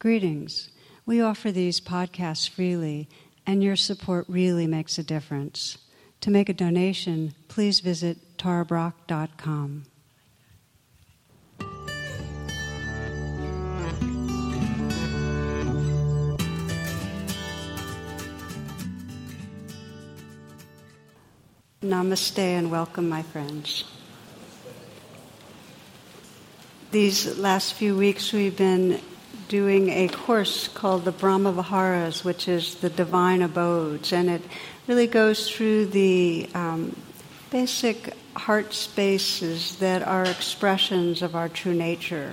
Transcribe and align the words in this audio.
Greetings. 0.00 0.70
We 1.04 1.20
offer 1.20 1.52
these 1.52 1.78
podcasts 1.78 2.48
freely, 2.48 3.06
and 3.46 3.62
your 3.62 3.76
support 3.76 4.24
really 4.28 4.66
makes 4.66 4.96
a 4.96 5.02
difference. 5.02 5.76
To 6.22 6.30
make 6.30 6.48
a 6.48 6.54
donation, 6.54 7.34
please 7.48 7.80
visit 7.80 8.38
tarabrach.com. 8.38 9.84
Namaste 21.82 22.38
and 22.38 22.70
welcome, 22.70 23.06
my 23.06 23.20
friends. 23.20 23.84
These 26.90 27.36
last 27.36 27.74
few 27.74 27.94
weeks, 27.94 28.32
we've 28.32 28.56
been 28.56 28.98
doing 29.50 29.88
a 29.88 30.06
course 30.06 30.68
called 30.68 31.04
the 31.04 31.10
Brahma 31.10 31.52
Viharas, 31.52 32.24
which 32.24 32.46
is 32.46 32.76
the 32.76 32.88
divine 32.88 33.42
abodes, 33.42 34.12
and 34.12 34.30
it 34.30 34.42
really 34.86 35.08
goes 35.08 35.50
through 35.50 35.86
the 35.86 36.48
um, 36.54 36.94
basic 37.50 38.14
heart 38.36 38.72
spaces 38.72 39.74
that 39.78 40.04
are 40.04 40.24
expressions 40.24 41.20
of 41.20 41.34
our 41.34 41.48
true 41.48 41.74
nature 41.74 42.32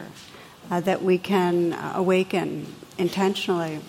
uh, 0.69 0.79
that 0.81 1.01
we 1.01 1.17
can 1.17 1.73
awaken 1.95 2.67
intentionally. 2.99 3.79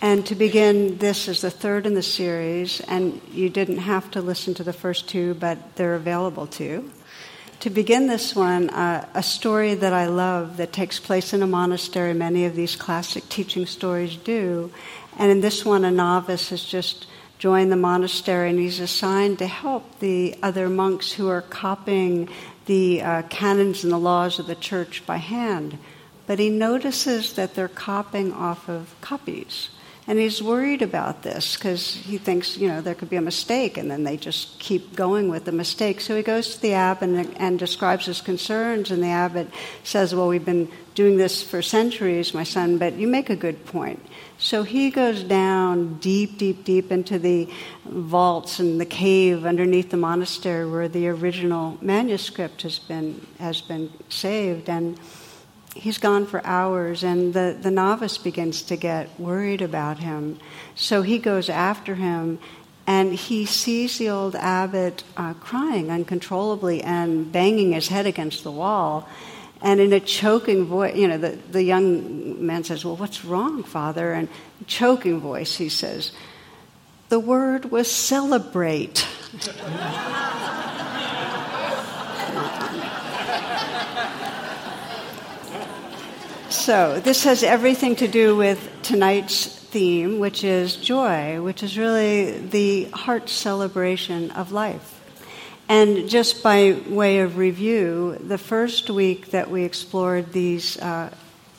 And 0.00 0.24
to 0.26 0.36
begin, 0.36 0.98
this 0.98 1.26
is 1.26 1.40
the 1.40 1.50
third 1.50 1.86
in 1.86 1.94
the 1.94 2.02
series, 2.02 2.78
and 2.82 3.20
you 3.32 3.48
didn't 3.48 3.78
have 3.78 4.12
to 4.12 4.22
listen 4.22 4.54
to 4.54 4.62
the 4.62 4.72
first 4.72 5.08
two, 5.08 5.34
but 5.34 5.74
they're 5.74 5.96
available 5.96 6.46
to 6.46 6.62
you 6.62 6.92
to 7.60 7.70
begin 7.70 8.06
this 8.06 8.34
one, 8.34 8.70
uh, 8.70 9.08
a 9.14 9.22
story 9.22 9.74
that 9.74 9.92
I 9.92 10.06
love 10.06 10.56
that 10.58 10.72
takes 10.72 10.98
place 10.98 11.32
in 11.32 11.42
a 11.42 11.46
monastery. 11.46 12.14
Many 12.14 12.44
of 12.44 12.54
these 12.54 12.76
classic 12.76 13.28
teaching 13.28 13.66
stories 13.66 14.16
do. 14.16 14.72
And 15.18 15.30
in 15.30 15.40
this 15.40 15.64
one, 15.64 15.84
a 15.84 15.90
novice 15.90 16.50
has 16.50 16.64
just 16.64 17.06
joined 17.38 17.70
the 17.70 17.76
monastery 17.76 18.50
and 18.50 18.58
he's 18.58 18.80
assigned 18.80 19.38
to 19.38 19.46
help 19.46 19.98
the 19.98 20.36
other 20.42 20.68
monks 20.68 21.12
who 21.12 21.28
are 21.28 21.42
copying 21.42 22.28
the 22.66 23.02
uh, 23.02 23.22
canons 23.22 23.84
and 23.84 23.92
the 23.92 23.98
laws 23.98 24.38
of 24.38 24.46
the 24.46 24.54
church 24.54 25.04
by 25.04 25.18
hand. 25.18 25.78
But 26.26 26.38
he 26.38 26.48
notices 26.48 27.34
that 27.34 27.54
they're 27.54 27.68
copying 27.68 28.32
off 28.32 28.68
of 28.68 28.94
copies. 29.00 29.68
And 30.06 30.18
he's 30.18 30.42
worried 30.42 30.82
about 30.82 31.22
this 31.22 31.56
because 31.56 31.94
he 31.94 32.18
thinks, 32.18 32.58
you 32.58 32.68
know, 32.68 32.82
there 32.82 32.94
could 32.94 33.08
be 33.08 33.16
a 33.16 33.22
mistake, 33.22 33.78
and 33.78 33.90
then 33.90 34.04
they 34.04 34.18
just 34.18 34.58
keep 34.58 34.94
going 34.94 35.30
with 35.30 35.46
the 35.46 35.52
mistake. 35.52 36.02
So 36.02 36.14
he 36.14 36.22
goes 36.22 36.56
to 36.56 36.60
the 36.60 36.74
abbot 36.74 37.08
and, 37.08 37.36
and 37.38 37.58
describes 37.58 38.04
his 38.04 38.20
concerns, 38.20 38.90
and 38.90 39.02
the 39.02 39.08
abbot 39.08 39.48
says, 39.82 40.14
Well, 40.14 40.28
we've 40.28 40.44
been 40.44 40.70
doing 40.94 41.16
this 41.16 41.42
for 41.42 41.62
centuries, 41.62 42.34
my 42.34 42.44
son, 42.44 42.76
but 42.76 42.94
you 42.94 43.08
make 43.08 43.30
a 43.30 43.36
good 43.36 43.64
point. 43.64 44.04
So 44.36 44.62
he 44.62 44.90
goes 44.90 45.22
down 45.22 45.94
deep, 46.00 46.36
deep, 46.36 46.64
deep 46.64 46.92
into 46.92 47.18
the 47.18 47.48
vaults 47.86 48.58
and 48.58 48.78
the 48.78 48.86
cave 48.86 49.46
underneath 49.46 49.90
the 49.90 49.96
monastery 49.96 50.70
where 50.70 50.88
the 50.88 51.08
original 51.08 51.78
manuscript 51.80 52.62
has 52.62 52.78
been, 52.78 53.26
has 53.38 53.62
been 53.62 53.90
saved. 54.10 54.68
And 54.68 54.98
he's 55.74 55.98
gone 55.98 56.26
for 56.26 56.44
hours, 56.46 57.02
and 57.02 57.34
the, 57.34 57.56
the 57.60 57.70
novice 57.70 58.16
begins 58.16 58.62
to 58.62 58.76
get 58.76 59.08
worried 59.18 59.60
about 59.60 59.98
him. 59.98 60.38
So 60.74 61.02
he 61.02 61.18
goes 61.18 61.48
after 61.48 61.96
him, 61.96 62.38
and 62.86 63.12
he 63.12 63.44
sees 63.44 63.98
the 63.98 64.08
old 64.10 64.36
abbot 64.36 65.02
uh, 65.16 65.34
crying 65.34 65.90
uncontrollably 65.90 66.82
and 66.82 67.30
banging 67.30 67.72
his 67.72 67.88
head 67.88 68.06
against 68.06 68.44
the 68.44 68.52
wall. 68.52 69.08
And 69.60 69.80
in 69.80 69.92
a 69.92 70.00
choking 70.00 70.66
voice, 70.66 70.94
you 70.94 71.08
know, 71.08 71.16
the, 71.16 71.38
the 71.50 71.62
young 71.62 72.44
man 72.44 72.64
says, 72.64 72.84
Well, 72.84 72.96
what's 72.96 73.24
wrong, 73.24 73.62
Father? 73.62 74.12
And 74.12 74.28
choking 74.66 75.20
voice, 75.20 75.56
he 75.56 75.70
says, 75.70 76.12
The 77.08 77.18
word 77.18 77.70
was 77.70 77.90
celebrate. 77.90 79.06
So, 86.54 87.00
this 87.00 87.24
has 87.24 87.42
everything 87.42 87.96
to 87.96 88.08
do 88.08 88.36
with 88.36 88.70
tonight's 88.82 89.44
theme, 89.44 90.20
which 90.20 90.44
is 90.44 90.76
joy, 90.76 91.42
which 91.42 91.64
is 91.64 91.76
really 91.76 92.38
the 92.38 92.84
heart 92.84 93.28
celebration 93.28 94.30
of 94.30 94.52
life. 94.52 95.02
And 95.68 96.08
just 96.08 96.44
by 96.44 96.80
way 96.88 97.18
of 97.18 97.36
review, 97.36 98.16
the 98.20 98.38
first 98.38 98.88
week 98.88 99.32
that 99.32 99.50
we 99.50 99.64
explored 99.64 100.32
these 100.32 100.78
uh, 100.78 101.12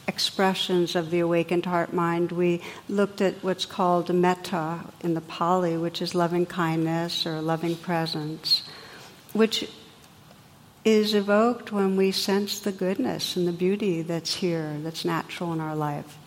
expressions 0.07 0.95
of 0.95 1.11
the 1.11 1.19
awakened 1.19 1.65
heart 1.65 1.93
mind, 1.93 2.31
we 2.31 2.61
looked 2.87 3.19
at 3.19 3.43
what's 3.43 3.65
called 3.65 4.11
metta 4.11 4.79
in 5.01 5.13
the 5.13 5.21
Pali, 5.21 5.77
which 5.77 6.01
is 6.01 6.15
loving 6.15 6.45
kindness 6.45 7.27
or 7.27 7.41
loving 7.41 7.75
presence, 7.75 8.63
which 9.33 9.69
is 10.85 11.15
evoked 11.15 11.71
when 11.71 11.97
we 11.97 12.11
sense 12.11 12.59
the 12.59 12.71
goodness 12.71 13.35
and 13.35 13.47
the 13.47 13.51
beauty 13.51 14.03
that's 14.03 14.35
here, 14.35 14.77
that's 14.83 15.03
natural 15.03 15.51
in 15.51 15.59
our 15.59 15.75
life. 15.75 16.17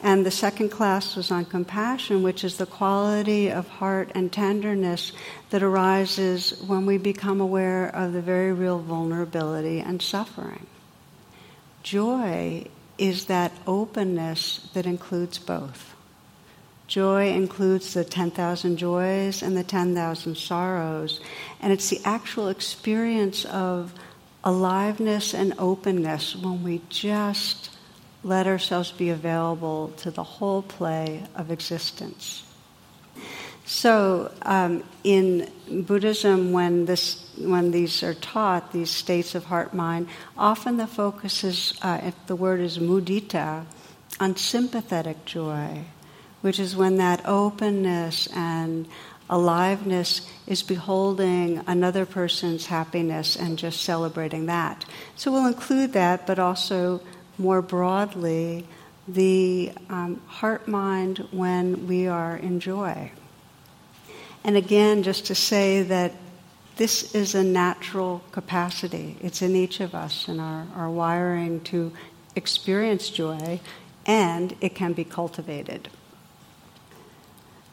And 0.00 0.26
the 0.26 0.30
second 0.30 0.70
class 0.70 1.16
was 1.16 1.30
on 1.30 1.44
compassion, 1.44 2.22
which 2.22 2.44
is 2.44 2.56
the 2.56 2.66
quality 2.66 3.50
of 3.50 3.66
heart 3.68 4.10
and 4.14 4.32
tenderness 4.32 5.12
that 5.50 5.62
arises 5.62 6.60
when 6.66 6.86
we 6.86 6.98
become 6.98 7.40
aware 7.40 7.88
of 7.88 8.12
the 8.12 8.20
very 8.20 8.52
real 8.52 8.78
vulnerability 8.78 9.80
and 9.80 10.02
suffering. 10.02 10.66
Joy 11.82 12.66
is 12.96 13.26
that 13.26 13.52
openness 13.66 14.68
that 14.74 14.86
includes 14.86 15.38
both. 15.38 15.87
Joy 16.88 17.28
includes 17.28 17.92
the 17.92 18.02
10,000 18.02 18.78
joys 18.78 19.42
and 19.42 19.54
the 19.54 19.62
10,000 19.62 20.36
sorrows. 20.36 21.20
And 21.60 21.70
it's 21.70 21.90
the 21.90 22.00
actual 22.02 22.48
experience 22.48 23.44
of 23.44 23.92
aliveness 24.42 25.34
and 25.34 25.52
openness 25.58 26.34
when 26.34 26.62
we 26.62 26.80
just 26.88 27.70
let 28.24 28.46
ourselves 28.46 28.90
be 28.90 29.10
available 29.10 29.92
to 29.98 30.10
the 30.10 30.22
whole 30.22 30.62
play 30.62 31.24
of 31.34 31.50
existence. 31.50 32.44
So, 33.66 34.32
um, 34.42 34.82
in 35.04 35.50
Buddhism, 35.70 36.52
when, 36.52 36.86
this, 36.86 37.28
when 37.36 37.70
these 37.70 38.02
are 38.02 38.14
taught, 38.14 38.72
these 38.72 38.88
states 38.88 39.34
of 39.34 39.44
heart 39.44 39.74
mind, 39.74 40.08
often 40.38 40.78
the 40.78 40.86
focus 40.86 41.44
is, 41.44 41.78
uh, 41.82 42.00
if 42.02 42.14
the 42.28 42.34
word 42.34 42.60
is 42.60 42.78
mudita, 42.78 43.66
on 44.18 44.36
sympathetic 44.36 45.26
joy 45.26 45.84
which 46.40 46.58
is 46.58 46.76
when 46.76 46.96
that 46.96 47.22
openness 47.24 48.28
and 48.34 48.86
aliveness 49.30 50.28
is 50.46 50.62
beholding 50.62 51.62
another 51.66 52.06
person's 52.06 52.66
happiness 52.66 53.36
and 53.36 53.58
just 53.58 53.82
celebrating 53.82 54.46
that. 54.46 54.84
So 55.16 55.30
we'll 55.30 55.46
include 55.46 55.92
that, 55.92 56.26
but 56.26 56.38
also 56.38 57.02
more 57.36 57.62
broadly, 57.62 58.66
the 59.06 59.72
um, 59.88 60.20
heart 60.26 60.68
mind 60.68 61.26
when 61.30 61.86
we 61.86 62.06
are 62.06 62.36
in 62.36 62.60
joy. 62.60 63.12
And 64.44 64.56
again, 64.56 65.02
just 65.02 65.26
to 65.26 65.34
say 65.34 65.82
that 65.82 66.12
this 66.76 67.14
is 67.14 67.34
a 67.34 67.42
natural 67.42 68.22
capacity. 68.30 69.16
It's 69.20 69.42
in 69.42 69.56
each 69.56 69.80
of 69.80 69.94
us 69.94 70.28
and 70.28 70.40
our, 70.40 70.66
our 70.76 70.90
wiring 70.90 71.60
to 71.62 71.92
experience 72.36 73.10
joy, 73.10 73.60
and 74.06 74.56
it 74.60 74.74
can 74.74 74.92
be 74.92 75.04
cultivated. 75.04 75.88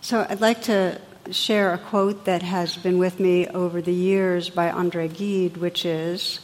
So 0.05 0.23
I'd 0.29 0.39
like 0.39 0.61
to 0.65 1.01
share 1.31 1.73
a 1.73 1.79
quote 1.79 2.25
that 2.25 2.43
has 2.43 2.77
been 2.77 2.99
with 2.99 3.19
me 3.19 3.47
over 3.47 3.81
the 3.81 3.91
years 3.91 4.51
by 4.51 4.69
Andre 4.69 5.07
Gide, 5.07 5.57
which 5.57 5.83
is 5.83 6.41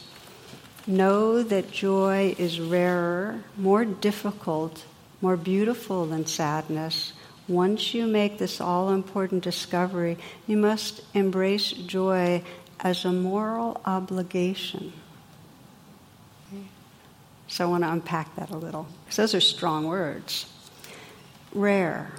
Know 0.84 1.44
that 1.44 1.70
joy 1.70 2.34
is 2.38 2.58
rarer, 2.58 3.44
more 3.56 3.84
difficult, 3.84 4.84
more 5.20 5.36
beautiful 5.36 6.06
than 6.06 6.26
sadness. 6.26 7.12
Once 7.46 7.94
you 7.94 8.08
make 8.08 8.38
this 8.38 8.60
all 8.60 8.90
important 8.90 9.44
discovery, 9.44 10.18
you 10.48 10.56
must 10.56 11.00
embrace 11.14 11.70
joy 11.70 12.42
as 12.80 13.04
a 13.04 13.12
moral 13.12 13.80
obligation. 13.84 14.92
So 17.46 17.64
I 17.64 17.70
want 17.70 17.84
to 17.84 17.92
unpack 17.92 18.34
that 18.34 18.50
a 18.50 18.56
little, 18.56 18.88
because 19.04 19.18
those 19.18 19.36
are 19.36 19.40
strong 19.40 19.86
words. 19.86 20.46
Rare, 21.54 22.10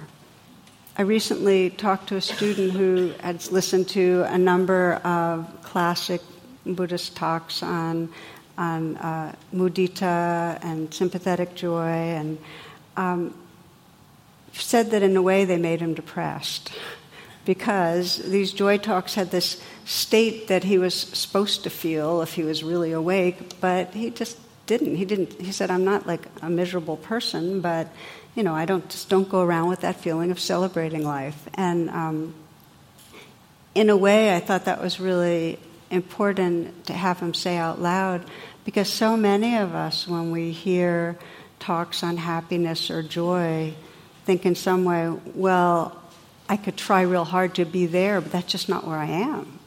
I 0.96 1.02
recently 1.02 1.70
talked 1.70 2.10
to 2.10 2.16
a 2.16 2.20
student 2.20 2.70
who 2.70 3.14
had 3.18 3.44
listened 3.50 3.88
to 3.88 4.24
a 4.28 4.38
number 4.38 4.94
of 5.02 5.50
classic 5.64 6.20
Buddhist 6.64 7.16
talks 7.16 7.64
on, 7.64 8.10
on 8.56 8.96
uh, 8.98 9.34
mudita 9.52 10.56
and 10.62 10.94
sympathetic 10.94 11.56
joy, 11.56 11.88
and 11.88 12.38
um, 12.96 13.36
said 14.52 14.92
that 14.92 15.02
in 15.02 15.16
a 15.16 15.22
way 15.22 15.44
they 15.44 15.56
made 15.56 15.80
him 15.80 15.94
depressed 15.94 16.70
because 17.44 18.18
these 18.18 18.52
joy 18.52 18.78
talks 18.78 19.16
had 19.16 19.32
this 19.32 19.60
state 19.84 20.46
that 20.46 20.62
he 20.62 20.78
was 20.78 20.94
supposed 20.94 21.64
to 21.64 21.70
feel 21.70 22.22
if 22.22 22.34
he 22.34 22.44
was 22.44 22.62
really 22.62 22.92
awake, 22.92 23.60
but 23.60 23.92
he 23.94 24.10
just 24.10 24.38
didn't. 24.66 24.94
He 24.94 25.04
didn't. 25.04 25.40
He 25.40 25.50
said, 25.50 25.72
"I'm 25.72 25.84
not 25.84 26.06
like 26.06 26.22
a 26.40 26.48
miserable 26.48 26.96
person, 26.96 27.60
but 27.60 27.88
you 28.34 28.42
know, 28.42 28.54
I 28.54 28.64
don't 28.64 28.88
just 28.88 29.08
don't 29.08 29.28
go 29.28 29.42
around 29.42 29.68
with 29.68 29.80
that 29.80 29.96
feeling 29.96 30.30
of 30.30 30.38
celebrating 30.38 31.04
life." 31.04 31.48
And 31.54 31.90
um, 31.90 32.34
in 33.74 33.90
a 33.90 33.96
way, 33.96 34.34
I 34.34 34.40
thought 34.40 34.66
that 34.66 34.80
was 34.80 35.00
really 35.00 35.58
important 35.90 36.86
to 36.86 36.92
have 36.92 37.20
him 37.20 37.34
say 37.34 37.56
out 37.56 37.80
loud 37.80 38.24
because 38.64 38.88
so 38.92 39.16
many 39.16 39.56
of 39.56 39.74
us, 39.74 40.08
when 40.08 40.30
we 40.30 40.50
hear 40.50 41.18
talks 41.58 42.02
on 42.02 42.16
happiness 42.16 42.90
or 42.90 43.02
joy, 43.02 43.74
think 44.24 44.46
in 44.46 44.54
some 44.54 44.84
way, 44.84 45.10
well, 45.34 46.00
I 46.48 46.56
could 46.56 46.76
try 46.76 47.02
real 47.02 47.24
hard 47.24 47.54
to 47.56 47.64
be 47.64 47.86
there, 47.86 48.20
but 48.20 48.32
that's 48.32 48.50
just 48.50 48.68
not 48.68 48.86
where 48.86 48.98
I 48.98 49.06
am. 49.06 49.58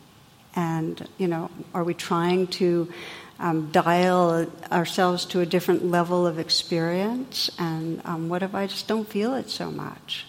And, 0.55 1.07
you 1.17 1.27
know, 1.27 1.51
are 1.73 1.83
we 1.83 1.93
trying 1.93 2.47
to 2.47 2.91
um, 3.39 3.69
dial 3.71 4.47
ourselves 4.71 5.25
to 5.25 5.41
a 5.41 5.45
different 5.45 5.85
level 5.85 6.25
of 6.25 6.39
experience? 6.39 7.49
And 7.59 8.01
um, 8.05 8.29
what 8.29 8.43
if 8.43 8.55
I 8.55 8.67
just 8.67 8.87
don't 8.87 9.07
feel 9.07 9.33
it 9.33 9.49
so 9.49 9.71
much? 9.71 10.25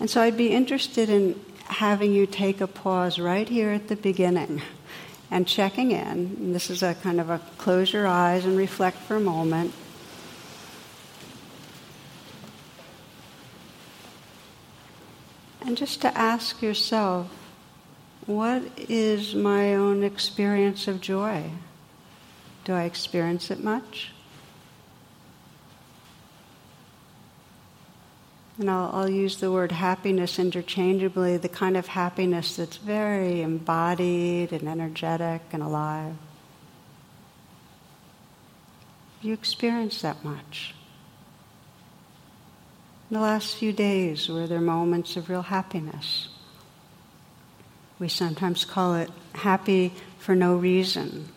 And 0.00 0.10
so 0.10 0.20
I'd 0.20 0.36
be 0.36 0.48
interested 0.48 1.08
in 1.08 1.40
having 1.66 2.12
you 2.12 2.26
take 2.26 2.60
a 2.60 2.66
pause 2.66 3.18
right 3.18 3.48
here 3.48 3.70
at 3.70 3.88
the 3.88 3.96
beginning 3.96 4.62
and 5.30 5.46
checking 5.46 5.92
in. 5.92 6.06
And 6.06 6.54
this 6.54 6.70
is 6.70 6.82
a 6.82 6.94
kind 6.94 7.20
of 7.20 7.30
a 7.30 7.40
close 7.58 7.92
your 7.92 8.06
eyes 8.06 8.44
and 8.44 8.56
reflect 8.56 8.98
for 8.98 9.16
a 9.16 9.20
moment. 9.20 9.72
And 15.62 15.78
just 15.78 16.02
to 16.02 16.18
ask 16.18 16.60
yourself, 16.60 17.30
what 18.26 18.62
is 18.76 19.34
my 19.34 19.74
own 19.74 20.02
experience 20.02 20.86
of 20.86 21.00
joy? 21.00 21.50
Do 22.64 22.72
I 22.72 22.84
experience 22.84 23.50
it 23.50 23.62
much? 23.62 24.10
And 28.58 28.70
I'll, 28.70 28.90
I'll, 28.92 29.10
use 29.10 29.38
the 29.38 29.50
word 29.50 29.72
happiness 29.72 30.38
interchangeably, 30.38 31.36
the 31.36 31.48
kind 31.48 31.76
of 31.76 31.88
happiness 31.88 32.56
that's 32.56 32.76
very 32.76 33.42
embodied 33.42 34.52
and 34.52 34.68
energetic 34.68 35.42
and 35.52 35.62
alive. 35.62 36.14
You 39.22 39.32
experience 39.32 40.02
that 40.02 40.22
much. 40.22 40.74
In 43.10 43.14
the 43.14 43.20
last 43.20 43.56
few 43.56 43.72
days, 43.72 44.28
were 44.28 44.46
there 44.46 44.60
moments 44.60 45.16
of 45.16 45.28
real 45.28 45.42
happiness? 45.42 46.28
We 47.98 48.08
sometimes 48.08 48.64
call 48.64 48.94
it 48.94 49.10
happy 49.34 49.92
for 50.18 50.34
no 50.36 50.56
reason, 50.56 51.28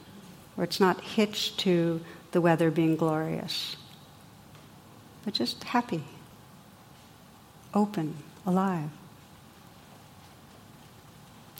where 0.58 0.66
it's 0.66 0.80
not 0.80 1.00
hitched 1.02 1.60
to 1.60 2.02
the 2.32 2.42
weather 2.42 2.72
being 2.72 2.96
glorious, 2.96 3.78
but 5.24 5.36
just 5.36 5.64
happy 5.64 6.04
open, 7.76 8.16
alive. 8.44 8.90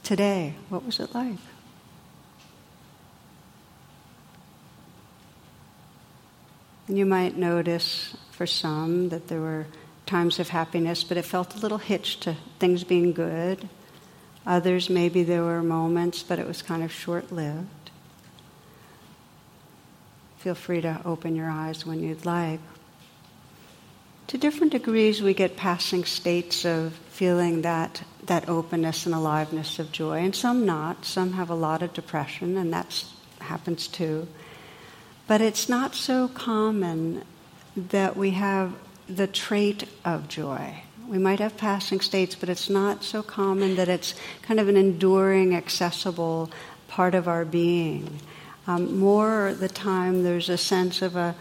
Today, 0.02 0.56
what 0.70 0.84
was 0.84 1.00
it 1.00 1.14
like? 1.14 1.38
And 6.88 6.98
you 6.98 7.06
might 7.06 7.38
notice 7.38 8.18
for 8.32 8.48
some 8.48 9.10
that 9.10 9.28
there 9.28 9.42
were 9.42 9.68
times 10.08 10.40
of 10.40 10.50
happiness, 10.50 11.04
but 11.04 11.18
it 11.18 11.26
felt 11.26 11.56
a 11.56 11.60
little 11.60 11.78
hitched 11.78 12.24
to 12.24 12.36
things 12.58 12.84
being 12.84 13.14
good. 13.14 13.70
Others, 14.48 14.90
maybe 14.90 15.22
there 15.22 15.44
were 15.44 15.62
moments, 15.62 16.24
but 16.24 16.40
it 16.40 16.48
was 16.48 16.64
kind 16.64 16.82
of 16.82 16.92
short 16.92 17.32
lived. 17.32 17.68
Feel 20.38 20.56
free 20.56 20.82
to 20.82 21.02
open 21.04 21.36
your 21.36 21.50
eyes 21.50 21.86
when 21.86 22.02
you'd 22.02 22.26
like. 22.26 22.60
To 24.28 24.38
different 24.38 24.74
degrees, 24.74 25.22
we 25.22 25.34
get 25.34 25.56
passing 25.56 26.04
states 26.04 26.66
of 26.66 26.94
feeling 27.10 27.62
that, 27.62 28.04
that 28.26 28.50
openness 28.50 29.06
and 29.06 29.16
aliveness 29.16 29.80
of 29.80 29.92
joy, 29.92 30.20
and 30.20 30.36
some 30.36 30.66
not. 30.66 31.06
Some 31.06 31.34
have 31.34 31.50
a 31.50 31.56
lot 31.56 31.82
of 31.82 31.94
depression, 31.94 32.58
and 32.58 32.74
that 32.74 33.06
happens 33.40 33.88
too. 33.88 34.28
But 35.28 35.42
it's 35.42 35.70
not 35.70 35.96
so 35.96 36.28
common 36.28 37.24
that 37.76 38.18
we 38.18 38.32
have 38.32 38.74
the 39.08 39.28
trait 39.28 39.86
of 40.04 40.28
joy. 40.28 40.84
We 41.08 41.18
might 41.18 41.40
have 41.40 41.56
passing 41.56 42.02
states, 42.02 42.36
but 42.36 42.50
it's 42.50 42.70
not 42.70 43.04
so 43.04 43.24
common 43.24 43.78
that 43.78 43.88
it's 43.88 44.14
kind 44.42 44.60
of 44.60 44.68
an 44.68 44.76
enduring, 44.76 45.56
accessible 45.56 46.52
part 46.90 47.16
of 47.16 47.28
our 47.28 47.46
being. 47.46 48.20
Um, 48.68 49.00
more 49.00 49.54
the 49.54 49.70
time, 49.70 50.24
there's 50.24 50.50
a 50.50 50.58
sense 50.58 51.02
of 51.02 51.16
a 51.16 51.36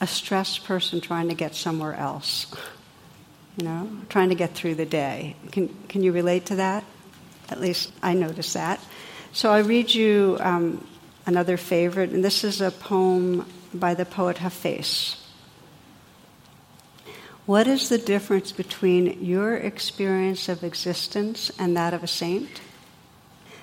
a 0.00 0.06
stressed 0.06 0.64
person 0.64 1.00
trying 1.00 1.28
to 1.28 1.34
get 1.34 1.54
somewhere 1.54 1.94
else, 1.94 2.46
you 3.58 3.64
know, 3.64 3.88
trying 4.08 4.30
to 4.30 4.34
get 4.34 4.54
through 4.54 4.74
the 4.74 4.86
day. 4.86 5.36
Can, 5.52 5.68
can 5.88 6.02
you 6.02 6.12
relate 6.12 6.46
to 6.46 6.56
that? 6.56 6.84
At 7.50 7.60
least 7.60 7.92
I 8.02 8.14
notice 8.14 8.54
that. 8.54 8.80
So 9.32 9.52
I 9.52 9.58
read 9.58 9.92
you 9.92 10.38
um, 10.40 10.86
another 11.26 11.56
favorite, 11.56 12.10
and 12.10 12.24
this 12.24 12.44
is 12.44 12.60
a 12.60 12.70
poem 12.70 13.46
by 13.74 13.94
the 13.94 14.06
poet 14.06 14.38
Hafez. 14.38 15.16
What 17.44 17.66
is 17.66 17.88
the 17.88 17.98
difference 17.98 18.52
between 18.52 19.24
your 19.24 19.54
experience 19.56 20.48
of 20.48 20.64
existence 20.64 21.50
and 21.58 21.76
that 21.76 21.92
of 21.92 22.02
a 22.02 22.06
saint? 22.06 22.60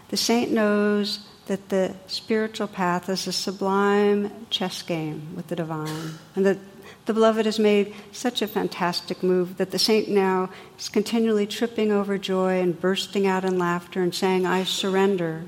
The 0.10 0.18
saint 0.18 0.52
knows 0.52 1.20
that 1.48 1.70
the 1.70 1.94
spiritual 2.08 2.68
path 2.68 3.10
is 3.10 3.28
a 3.28 3.34
sublime 3.34 4.32
chess 4.50 4.82
game 4.82 5.36
with 5.36 5.48
the 5.48 5.56
divine, 5.56 6.14
and 6.36 6.46
that 6.46 6.58
the 7.06 7.14
beloved 7.14 7.46
has 7.46 7.58
made 7.58 7.94
such 8.12 8.42
a 8.42 8.48
fantastic 8.48 9.24
move 9.24 9.58
that 9.58 9.72
the 9.72 9.80
saint 9.80 10.10
now 10.10 10.50
is 10.78 10.90
continually 10.90 11.48
tripping 11.48 11.92
over 11.92 12.18
joy 12.18 12.60
and 12.62 12.80
bursting 12.80 13.26
out 13.26 13.46
in 13.46 13.58
laughter 13.58 14.02
and 14.02 14.14
saying, 14.14 14.46
I 14.46 14.66
surrender. 14.66 15.46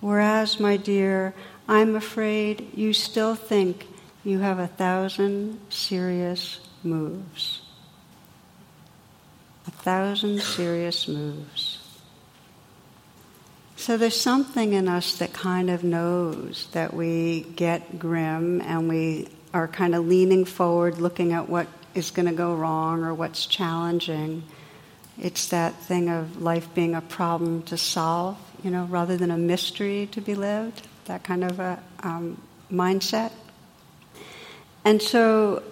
Whereas, 0.00 0.58
my 0.58 0.76
dear, 0.76 1.34
I'm 1.68 1.94
afraid 1.94 2.70
you 2.74 2.94
still 2.94 3.34
think 3.34 3.86
you 4.24 4.38
have 4.38 4.58
a 4.58 4.66
thousand 4.66 5.60
serious 5.68 6.60
moves. 6.82 7.62
A 9.66 9.70
thousand 9.70 10.40
serious 10.40 11.06
moves. 11.06 11.77
So 13.78 13.96
there's 13.96 14.20
something 14.20 14.72
in 14.72 14.88
us 14.88 15.18
that 15.18 15.32
kind 15.32 15.70
of 15.70 15.84
knows 15.84 16.66
that 16.72 16.92
we 16.92 17.42
get 17.54 17.96
grim 17.96 18.60
and 18.60 18.88
we 18.88 19.28
are 19.54 19.68
kind 19.68 19.94
of 19.94 20.04
leaning 20.04 20.44
forward, 20.44 20.98
looking 20.98 21.32
at 21.32 21.48
what 21.48 21.68
is 21.94 22.10
going 22.10 22.26
to 22.26 22.34
go 22.34 22.56
wrong 22.56 23.04
or 23.04 23.14
what's 23.14 23.46
challenging. 23.46 24.42
It's 25.16 25.50
that 25.50 25.76
thing 25.76 26.10
of 26.10 26.42
life 26.42 26.74
being 26.74 26.96
a 26.96 27.00
problem 27.00 27.62
to 27.62 27.76
solve, 27.78 28.36
you 28.64 28.72
know, 28.72 28.84
rather 28.86 29.16
than 29.16 29.30
a 29.30 29.38
mystery 29.38 30.08
to 30.10 30.20
be 30.20 30.34
lived, 30.34 30.88
that 31.04 31.22
kind 31.22 31.44
of 31.44 31.60
a 31.60 31.80
um, 32.02 32.42
mindset. 32.70 33.30
And 34.84 35.00
so 35.00 35.62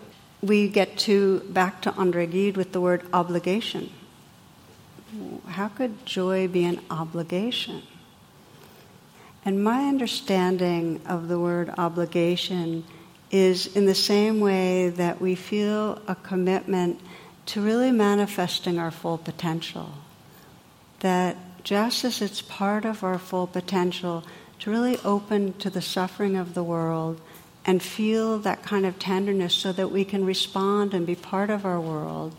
we 0.40 0.68
get 0.68 0.96
to 0.98 1.40
back 1.40 1.82
to 1.82 1.92
Andre 1.94 2.28
Gide 2.28 2.56
with 2.56 2.70
the 2.70 2.80
word 2.80 3.02
obligation. 3.12 3.90
How 5.48 5.66
could 5.66 6.06
joy 6.06 6.46
be 6.46 6.64
an 6.64 6.80
obligation? 6.88 7.82
And 9.46 9.62
my 9.62 9.84
understanding 9.86 11.00
of 11.06 11.28
the 11.28 11.38
word 11.38 11.72
obligation 11.78 12.82
is 13.30 13.76
in 13.76 13.86
the 13.86 13.94
same 13.94 14.40
way 14.40 14.88
that 14.88 15.20
we 15.20 15.36
feel 15.36 16.02
a 16.08 16.16
commitment 16.16 17.00
to 17.46 17.62
really 17.62 17.92
manifesting 17.92 18.76
our 18.80 18.90
full 18.90 19.18
potential. 19.18 19.92
That 20.98 21.36
just 21.62 22.04
as 22.04 22.20
it's 22.20 22.42
part 22.42 22.84
of 22.84 23.04
our 23.04 23.20
full 23.20 23.46
potential 23.46 24.24
to 24.58 24.70
really 24.70 24.98
open 25.04 25.52
to 25.58 25.70
the 25.70 25.80
suffering 25.80 26.34
of 26.34 26.54
the 26.54 26.64
world 26.64 27.20
and 27.64 27.80
feel 27.80 28.40
that 28.40 28.64
kind 28.64 28.84
of 28.84 28.98
tenderness 28.98 29.54
so 29.54 29.70
that 29.70 29.92
we 29.92 30.04
can 30.04 30.24
respond 30.24 30.92
and 30.92 31.06
be 31.06 31.14
part 31.14 31.50
of 31.50 31.64
our 31.64 31.80
world, 31.80 32.34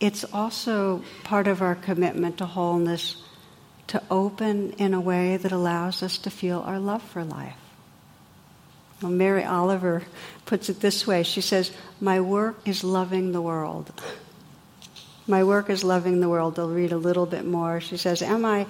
it's 0.00 0.24
also 0.34 1.02
part 1.22 1.48
of 1.48 1.62
our 1.62 1.74
commitment 1.74 2.36
to 2.36 2.44
wholeness 2.44 3.23
to 3.88 4.02
open 4.10 4.72
in 4.72 4.94
a 4.94 5.00
way 5.00 5.36
that 5.36 5.52
allows 5.52 6.02
us 6.02 6.18
to 6.18 6.30
feel 6.30 6.60
our 6.60 6.78
love 6.78 7.02
for 7.02 7.24
life. 7.24 7.56
Well, 9.02 9.12
Mary 9.12 9.44
Oliver 9.44 10.04
puts 10.46 10.68
it 10.68 10.80
this 10.80 11.06
way 11.06 11.22
she 11.22 11.40
says, 11.40 11.70
My 12.00 12.20
work 12.20 12.56
is 12.66 12.84
loving 12.84 13.32
the 13.32 13.42
world. 13.42 13.92
My 15.26 15.42
work 15.42 15.70
is 15.70 15.82
loving 15.82 16.20
the 16.20 16.28
world. 16.28 16.58
I'll 16.58 16.68
read 16.68 16.92
a 16.92 16.98
little 16.98 17.24
bit 17.24 17.46
more. 17.46 17.80
She 17.80 17.96
says, 17.96 18.20
Am 18.20 18.44
I, 18.44 18.66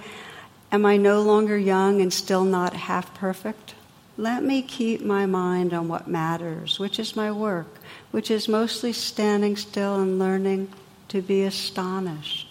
am 0.71 0.85
I 0.85 0.97
no 0.97 1.21
longer 1.21 1.57
young 1.57 2.01
and 2.01 2.13
still 2.13 2.45
not 2.45 2.73
half 2.73 3.13
perfect? 3.13 3.75
Let 4.17 4.43
me 4.43 4.61
keep 4.61 5.01
my 5.01 5.25
mind 5.25 5.73
on 5.73 5.89
what 5.89 6.07
matters, 6.07 6.79
which 6.79 6.99
is 6.99 7.17
my 7.17 7.29
work, 7.31 7.67
which 8.11 8.31
is 8.31 8.47
mostly 8.47 8.93
standing 8.93 9.57
still 9.57 9.99
and 9.99 10.17
learning 10.17 10.69
to 11.09 11.21
be 11.21 11.43
astonished 11.43 12.44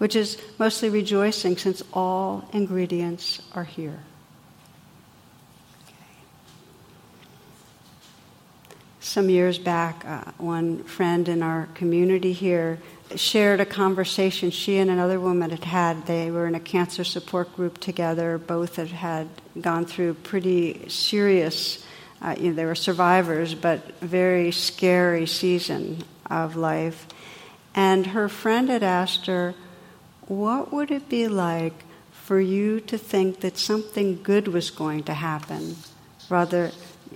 which 0.00 0.16
is 0.16 0.38
mostly 0.58 0.88
rejoicing 0.88 1.58
since 1.58 1.82
all 1.92 2.48
ingredients 2.54 3.42
are 3.54 3.64
here. 3.64 3.98
Some 9.00 9.28
years 9.28 9.58
back, 9.58 10.02
uh, 10.06 10.22
one 10.38 10.84
friend 10.84 11.28
in 11.28 11.42
our 11.42 11.68
community 11.74 12.32
here 12.32 12.78
shared 13.14 13.60
a 13.60 13.66
conversation 13.66 14.50
she 14.50 14.78
and 14.78 14.90
another 14.90 15.20
woman 15.20 15.50
had 15.50 15.64
had. 15.64 16.06
They 16.06 16.30
were 16.30 16.46
in 16.46 16.54
a 16.54 16.60
cancer 16.60 17.04
support 17.04 17.54
group 17.54 17.76
together. 17.78 18.38
Both 18.38 18.76
had 18.76 18.88
had 18.88 19.28
gone 19.60 19.84
through 19.84 20.14
pretty 20.14 20.88
serious, 20.88 21.84
uh, 22.22 22.36
you 22.38 22.50
know, 22.50 22.54
they 22.54 22.64
were 22.64 22.74
survivors, 22.74 23.54
but 23.54 24.00
very 24.00 24.50
scary 24.50 25.26
season 25.26 26.04
of 26.30 26.56
life. 26.56 27.06
And 27.74 28.06
her 28.06 28.30
friend 28.30 28.70
had 28.70 28.82
asked 28.82 29.26
her, 29.26 29.54
What 30.30 30.72
would 30.72 30.92
it 30.92 31.08
be 31.08 31.26
like 31.26 31.74
for 32.12 32.40
you 32.40 32.78
to 32.82 32.96
think 32.96 33.40
that 33.40 33.58
something 33.58 34.22
good 34.22 34.46
was 34.46 34.70
going 34.70 35.02
to 35.04 35.14
happen 35.14 35.74
rather 36.28 36.70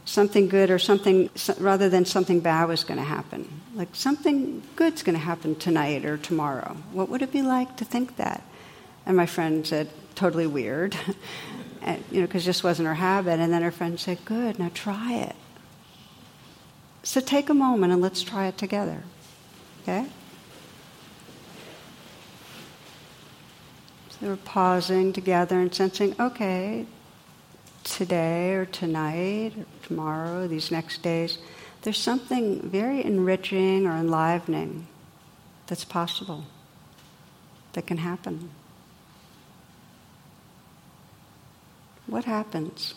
something 0.05 0.49
good 0.49 0.69
or 0.69 0.81
something 0.81 1.31
rather 1.59 1.89
than 1.89 2.05
something 2.05 2.41
bad 2.41 2.65
was 2.65 2.83
going 2.83 2.99
to 2.99 3.05
happen. 3.05 3.49
Like 3.77 3.95
something 3.95 4.63
good's 4.75 5.05
going 5.05 5.17
to 5.17 5.25
happen 5.25 5.55
tonight 5.55 6.05
or 6.05 6.17
tomorrow. 6.17 6.77
What 6.91 7.09
would 7.09 7.23
it 7.23 7.31
be 7.31 7.43
like 7.43 7.77
to 7.77 7.85
think 7.85 8.17
that? 8.17 8.43
And 9.07 9.17
my 9.17 9.27
friend 9.27 9.65
said, 9.65 9.89
totally 10.17 10.49
weird, 10.49 10.97
and, 11.83 12.03
you 12.11 12.21
know, 12.21 12.27
because 12.27 12.45
this 12.45 12.65
wasn't 12.65 12.89
her 12.89 12.95
habit. 12.95 13.39
And 13.39 13.53
then 13.53 13.63
her 13.63 13.71
friend 13.71 14.01
said, 14.01 14.19
good, 14.25 14.59
now 14.59 14.71
try 14.75 15.15
it. 15.15 15.37
So 17.05 17.21
take 17.21 17.49
a 17.49 17.55
moment 17.55 17.93
and 17.93 18.03
let's 18.03 18.23
try 18.23 18.49
it 18.49 18.59
together. 18.59 19.05
Okay? 19.83 20.07
We're 24.25 24.37
pausing 24.37 25.13
together 25.13 25.61
and 25.61 25.75
sensing, 25.75 26.15
okay, 26.19 26.87
today 27.83 28.55
or 28.55 28.65
tonight 28.65 29.53
or 29.59 29.87
tomorrow, 29.87 30.49
these 30.49 30.71
next 30.71 31.03
days, 31.03 31.39
there's 31.83 31.99
something 31.99 32.61
very 32.63 33.05
enriching 33.05 33.87
or 33.87 33.97
enlivening 33.97 34.87
that's 35.67 35.85
possible, 35.85 36.45
that 37.75 37.87
can 37.87 37.99
happen. 37.99 38.51
What 42.07 42.25
happens 42.25 42.95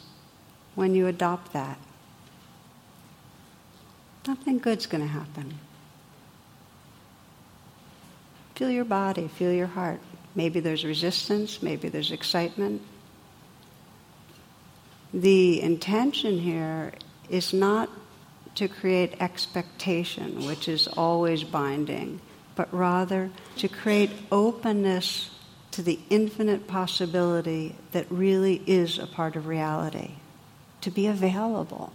when 0.75 0.95
you 0.95 1.07
adopt 1.07 1.53
that? 1.53 1.77
Nothing 4.27 4.59
good's 4.59 4.85
going 4.85 5.01
to 5.01 5.09
happen. 5.09 5.59
Feel 8.55 8.69
your 8.69 8.85
body, 8.85 9.27
feel 9.27 9.53
your 9.53 9.67
heart. 9.67 9.99
Maybe 10.37 10.59
there's 10.59 10.85
resistance, 10.85 11.63
maybe 11.63 11.89
there's 11.89 12.11
excitement, 12.11 12.83
the 15.11 15.59
intention 15.63 16.37
here 16.37 16.93
is 17.27 17.53
not 17.53 17.89
to 18.53 18.67
create 18.67 19.19
expectation, 19.19 20.45
which 20.45 20.67
is 20.67 20.87
always 20.87 21.43
binding, 21.43 22.21
but 22.55 22.71
rather 22.71 23.31
to 23.55 23.67
create 23.67 24.11
openness 24.31 25.31
to 25.71 25.81
the 25.81 25.97
infinite 26.11 26.67
possibility 26.67 27.75
that 27.91 28.05
really 28.11 28.61
is 28.67 28.99
a 28.99 29.07
part 29.07 29.35
of 29.35 29.47
reality, 29.47 30.11
to 30.81 30.91
be 30.91 31.07
available. 31.07 31.93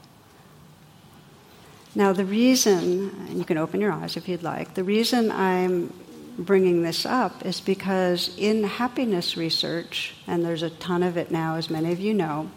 Now, 1.94 2.12
the 2.12 2.25
reason, 2.25 3.14
and 3.28 3.38
you 3.38 3.44
can 3.44 3.58
open 3.58 3.80
your 3.80 3.92
eyes 3.92 4.16
if 4.16 4.28
you'd 4.28 4.42
like, 4.42 4.75
the 4.75 4.82
reason 4.82 5.30
I'm 5.30 5.92
bringing 6.39 6.83
this 6.83 7.05
up 7.05 7.45
is 7.45 7.61
because 7.61 8.35
in 8.37 8.65
happiness 8.65 9.37
research, 9.37 10.15
and 10.27 10.45
there's 10.45 10.62
a 10.62 10.71
ton 10.71 11.03
of 11.03 11.17
it 11.17 11.31
now, 11.31 11.57
as 11.57 11.71
many 11.71 11.93
of 11.93 12.01
you 12.01 12.15
know, 12.15 12.51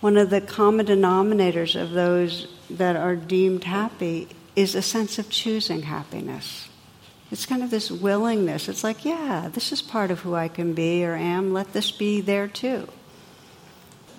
one 0.00 0.16
of 0.16 0.30
the 0.30 0.40
common 0.40 0.86
denominators 0.86 1.80
of 1.80 1.90
those 1.90 2.48
that 2.70 2.96
are 2.96 3.16
deemed 3.16 3.64
happy 3.64 4.28
is 4.56 4.74
a 4.74 4.82
sense 4.82 5.18
of 5.18 5.30
choosing 5.30 5.82
happiness. 5.82 6.68
It's 7.30 7.46
kind 7.46 7.62
of 7.62 7.70
this 7.70 7.90
willingness. 7.90 8.68
It's 8.68 8.82
like, 8.82 9.04
yeah, 9.04 9.48
this 9.52 9.72
is 9.72 9.82
part 9.82 10.10
of 10.10 10.20
who 10.20 10.34
I 10.34 10.48
can 10.48 10.74
be 10.74 11.04
or 11.04 11.14
am. 11.14 11.52
Let 11.52 11.72
this 11.72 11.90
be 11.92 12.20
there 12.20 12.48
too. 12.48 12.88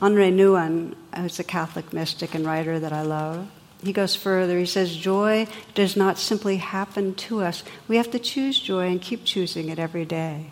Henri 0.01 0.31
Nouwen, 0.31 0.95
who's 1.15 1.39
a 1.39 1.43
Catholic 1.43 1.93
mystic 1.93 2.33
and 2.33 2.45
writer 2.45 2.79
that 2.79 2.93
I 2.93 3.01
love, 3.01 3.47
he 3.83 3.93
goes 3.93 4.15
further. 4.15 4.57
He 4.59 4.65
says, 4.65 4.95
Joy 4.95 5.47
does 5.73 5.95
not 5.95 6.19
simply 6.19 6.57
happen 6.57 7.15
to 7.15 7.41
us. 7.41 7.63
We 7.87 7.97
have 7.97 8.11
to 8.11 8.19
choose 8.19 8.59
joy 8.59 8.87
and 8.87 9.01
keep 9.01 9.25
choosing 9.25 9.69
it 9.69 9.79
every 9.79 10.05
day. 10.05 10.51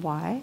Why? 0.00 0.42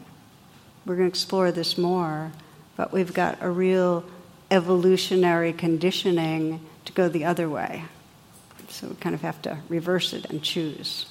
We're 0.85 0.95
going 0.95 1.09
to 1.09 1.13
explore 1.13 1.51
this 1.51 1.77
more 1.77 2.31
but 2.79 2.93
we've 2.93 3.13
got 3.13 3.39
a 3.41 3.49
real 3.49 4.05
evolutionary 4.49 5.51
conditioning 5.51 6.65
to 6.85 6.93
go 6.93 7.09
the 7.09 7.25
other 7.25 7.49
way. 7.49 7.83
So 8.69 8.87
we 8.87 8.95
kind 8.95 9.13
of 9.13 9.19
have 9.19 9.41
to 9.41 9.57
reverse 9.67 10.13
it 10.13 10.29
and 10.29 10.41
choose, 10.41 11.05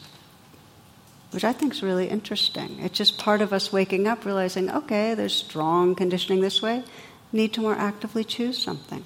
which 1.31 1.45
I 1.45 1.53
think 1.53 1.75
is 1.75 1.83
really 1.83 2.09
interesting. 2.09 2.79
It's 2.81 2.97
just 2.97 3.19
part 3.19 3.43
of 3.43 3.53
us 3.53 3.71
waking 3.71 4.09
up, 4.09 4.25
realizing, 4.25 4.71
okay, 4.71 5.13
there's 5.13 5.35
strong 5.35 5.95
conditioning 5.95 6.41
this 6.41 6.63
way, 6.63 6.85
need 7.35 7.53
to 7.53 7.61
more 7.61 7.75
actively 7.75 8.25
choose 8.25 8.57
something. 8.57 9.05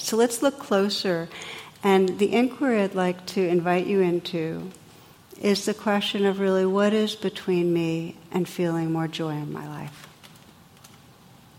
So 0.00 0.16
let's 0.16 0.42
look 0.42 0.58
closer. 0.58 1.28
And 1.82 2.18
the 2.18 2.32
inquiry 2.32 2.82
I'd 2.82 2.94
like 2.94 3.24
to 3.26 3.46
invite 3.46 3.86
you 3.86 4.00
into 4.00 4.70
is 5.40 5.64
the 5.64 5.74
question 5.74 6.26
of 6.26 6.40
really 6.40 6.66
what 6.66 6.92
is 6.92 7.14
between 7.14 7.72
me 7.72 8.16
and 8.30 8.48
feeling 8.48 8.92
more 8.92 9.08
joy 9.08 9.30
in 9.30 9.52
my 9.52 9.66
life. 9.66 10.06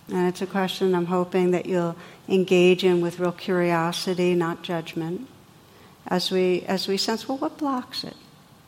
And 0.09 0.27
it's 0.27 0.41
a 0.41 0.47
question 0.47 0.93
I'm 0.93 1.05
hoping 1.05 1.51
that 1.51 1.65
you'll 1.65 1.95
engage 2.27 2.83
in 2.83 3.01
with 3.01 3.19
real 3.19 3.31
curiosity, 3.31 4.35
not 4.35 4.61
judgment, 4.61 5.27
as 6.07 6.29
we, 6.31 6.61
as 6.63 6.87
we 6.87 6.97
sense, 6.97 7.27
well, 7.27 7.37
what 7.37 7.57
blocks 7.57 8.03
it? 8.03 8.15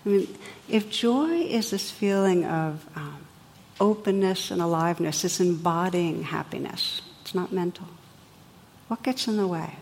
I 0.05 0.09
mean, 0.09 0.37
if 0.69 0.89
joy 0.89 1.41
is 1.41 1.71
this 1.71 1.91
feeling 1.91 2.45
of 2.45 2.85
um, 2.95 3.17
openness 3.79 4.51
and 4.51 4.61
aliveness, 4.61 5.23
it's 5.23 5.39
embodying 5.39 6.23
happiness, 6.23 7.01
it's 7.21 7.35
not 7.35 7.51
mental. 7.51 7.87
What 8.93 9.01
gets 9.01 9.27
in 9.27 9.37
the 9.37 9.47
way? 9.47 9.73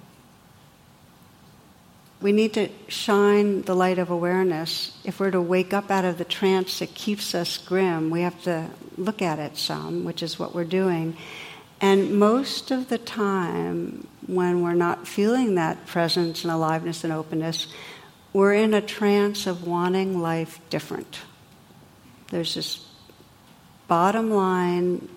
We 2.22 2.32
need 2.32 2.54
to 2.54 2.70
shine 2.88 3.64
the 3.64 3.76
light 3.76 4.00
of 4.00 4.10
awareness. 4.10 4.98
If 5.04 5.20
we're 5.20 5.32
to 5.32 5.42
wake 5.42 5.74
up 5.74 5.92
out 5.92 6.06
of 6.06 6.18
the 6.18 6.24
trance 6.24 6.80
that 6.80 6.96
keeps 6.96 7.36
us 7.36 7.58
grim, 7.58 8.10
we 8.10 8.22
have 8.22 8.42
to 8.44 8.70
look 8.96 9.22
at 9.22 9.38
it 9.38 9.58
some, 9.58 10.06
which 10.06 10.24
is 10.24 10.40
what 10.40 10.56
we're 10.56 10.64
doing, 10.64 11.18
and 11.82 12.18
most 12.18 12.72
of 12.72 12.88
the 12.88 12.98
time, 12.98 14.08
when 14.28 14.62
we're 14.62 14.76
not 14.76 15.06
feeling 15.10 15.56
that 15.56 15.86
presence 15.88 16.46
and 16.46 16.54
aliveness 16.54 17.04
and 17.04 17.12
openness, 17.12 17.68
we're 18.32 18.54
in 18.54 18.74
a 18.74 18.82
trance 18.82 19.46
of 19.46 19.68
wanting 19.68 20.22
life 20.22 20.62
different. 20.70 21.20
There's 22.30 22.56
this 22.56 22.86
bottom 23.90 24.32
line 24.32 25.10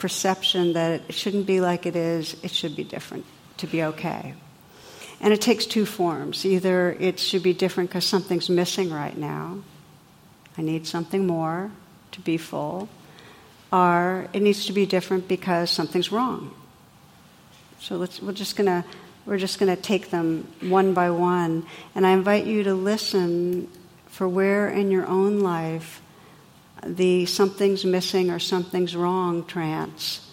perception 0.00 0.72
that 0.72 1.02
it 1.08 1.14
shouldn't 1.14 1.46
be 1.46 1.60
like 1.60 1.86
it 1.86 1.94
is, 1.94 2.36
it 2.42 2.50
should 2.50 2.74
be 2.74 2.84
different 2.84 3.24
to 3.58 3.66
be 3.66 3.82
okay. 3.84 4.34
And 5.20 5.32
it 5.32 5.40
takes 5.40 5.66
two 5.66 5.84
forms. 5.84 6.46
Either 6.46 6.96
it 6.98 7.20
should 7.20 7.42
be 7.42 7.52
different 7.52 7.90
because 7.90 8.06
something's 8.06 8.48
missing 8.48 8.90
right 8.90 9.16
now, 9.16 9.62
I 10.56 10.62
need 10.62 10.86
something 10.86 11.26
more 11.26 11.70
to 12.12 12.20
be 12.20 12.36
full, 12.36 12.88
or 13.72 14.28
it 14.32 14.42
needs 14.42 14.66
to 14.66 14.72
be 14.72 14.86
different 14.86 15.28
because 15.28 15.70
something's 15.70 16.10
wrong. 16.10 16.54
So 17.78 17.96
let's, 17.96 18.20
we're 18.20 18.32
just 18.32 18.56
gonna 18.56 18.84
we're 19.26 19.38
just 19.38 19.58
gonna 19.58 19.76
take 19.76 20.10
them 20.10 20.48
one 20.60 20.92
by 20.92 21.10
one, 21.10 21.66
and 21.94 22.06
I 22.06 22.12
invite 22.12 22.46
you 22.46 22.62
to 22.64 22.74
listen 22.74 23.68
for 24.06 24.26
where 24.26 24.68
in 24.68 24.90
your 24.90 25.06
own 25.06 25.40
life 25.40 26.02
the 26.84 27.26
something's 27.26 27.84
missing 27.84 28.30
or 28.30 28.38
something's 28.38 28.96
wrong 28.96 29.44
trance 29.44 30.26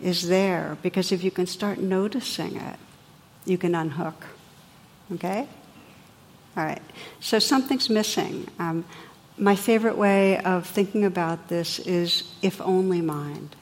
is 0.00 0.28
there. 0.28 0.76
Because 0.82 1.12
if 1.12 1.22
you 1.22 1.30
can 1.30 1.46
start 1.46 1.78
noticing 1.78 2.56
it, 2.56 2.78
you 3.44 3.58
can 3.58 3.74
unhook. 3.74 4.26
Okay? 5.12 5.48
All 6.56 6.64
right. 6.64 6.82
So 7.20 7.38
something's 7.38 7.88
missing. 7.88 8.48
Um, 8.58 8.84
my 9.38 9.56
favorite 9.56 9.96
way 9.96 10.38
of 10.38 10.66
thinking 10.66 11.04
about 11.04 11.48
this 11.48 11.78
is 11.78 12.24
if 12.42 12.60
only 12.60 13.00
mind. 13.00 13.56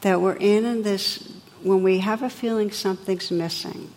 That 0.00 0.20
we're 0.20 0.36
in, 0.36 0.64
in 0.64 0.82
this, 0.82 1.32
when 1.62 1.82
we 1.82 1.98
have 1.98 2.22
a 2.22 2.30
feeling 2.30 2.70
something's 2.70 3.30
missing, 3.30 3.90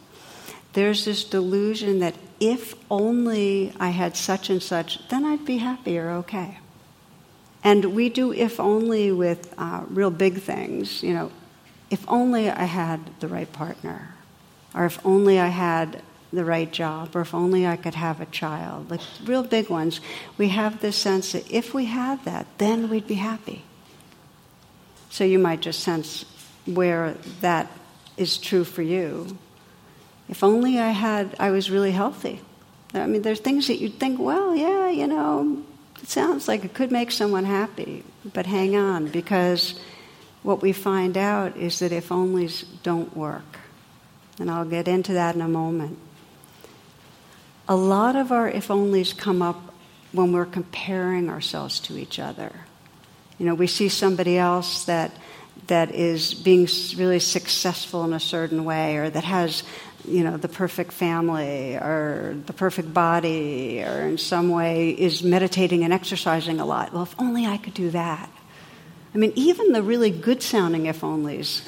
there's 0.74 1.06
this 1.06 1.24
delusion 1.24 2.00
that 2.00 2.16
if 2.40 2.76
only 2.92 3.74
I 3.80 3.90
had 3.90 4.18
such 4.18 4.50
and 4.50 4.62
such, 4.62 5.08
then 5.08 5.26
I'd 5.26 5.46
be 5.46 5.58
happy 5.58 5.98
or 5.98 6.12
okay. 6.12 6.60
And 7.66 7.96
we 7.96 8.10
do 8.10 8.32
if 8.32 8.60
only 8.60 9.12
with 9.12 9.52
uh, 9.58 9.86
real 9.90 10.12
big 10.12 10.40
things, 10.40 11.02
you 11.02 11.16
know, 11.16 11.32
if 11.90 12.06
only 12.08 12.48
I 12.48 12.66
had 12.66 13.00
the 13.22 13.28
right 13.28 13.52
partner, 13.52 14.14
or 14.76 14.86
if 14.86 15.04
only 15.04 15.40
I 15.40 15.48
had 15.48 16.04
the 16.32 16.46
right 16.46 16.72
job, 16.72 17.16
or 17.16 17.22
if 17.22 17.34
only 17.34 17.66
I 17.66 17.76
could 17.76 17.96
have 17.96 18.22
a 18.22 18.28
child, 18.28 18.92
like 18.92 19.02
real 19.24 19.42
big 19.42 19.70
ones, 19.70 20.00
we 20.38 20.50
have 20.50 20.80
this 20.80 20.96
sense 20.96 21.32
that 21.32 21.52
if 21.52 21.74
we 21.74 21.86
had 21.86 22.24
that, 22.26 22.46
then 22.60 22.88
we'd 22.88 23.08
be 23.08 23.16
happy. 23.16 23.64
So 25.10 25.24
you 25.24 25.40
might 25.40 25.62
just 25.62 25.80
sense 25.80 26.24
where 26.68 27.16
that 27.42 27.72
is 28.16 28.38
true 28.38 28.64
for 28.64 28.84
you. 28.84 29.40
If 30.30 30.44
only 30.44 30.78
I 30.78 30.92
had, 30.92 31.36
I 31.40 31.50
was 31.50 31.72
really 31.72 31.92
healthy. 31.92 32.42
I 32.94 33.08
mean, 33.08 33.24
there's 33.24 33.40
things 33.40 33.68
that 33.68 33.80
you'd 33.80 34.00
think, 34.00 34.20
well, 34.20 34.56
yeah, 34.56 34.90
you 34.90 35.08
know, 35.08 35.65
it 36.06 36.12
sounds 36.12 36.48
like 36.48 36.64
it 36.64 36.76
could 36.76 36.92
make 36.92 37.10
someone 37.10 37.46
happy, 37.46 38.04
but 38.32 38.46
hang 38.46 38.76
on, 38.76 39.08
because 39.08 39.80
what 40.44 40.62
we 40.62 40.72
find 40.72 41.18
out 41.18 41.58
is 41.58 41.80
that 41.80 41.92
if 41.92 42.10
onlys 42.10 42.64
don't 42.84 43.18
work. 43.18 43.58
And 44.38 44.52
I'll 44.52 44.66
get 44.66 44.88
into 44.88 45.14
that 45.14 45.34
in 45.34 45.42
a 45.42 45.48
moment. 45.48 45.98
A 47.68 47.76
lot 47.76 48.16
of 48.16 48.32
our 48.32 48.48
if 48.48 48.68
onlys 48.68 49.18
come 49.18 49.42
up 49.42 49.74
when 50.12 50.32
we're 50.32 50.46
comparing 50.46 51.28
ourselves 51.28 51.80
to 51.80 51.98
each 51.98 52.20
other. 52.20 52.52
You 53.40 53.48
know, 53.48 53.56
we 53.56 53.66
see 53.66 53.90
somebody 53.90 54.38
else 54.38 54.86
that 54.86 55.12
that 55.66 55.90
is 55.90 56.36
being 56.36 56.68
really 56.98 57.20
successful 57.20 58.06
in 58.06 58.14
a 58.14 58.20
certain 58.20 58.64
way 58.64 58.98
or 58.98 59.10
that 59.10 59.24
has 59.24 59.64
you 60.08 60.24
know 60.24 60.38
the 60.38 60.48
perfect 60.48 60.92
family 60.92 61.76
or 61.76 62.36
the 62.46 62.54
perfect 62.54 62.94
body 62.94 63.84
or 63.84 64.02
in 64.02 64.18
some 64.18 64.50
way 64.50 64.90
is 64.90 65.24
meditating 65.24 65.84
and 65.84 65.94
exercising 65.94 66.60
a 66.60 66.66
lot. 66.66 66.94
Well 66.94 67.04
if 67.04 67.16
only 67.20 67.46
i 67.46 67.58
could 67.58 67.74
do 67.74 67.90
that. 67.92 68.30
I 69.14 69.18
mean 69.18 69.34
even 69.36 69.72
the 69.72 69.84
really 69.84 70.12
good 70.12 70.42
sounding 70.42 70.86
if 70.86 71.02
onlys 71.02 71.68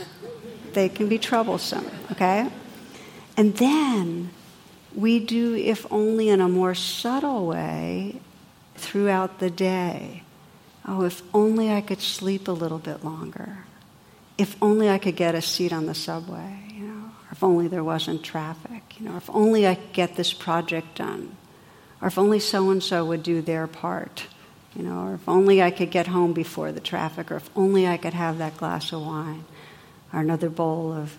they 0.73 0.89
can 0.89 1.07
be 1.07 1.17
troublesome 1.17 1.89
okay? 2.11 2.49
And 3.35 3.55
then 3.57 4.31
we 4.95 5.19
do 5.19 5.55
if 5.55 5.85
only 5.91 6.29
in 6.29 6.41
a 6.41 6.49
more 6.49 6.75
subtle 6.75 7.47
way 7.47 8.19
throughout 8.75 9.39
the 9.39 9.49
day. 9.49 10.23
Oh 10.85 11.03
if 11.03 11.21
only 11.33 11.71
i 11.71 11.81
could 11.81 12.01
sleep 12.01 12.47
a 12.47 12.51
little 12.51 12.79
bit 12.79 13.03
longer. 13.03 13.65
If 14.37 14.55
only 14.61 14.89
I 14.89 14.99
could 14.99 15.15
get 15.15 15.33
a 15.33 15.41
seat 15.41 15.73
on 15.73 15.87
the 15.87 15.95
subway, 15.95 16.66
if 17.37 17.43
only 17.43 17.67
there 17.67 17.83
wasn't 17.83 18.23
traffic, 18.23 18.99
you 18.99 19.07
know, 19.07 19.15
if 19.15 19.29
only 19.29 19.67
I 19.67 19.75
could 19.75 19.93
get 19.93 20.15
this 20.15 20.33
project 20.33 20.95
done, 20.95 21.37
or 22.01 22.07
if 22.07 22.17
only 22.17 22.39
so 22.39 22.71
and 22.71 22.81
so 22.81 23.05
would 23.05 23.21
do 23.21 23.43
their 23.43 23.67
part, 23.67 24.25
you 24.75 24.81
know, 24.81 25.03
or 25.03 25.13
if 25.13 25.29
only 25.29 25.61
I 25.61 25.69
could 25.69 25.91
get 25.91 26.07
home 26.07 26.33
before 26.33 26.71
the 26.71 26.79
traffic, 26.79 27.31
or 27.31 27.35
if 27.35 27.47
only 27.55 27.85
I 27.85 27.97
could 27.97 28.15
have 28.15 28.39
that 28.39 28.57
glass 28.57 28.91
of 28.91 29.05
wine, 29.05 29.45
or 30.11 30.19
another 30.19 30.49
bowl 30.49 30.91
of 30.91 31.15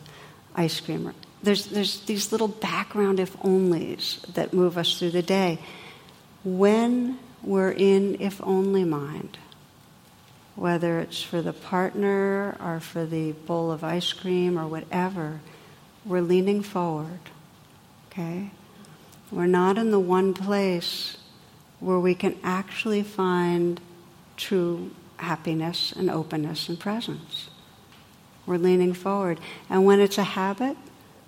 ice 0.56 0.80
cream. 0.80 1.14
There's, 1.44 1.66
there's 1.66 2.00
these 2.00 2.32
little 2.32 2.48
background 2.48 3.20
if 3.20 3.36
onlys 3.38 4.20
that 4.34 4.52
move 4.52 4.76
us 4.76 4.98
through 4.98 5.12
the 5.12 5.22
day. 5.22 5.60
When 6.42 7.20
we're 7.44 7.70
in 7.70 8.20
if 8.20 8.40
only 8.42 8.82
mind, 8.82 9.38
whether 10.56 10.98
it's 10.98 11.22
for 11.22 11.42
the 11.42 11.52
partner 11.52 12.56
or 12.58 12.80
for 12.80 13.06
the 13.06 13.30
bowl 13.46 13.70
of 13.70 13.84
ice 13.84 14.12
cream 14.12 14.58
or 14.58 14.66
whatever, 14.66 15.38
we're 16.08 16.22
leaning 16.22 16.62
forward. 16.62 17.20
Okay? 18.10 18.50
We're 19.30 19.46
not 19.46 19.76
in 19.78 19.90
the 19.90 20.00
one 20.00 20.34
place 20.34 21.18
where 21.80 22.00
we 22.00 22.14
can 22.14 22.36
actually 22.42 23.02
find 23.02 23.80
true 24.36 24.90
happiness 25.18 25.92
and 25.92 26.10
openness 26.10 26.68
and 26.68 26.80
presence. 26.80 27.50
We're 28.46 28.56
leaning 28.56 28.94
forward. 28.94 29.38
And 29.68 29.84
when 29.84 30.00
it's 30.00 30.18
a 30.18 30.24
habit, 30.24 30.76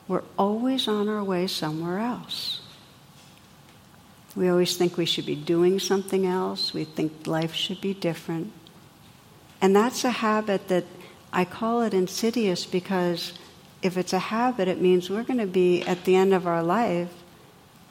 we're 0.08 0.24
always 0.38 0.88
on 0.88 1.08
our 1.08 1.22
way 1.22 1.46
somewhere 1.46 1.98
else. 1.98 2.62
We 4.34 4.48
always 4.48 4.76
think 4.76 4.96
we 4.96 5.06
should 5.06 5.26
be 5.26 5.34
doing 5.34 5.78
something 5.78 6.24
else. 6.24 6.72
We 6.72 6.84
think 6.84 7.26
life 7.26 7.52
should 7.52 7.80
be 7.80 7.94
different. 7.94 8.52
And 9.60 9.76
that's 9.76 10.04
a 10.04 10.10
habit 10.10 10.68
that 10.68 10.84
I 11.32 11.44
call 11.44 11.82
it 11.82 11.92
insidious 11.92 12.64
because 12.64 13.34
if 13.82 13.96
it's 13.96 14.12
a 14.12 14.18
habit, 14.18 14.68
it 14.68 14.80
means 14.80 15.08
we're 15.08 15.22
going 15.22 15.38
to 15.38 15.46
be 15.46 15.82
at 15.82 16.04
the 16.04 16.16
end 16.16 16.34
of 16.34 16.46
our 16.46 16.62
life 16.62 17.12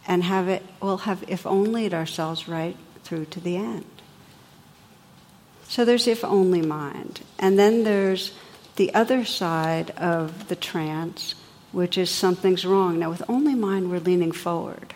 and 0.08 0.24
have 0.24 0.48
it, 0.48 0.64
we'll 0.82 0.98
have 0.98 1.24
if 1.28 1.46
only 1.46 1.92
ourselves 1.94 2.48
right 2.48 2.76
through 3.04 3.26
to 3.26 3.40
the 3.40 3.58
end. 3.58 3.86
So 5.68 5.86
there's 5.86 6.08
if 6.08 6.24
only 6.24 6.62
mind. 6.62 7.22
And 7.38 7.58
then 7.58 7.84
there's 7.84 8.34
the 8.76 8.94
other 8.94 9.26
side 9.26 9.92
of 9.92 10.48
the 10.48 10.56
trance, 10.56 11.36
which 11.72 11.98
is 11.98 12.10
something's 12.10 12.66
wrong. 12.66 12.98
Now, 13.00 13.10
with 13.10 13.24
only 13.30 13.54
mind, 13.54 13.92
we're 13.92 14.00
leaning 14.00 14.32
forward. 14.32 14.96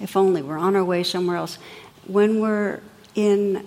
If 0.00 0.16
only 0.16 0.42
we're 0.42 0.58
on 0.58 0.76
our 0.76 0.84
way 0.84 1.02
somewhere 1.02 1.36
else. 1.36 1.58
When 2.06 2.40
we're 2.40 2.80
in 3.14 3.66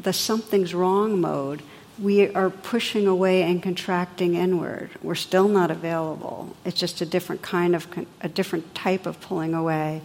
the 0.00 0.12
something's 0.12 0.74
wrong 0.74 1.20
mode, 1.20 1.62
we 2.02 2.28
are 2.34 2.50
pushing 2.50 3.06
away 3.06 3.42
and 3.44 3.62
contracting 3.62 4.34
inward. 4.34 4.90
We're 5.02 5.14
still 5.14 5.46
not 5.46 5.70
available. 5.70 6.56
It's 6.64 6.78
just 6.78 7.00
a 7.00 7.06
different 7.06 7.42
kind 7.42 7.76
of, 7.76 7.86
a 8.20 8.28
different 8.28 8.74
type 8.74 9.06
of 9.06 9.20
pulling 9.20 9.54
away. 9.54 10.02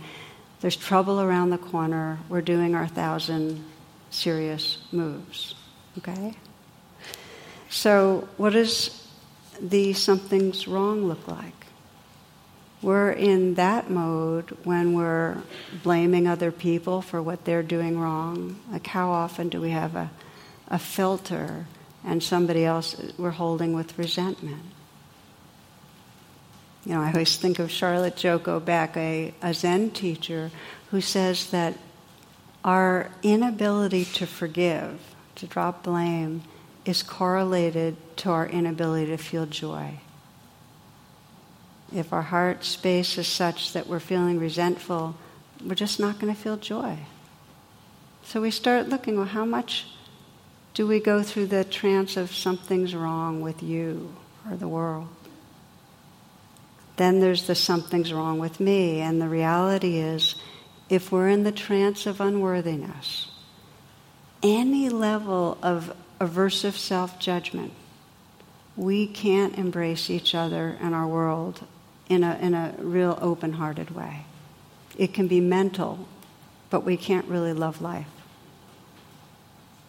There's 0.61 0.75
trouble 0.75 1.19
around 1.19 1.49
the 1.49 1.57
corner. 1.57 2.19
We're 2.29 2.41
doing 2.41 2.75
our 2.75 2.87
thousand 2.87 3.63
serious 4.11 4.77
moves. 4.91 5.55
Okay? 5.97 6.35
So, 7.69 8.27
what 8.37 8.53
does 8.53 9.07
the 9.59 9.93
something's 9.93 10.67
wrong 10.67 11.05
look 11.05 11.27
like? 11.27 11.53
We're 12.83 13.11
in 13.11 13.55
that 13.55 13.89
mode 13.89 14.55
when 14.63 14.93
we're 14.93 15.41
blaming 15.81 16.27
other 16.27 16.51
people 16.51 17.01
for 17.01 17.23
what 17.23 17.43
they're 17.43 17.63
doing 17.63 17.99
wrong. 17.99 18.59
Like, 18.71 18.85
how 18.85 19.09
often 19.09 19.49
do 19.49 19.59
we 19.59 19.71
have 19.71 19.95
a, 19.95 20.11
a 20.67 20.77
filter 20.77 21.65
and 22.07 22.23
somebody 22.23 22.65
else 22.65 22.95
we're 23.17 23.29
holding 23.29 23.73
with 23.73 23.97
resentment? 23.99 24.63
You 26.85 26.93
know, 26.93 27.01
I 27.01 27.11
always 27.11 27.37
think 27.37 27.59
of 27.59 27.69
Charlotte 27.69 28.15
Joko 28.15 28.59
Beck, 28.59 28.97
a, 28.97 29.33
a 29.41 29.53
Zen 29.53 29.91
teacher, 29.91 30.49
who 30.89 31.01
says 31.01 31.51
that 31.51 31.77
our 32.63 33.11
inability 33.21 34.05
to 34.05 34.25
forgive, 34.25 34.99
to 35.35 35.45
drop 35.45 35.83
blame, 35.83 36.43
is 36.85 37.03
correlated 37.03 37.97
to 38.17 38.31
our 38.31 38.47
inability 38.47 39.11
to 39.11 39.17
feel 39.17 39.45
joy 39.45 39.99
if 41.93 42.11
our 42.11 42.21
heart 42.21 42.63
space 42.63 43.17
is 43.17 43.27
such 43.27 43.73
that 43.73 43.87
we're 43.87 43.99
feeling 43.99 44.39
resentful, 44.39 45.15
we're 45.63 45.75
just 45.75 45.99
not 45.99 46.19
going 46.19 46.33
to 46.33 46.39
feel 46.39 46.57
joy. 46.57 46.97
So 48.23 48.41
we 48.41 48.51
start 48.51 48.89
looking, 48.89 49.15
well, 49.15 49.25
how 49.25 49.45
much 49.45 49.85
do 50.77 50.85
we 50.85 50.99
go 50.99 51.23
through 51.23 51.47
the 51.47 51.63
trance 51.63 52.17
of 52.17 52.31
something's 52.31 52.93
wrong 52.93 53.41
with 53.41 53.63
you 53.63 54.15
or 54.47 54.55
the 54.55 54.67
world? 54.67 55.07
Then 56.97 57.19
there's 57.19 57.47
the 57.47 57.55
something's 57.55 58.13
wrong 58.13 58.37
with 58.37 58.59
me. 58.59 59.01
And 59.01 59.19
the 59.19 59.27
reality 59.27 59.97
is, 59.97 60.35
if 60.87 61.11
we're 61.11 61.29
in 61.29 61.41
the 61.41 61.51
trance 61.51 62.05
of 62.05 62.21
unworthiness, 62.21 63.31
any 64.43 64.87
level 64.87 65.57
of 65.63 65.97
aversive 66.21 66.77
self 66.77 67.19
judgment, 67.19 67.73
we 68.75 69.07
can't 69.07 69.57
embrace 69.57 70.11
each 70.11 70.35
other 70.35 70.77
and 70.79 70.93
our 70.93 71.07
world 71.07 71.65
in 72.07 72.23
a, 72.23 72.35
in 72.35 72.53
a 72.53 72.75
real 72.77 73.17
open 73.19 73.53
hearted 73.53 73.89
way. 73.89 74.25
It 74.95 75.11
can 75.11 75.27
be 75.27 75.41
mental, 75.41 76.07
but 76.69 76.83
we 76.85 76.97
can't 76.97 77.25
really 77.25 77.53
love 77.53 77.81
life. 77.81 78.05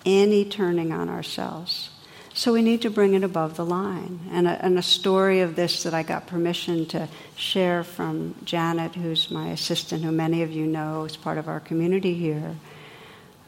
Any 0.09 0.47
turning 0.47 0.91
on 0.91 1.11
ourselves. 1.11 1.91
So 2.33 2.53
we 2.53 2.63
need 2.63 2.83
to 2.83 2.91
bring 2.91 3.13
it 3.13 3.23
above 3.23 3.57
the 3.57 3.67
line. 3.67 4.21
And 4.31 4.49
a, 4.49 4.65
and 4.65 4.79
a, 4.79 4.83
story 4.83 5.41
of 5.41 5.55
this 5.55 5.83
that 5.83 5.93
I 5.93 6.03
got 6.03 6.27
permission 6.27 6.87
to 6.87 7.09
share 7.37 7.85
from 7.85 8.37
Janet, 8.45 8.95
who's 8.95 9.31
my 9.31 9.49
assistant, 9.49 10.03
who 10.03 10.13
many 10.13 10.43
of 10.43 10.51
you 10.51 10.65
know 10.65 11.05
is 11.05 11.17
part 11.17 11.37
of 11.37 11.47
our 11.47 11.61
community 11.61 12.15
here. 12.15 12.57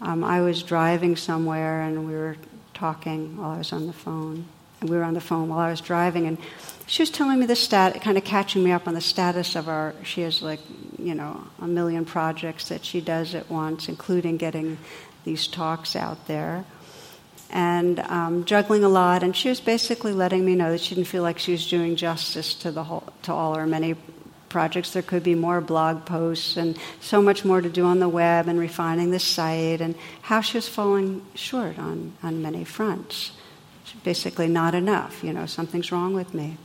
Um, 0.02 0.22
I 0.22 0.42
was 0.42 0.62
driving 0.62 1.16
somewhere 1.16 1.80
and 1.80 2.06
we 2.06 2.12
were 2.12 2.36
talking 2.74 3.38
while 3.38 3.52
I 3.52 3.58
was 3.58 3.72
on 3.72 3.86
the 3.86 3.92
phone. 3.94 4.44
And 4.80 4.90
we 4.90 4.96
were 4.96 5.04
on 5.04 5.14
the 5.14 5.20
phone 5.20 5.48
while 5.48 5.60
I 5.60 5.70
was 5.70 5.80
driving, 5.80 6.26
and 6.26 6.38
she 6.86 7.02
was 7.02 7.10
telling 7.10 7.38
me 7.38 7.46
the 7.46 7.54
stat, 7.54 8.00
kind 8.00 8.16
of 8.16 8.24
catching 8.24 8.64
me 8.64 8.72
up 8.72 8.88
on 8.88 8.94
the 8.94 9.00
status 9.00 9.54
of 9.54 9.68
our. 9.68 9.94
She 10.04 10.22
has 10.22 10.40
like, 10.40 10.60
you 10.98 11.14
know, 11.14 11.44
a 11.60 11.68
million 11.68 12.06
projects 12.06 12.70
that 12.70 12.82
she 12.84 13.02
does 13.02 13.34
at 13.34 13.50
once, 13.50 13.90
including 13.90 14.38
getting 14.38 14.78
these 15.24 15.46
talks 15.46 15.96
out 15.96 16.26
there, 16.26 16.64
and 17.50 17.98
um, 18.00 18.44
juggling 18.44 18.84
a 18.84 18.88
lot. 18.88 19.22
And 19.22 19.36
she 19.36 19.48
was 19.48 19.60
basically 19.60 20.12
letting 20.12 20.44
me 20.44 20.54
know 20.54 20.70
that 20.70 20.80
she 20.80 20.94
didn't 20.94 21.08
feel 21.08 21.22
like 21.22 21.38
she 21.38 21.52
was 21.52 21.68
doing 21.68 21.96
justice 21.96 22.54
to 22.56 22.70
the 22.70 22.84
whole, 22.84 23.04
to 23.22 23.32
all 23.32 23.54
her 23.54 23.66
many 23.66 23.96
projects. 24.48 24.92
There 24.92 25.02
could 25.02 25.22
be 25.22 25.34
more 25.34 25.60
blog 25.60 26.04
posts 26.04 26.56
and 26.56 26.76
so 27.00 27.22
much 27.22 27.44
more 27.44 27.60
to 27.60 27.68
do 27.68 27.84
on 27.84 28.00
the 28.00 28.08
web 28.08 28.48
and 28.48 28.58
refining 28.58 29.10
the 29.10 29.20
site, 29.20 29.80
and 29.80 29.94
how 30.22 30.40
she 30.40 30.56
was 30.56 30.68
falling 30.68 31.24
short 31.34 31.78
on 31.78 32.12
on 32.22 32.42
many 32.42 32.64
fronts. 32.64 33.32
Basically, 34.04 34.48
not 34.48 34.74
enough. 34.74 35.22
You 35.24 35.32
know, 35.32 35.46
something's 35.46 35.90
wrong 35.92 36.14
with 36.14 36.32
me. 36.32 36.56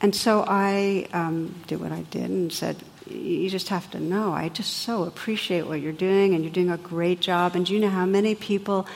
And 0.00 0.14
so 0.14 0.44
I 0.46 1.08
um, 1.12 1.54
did 1.66 1.80
what 1.80 1.90
I 1.90 2.02
did 2.02 2.30
and 2.30 2.52
said, 2.52 2.76
You 3.10 3.48
just 3.50 3.68
have 3.68 3.90
to 3.92 4.00
know. 4.00 4.32
I 4.32 4.48
just 4.48 4.78
so 4.78 5.04
appreciate 5.04 5.66
what 5.66 5.80
you're 5.80 5.92
doing, 5.92 6.34
and 6.34 6.44
you're 6.44 6.52
doing 6.52 6.70
a 6.70 6.76
great 6.76 7.20
job. 7.20 7.54
And 7.54 7.66
do 7.66 7.74
you 7.74 7.80
know 7.80 7.88
how 7.88 8.06
many 8.06 8.34
people 8.34 8.86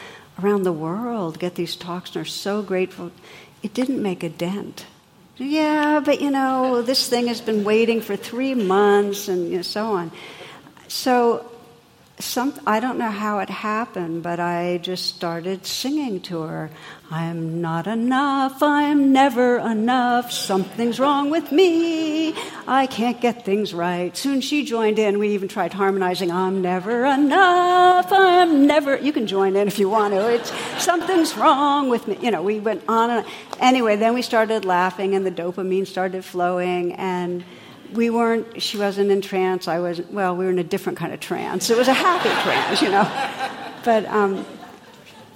around 0.43 0.63
the 0.63 0.73
world 0.73 1.39
get 1.39 1.55
these 1.55 1.77
talks 1.77 2.15
and 2.15 2.23
are 2.23 2.29
so 2.29 2.63
grateful? 2.63 3.11
It 3.63 3.75
didn't 3.75 4.03
make 4.03 4.23
a 4.23 4.29
dent 4.29 4.87
Yeah, 5.37 6.01
but 6.05 6.21
you 6.21 6.31
know, 6.31 6.83
this 6.83 7.09
thing 7.09 7.29
has 7.29 7.41
been 7.41 7.65
waiting 7.65 8.01
for 8.01 8.17
three 8.17 8.55
months 8.55 9.29
and 9.29 9.51
you 9.51 9.57
know, 9.57 9.63
so 9.63 9.93
on. 9.93 10.13
So 10.89 11.52
some, 12.19 12.55
I 12.67 12.81
don't 12.81 12.99
know 12.99 13.11
how 13.11 13.39
it 13.41 13.49
happened, 13.49 14.23
but 14.23 14.39
I 14.39 14.79
just 14.79 15.15
started 15.15 15.67
singing 15.67 16.21
to 16.23 16.43
her. 16.43 16.71
I'm 17.11 17.61
not 17.61 17.87
enough, 17.87 18.63
I'm 18.63 19.13
never 19.13 19.59
enough, 19.59 20.31
something's 20.33 20.99
wrong 21.01 21.31
with 21.31 21.53
me, 21.53 22.35
I 22.67 22.87
can't 22.87 23.21
get 23.21 23.45
things 23.45 23.75
right. 23.75 24.17
Soon 24.17 24.41
she 24.41 24.65
joined 24.65 24.99
in, 24.99 25.19
we 25.19 25.31
even 25.31 25.49
tried 25.49 25.73
harmonizing, 25.73 26.31
I'm 26.31 26.63
never 26.63 27.05
enough, 27.05 28.11
I'm 28.11 28.67
never, 28.67 28.97
you 28.97 29.13
can 29.13 29.27
join 29.27 29.57
in 29.57 29.67
if 29.67 29.79
you 29.79 29.89
want 29.89 30.15
to, 30.15 30.33
it's 30.33 30.53
something's 30.83 31.37
wrong 31.37 31.89
with 31.89 32.09
me. 32.09 32.19
You 32.21 32.31
know, 32.31 32.43
we 32.43 32.61
went 32.61 32.85
on 32.89 33.11
and 33.11 33.23
on. 33.25 33.33
Anyway, 33.61 33.97
then 33.97 34.15
we 34.15 34.23
started 34.23 34.65
laughing 34.65 35.15
and 35.15 35.25
the 35.27 35.31
dopamine 35.31 35.87
started 35.87 36.25
flowing 36.25 36.93
and 36.95 37.45
we 37.93 38.11
weren't, 38.11 38.63
she 38.63 38.79
wasn't 38.79 39.11
in 39.11 39.21
trance. 39.21 39.69
I 39.69 39.79
was, 39.79 40.01
well, 40.03 40.37
we 40.37 40.45
were 40.45 40.51
in 40.51 40.59
a 40.59 40.65
different 40.65 40.99
kind 40.99 41.13
of 41.13 41.21
trance. 41.21 41.71
It 41.71 41.79
was 41.79 41.89
a 41.89 41.93
happy 41.93 42.31
trance, 42.43 42.83
you 42.83 42.91
know. 42.91 43.05
But, 43.85 44.07
um, 44.07 44.47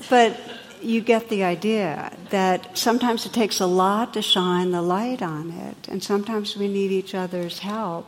but 0.09 0.39
you 0.83 1.01
get 1.01 1.29
the 1.29 1.45
idea 1.45 2.13
that 2.31 2.77
sometimes 2.77 3.27
it 3.27 3.33
takes 3.33 3.61
a 3.61 3.67
lot 3.67 4.15
to 4.15 4.23
shine 4.23 4.71
the 4.71 4.83
light 4.83 5.23
on 5.23 5.51
it, 5.51 5.89
and 5.89 6.03
sometimes 6.03 6.57
we 6.57 6.69
need 6.69 6.91
each 6.91 7.15
other's 7.15 7.61
help. 7.61 8.07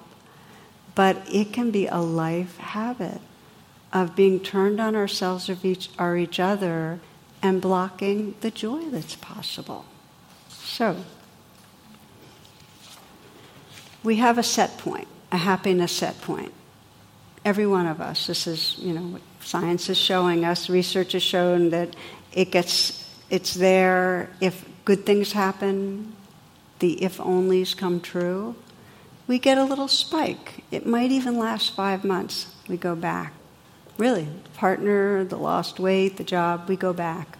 But 0.95 1.17
it 1.33 1.53
can 1.53 1.71
be 1.71 1.87
a 1.87 1.99
life 1.99 2.57
habit 2.59 3.21
of 3.93 4.15
being 4.15 4.41
turned 4.41 4.81
on 4.81 4.95
ourselves 4.95 5.49
or 5.49 5.57
each, 5.63 5.91
or 5.99 6.17
each 6.17 6.41
other 6.41 7.01
and 7.43 7.61
blocking 7.61 8.35
the 8.41 8.51
joy 8.51 8.91
that's 8.91 9.17
possible. 9.17 9.85
So, 10.49 10.97
we 14.03 14.17
have 14.17 14.39
a 14.39 14.43
set 14.43 14.79
point, 14.79 15.09
a 15.33 15.37
happiness 15.37 15.93
set 15.93 16.21
point. 16.21 16.53
Every 17.45 17.67
one 17.67 17.87
of 17.87 18.01
us. 18.01 18.27
This 18.27 18.47
is, 18.47 18.77
you 18.79 18.93
know, 18.93 19.21
science 19.41 19.89
is 19.89 19.97
showing 19.97 20.45
us. 20.45 20.69
Research 20.69 21.13
has 21.13 21.23
shown 21.23 21.71
that 21.71 21.95
it 22.33 22.51
gets, 22.51 23.09
it's 23.31 23.55
there 23.55 24.31
if 24.41 24.65
good 24.85 25.07
things 25.07 25.33
happen, 25.33 26.15
the 26.79 27.03
if 27.03 27.19
onlys 27.19 27.77
come 27.77 28.01
true. 28.01 28.55
We 29.27 29.39
get 29.39 29.59
a 29.59 29.65
little 29.65 29.89
spike. 29.89 30.65
It 30.71 30.87
might 30.87 31.11
even 31.11 31.39
last 31.39 31.75
five 31.75 32.05
months. 32.05 32.55
We 32.69 32.77
go 32.77 32.95
back. 32.95 33.35
Really, 33.99 34.29
partner, 34.55 35.25
the 35.25 35.37
lost 35.37 35.81
weight, 35.81 36.17
the 36.17 36.25
job, 36.25 36.69
we 36.69 36.77
go 36.77 36.93
back. 36.93 37.37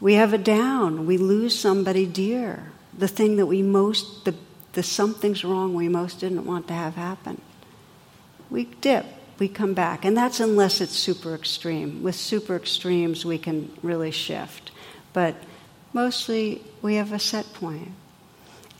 We 0.00 0.14
have 0.14 0.32
a 0.32 0.38
down. 0.38 1.06
We 1.06 1.18
lose 1.18 1.58
somebody 1.58 2.06
dear. 2.06 2.72
The 2.96 3.08
thing 3.08 3.36
that 3.36 3.46
we 3.46 3.62
most, 3.62 4.24
the 4.24 4.34
the 4.72 4.82
something's 4.82 5.44
wrong 5.44 5.74
we 5.74 5.88
most 5.88 6.20
didn't 6.20 6.46
want 6.46 6.68
to 6.68 6.74
have 6.74 6.94
happen. 6.94 7.40
We 8.50 8.64
dip, 8.64 9.06
we 9.38 9.48
come 9.48 9.74
back. 9.74 10.04
And 10.04 10.16
that's 10.16 10.40
unless 10.40 10.80
it's 10.80 10.96
super 10.96 11.34
extreme. 11.34 12.02
With 12.02 12.14
super 12.14 12.56
extremes, 12.56 13.24
we 13.24 13.38
can 13.38 13.70
really 13.82 14.10
shift. 14.10 14.70
But 15.12 15.34
mostly, 15.92 16.62
we 16.82 16.96
have 16.96 17.12
a 17.12 17.18
set 17.18 17.52
point. 17.52 17.92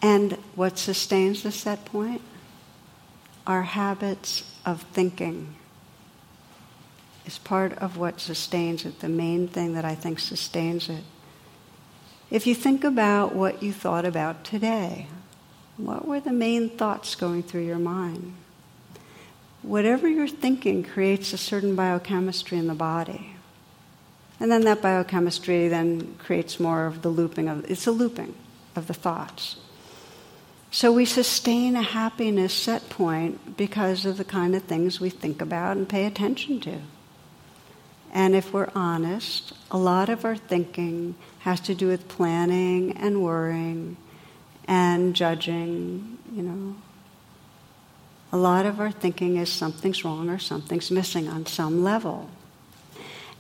And 0.03 0.33
what 0.55 0.79
sustains 0.79 1.43
the 1.43 1.53
set 1.53 1.85
point? 1.85 2.23
Our 3.47 3.63
habits 3.63 4.45
of 4.65 4.83
thinking 4.93 5.57
is 7.27 7.39
part 7.39 7.73
of 7.79 7.97
what 7.97 8.21
sustains 8.21 8.85
it, 8.85 9.01
the 9.01 9.09
main 9.09 9.49
thing 9.49 9.75
that 9.75 9.85
I 9.85 9.95
think 9.95 10.19
sustains 10.19 10.89
it. 10.89 11.05
If 12.31 12.47
you 12.47 12.55
think 12.55 12.85
about 12.85 13.35
what 13.35 13.63
you 13.63 13.73
thought 13.73 14.05
about 14.05 14.45
today, 14.45 15.09
what 15.77 16.07
were 16.07 16.21
the 16.21 16.33
main 16.33 16.69
thoughts 16.69 17.15
going 17.15 17.43
through 17.43 17.65
your 17.65 17.79
mind? 17.79 18.35
Whatever 19.63 20.09
you're 20.09 20.29
thinking 20.29 20.83
creates 20.83 21.33
a 21.33 21.39
certain 21.39 21.77
biochemistry 21.77 22.59
in 22.59 22.67
the 22.67 22.75
body. 22.75 23.37
And 24.39 24.51
then 24.51 24.63
that 24.63 24.81
biochemistry 24.81 25.69
then 25.69 26.15
creates 26.19 26.59
more 26.59 26.87
of 26.87 27.03
the 27.03 27.11
looping 27.11 27.49
of 27.49 27.71
it's 27.71 27.87
a 27.87 27.93
looping 27.93 28.35
of 28.75 28.87
the 28.87 28.95
thoughts. 28.95 29.57
So 30.71 30.93
we 30.93 31.05
sustain 31.05 31.75
a 31.77 31.83
happiness 31.83 32.55
set 32.55 32.89
point 32.89 33.57
because 33.57 34.07
of 34.07 34.17
the 34.17 34.25
kind 34.25 34.55
of 34.55 34.63
things 34.63 35.01
we 35.01 35.11
think 35.11 35.43
about 35.43 35.77
and 35.77 35.89
pay 35.89 36.07
attention 36.07 36.61
to. 36.61 36.79
And 38.13 38.35
if 38.35 38.53
we're 38.53 38.71
honest, 38.75 39.53
a 39.71 39.79
lot 39.79 40.09
of 40.09 40.25
our 40.25 40.37
thinking 40.37 41.17
has 41.41 41.61
to 41.61 41.75
do 41.75 41.89
with 41.89 42.09
planning 42.09 42.97
and 42.97 43.23
worrying 43.23 43.97
and 44.71 45.17
judging, 45.17 46.17
you 46.33 46.43
know. 46.45 46.77
A 48.33 48.37
lot 48.37 48.67
of 48.67 48.79
our 48.79 48.93
thinking 48.93 49.37
is 49.37 49.53
something's 49.53 50.05
wrong 50.05 50.31
or 50.31 50.39
something's 50.39 50.93
missing 50.93 51.29
on 51.29 51.45
some 51.45 51.83
level. 51.83 52.31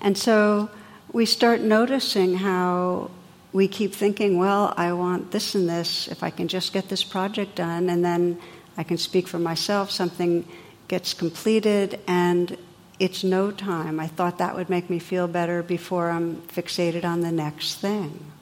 And 0.01 0.19
so 0.19 0.69
we 1.13 1.25
start 1.25 1.61
noticing 1.61 2.39
how 2.39 3.13
we 3.53 3.69
keep 3.69 3.95
thinking, 3.95 4.39
well, 4.39 4.75
I 4.77 4.93
want 4.93 5.31
this 5.31 5.55
and 5.55 5.69
this, 5.69 6.09
if 6.09 6.25
I 6.25 6.31
can 6.31 6.49
just 6.49 6.73
get 6.73 6.89
this 6.89 7.05
project 7.05 7.55
done, 7.55 7.89
and 7.89 8.05
then 8.05 8.41
I 8.77 8.83
can 8.83 8.99
speak 8.99 9.29
for 9.29 9.39
myself, 9.39 9.93
something 9.93 10.45
gets 10.89 11.15
completed, 11.15 12.01
and 12.09 12.57
it's 12.99 13.23
no 13.23 13.53
time. 13.53 14.01
I 14.01 14.09
thought 14.09 14.39
that 14.39 14.57
would 14.57 14.69
make 14.69 14.91
me 14.91 14.99
feel 14.99 15.29
better 15.29 15.63
before 15.63 16.11
I'm 16.11 16.43
fixated 16.49 17.05
on 17.05 17.21
the 17.21 17.33
next 17.33 17.77
thing 17.77 18.33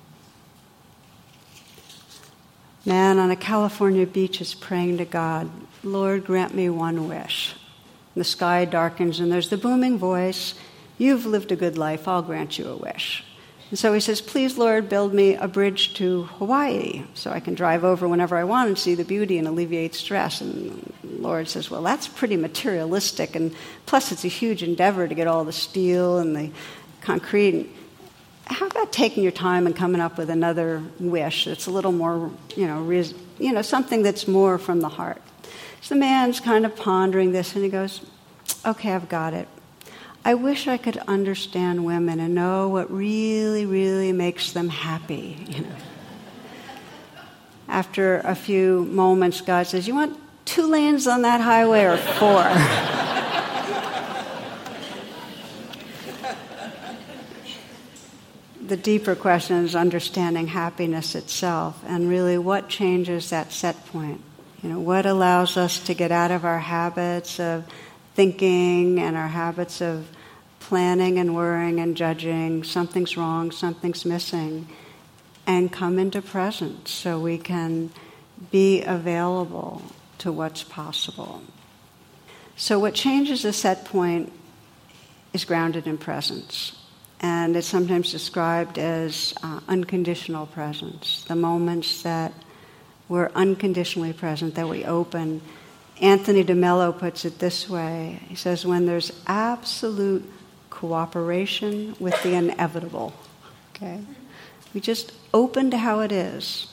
man 2.89 3.19
on 3.19 3.31
a 3.31 3.37
California 3.37 4.07
beach 4.07 4.41
is 4.41 4.55
praying 4.55 4.97
to 4.97 5.05
God, 5.05 5.51
Lord, 5.85 6.25
grant 6.25 6.55
me 6.55 6.71
one 6.71 7.07
wish. 7.07 7.55
The 8.17 8.25
sky 8.25 8.65
darkens, 8.65 9.21
and 9.21 9.31
there's 9.31 9.51
the 9.51 9.59
booming 9.59 9.99
voice, 9.99 10.55
You've 10.97 11.27
lived 11.27 11.53
a 11.53 11.57
good 11.57 11.79
life, 11.79 12.09
I'll 12.09 12.23
grant 12.23 12.59
you 12.59 12.67
a 12.67 12.77
wish. 12.77 13.23
And 13.71 13.79
so 13.79 13.93
he 13.93 14.01
says, 14.01 14.21
Please, 14.21 14.57
Lord, 14.57 14.89
build 14.89 15.13
me 15.13 15.35
a 15.37 15.47
bridge 15.47 15.95
to 15.95 16.25
Hawaii 16.39 17.05
so 17.15 17.31
I 17.31 17.41
can 17.41 17.55
drive 17.55 17.85
over 17.85 18.09
whenever 18.09 18.37
I 18.37 18.45
want 18.45 18.69
and 18.69 18.79
see 18.79 18.95
the 18.95 19.05
beauty 19.05 19.39
and 19.39 19.47
alleviate 19.47 19.95
stress. 19.95 20.41
And 20.41 20.93
Lord 21.05 21.49
says, 21.49 21.71
Well, 21.71 21.83
that's 21.83 22.09
pretty 22.09 22.37
materialistic, 22.37 23.37
and 23.37 23.55
plus 23.85 24.11
it's 24.11 24.25
a 24.25 24.29
huge 24.29 24.63
endeavor 24.63 25.07
to 25.07 25.15
get 25.15 25.29
all 25.29 25.45
the 25.45 25.53
steel 25.53 26.19
and 26.19 26.35
the 26.35 26.51
concrete 27.03 27.71
how 28.49 28.67
about 28.67 28.93
taking 28.93 29.23
your 29.23 29.33
time 29.33 29.67
and 29.67 29.77
coming 29.77 30.01
up 30.01 30.17
with 30.17 30.31
another 30.31 30.83
wish 30.99 31.45
that's 31.45 31.67
a 31.67 31.71
little 31.71 31.93
more, 31.93 32.31
you 32.57 32.67
know, 32.67 32.83
you 33.39 33.53
know, 33.53 33.63
something 33.63 34.03
that's 34.03 34.27
more 34.27 34.59
from 34.59 34.81
the 34.81 34.89
heart? 34.89 35.21
So 35.81 35.95
the 35.95 36.01
man's 36.01 36.41
kind 36.41 36.65
of 36.65 36.75
pondering 36.75 37.33
this, 37.33 37.55
and 37.55 37.63
he 37.63 37.71
goes, 37.71 38.01
"Okay, 38.65 38.93
I've 38.93 39.09
got 39.09 39.35
it. 39.35 39.49
I 40.25 40.35
wish 40.35 40.67
I 40.67 40.77
could 40.77 40.97
understand 41.07 41.85
women 41.85 42.21
and 42.21 42.35
know 42.35 42.69
what 42.69 42.91
really, 42.91 43.65
really 43.67 44.13
makes 44.13 44.53
them 44.53 44.71
happy." 44.71 45.47
You 45.49 45.61
know. 45.63 45.77
After 47.69 48.19
a 48.25 48.35
few 48.35 48.87
moments, 48.91 49.41
God 49.43 49.67
says, 49.67 49.87
"You 49.87 49.95
want 49.95 50.19
two 50.47 50.67
lanes 50.67 51.07
on 51.07 51.23
that 51.23 51.41
highway 51.43 51.85
or 51.85 51.97
four?" 51.97 52.43
the 58.69 58.77
deeper 58.77 59.15
question 59.15 59.65
is 59.65 59.75
understanding 59.75 60.47
happiness 60.47 61.15
itself 61.15 61.83
and 61.87 62.09
really 62.09 62.37
what 62.37 62.69
changes 62.69 63.31
that 63.31 63.53
set 63.53 63.87
point. 63.87 64.21
You 64.63 64.71
know, 64.71 64.81
what 64.81 65.07
allows 65.07 65.57
us 65.57 65.79
to 65.81 65.95
get 65.95 66.13
out 66.13 66.31
of 66.31 66.45
our 66.45 66.59
habits 66.59 67.41
of 67.41 67.65
thinking 68.15 68.99
and 68.99 69.17
our 69.17 69.29
habits 69.29 69.81
of 69.81 70.09
planning 70.61 71.19
and 71.19 71.35
worrying 71.35 71.81
and 71.81 71.97
judging, 71.97 72.65
something's 72.65 73.17
wrong, 73.17 73.51
something's 73.53 74.05
missing, 74.05 74.69
and 75.47 75.73
come 75.73 75.99
into 75.99 76.21
presence 76.21 76.91
so 76.91 77.19
we 77.19 77.39
can 77.39 77.91
be 78.51 78.83
available 78.83 79.83
to 80.19 80.31
what's 80.31 80.63
possible. 80.63 81.43
So, 82.57 82.79
what 82.79 82.95
changes 82.95 83.43
the 83.43 83.53
set 83.53 83.85
point 83.85 84.33
is 85.33 85.45
grounded 85.45 85.87
in 85.87 85.97
presence 85.97 86.73
and 87.21 87.57
it's 87.57 87.67
sometimes 87.67 88.13
described 88.13 88.79
as 88.79 89.35
uh, 89.43 89.61
unconditional 89.69 90.47
presence, 90.47 91.25
the 91.25 91.35
moments 91.35 92.03
that 92.03 92.33
we're 93.09 93.31
unconditionally 93.35 94.13
present, 94.13 94.55
that 94.55 94.69
we 94.69 94.85
open. 94.85 95.41
Anthony 96.01 96.45
DeMello 96.45 96.97
puts 96.97 97.25
it 97.25 97.39
this 97.39 97.69
way 97.69 98.21
he 98.29 98.35
says, 98.35 98.65
when 98.65 98.87
there's 98.87 99.13
absolute 99.27 100.31
cooperation 100.71 101.97
with 101.99 102.23
the 102.23 102.35
inevitable, 102.35 103.13
okay? 103.75 104.01
We 104.75 104.81
just 104.81 105.13
open 105.35 105.71
to 105.73 105.79
how 105.79 106.01
it 106.01 106.13
is. 106.13 106.73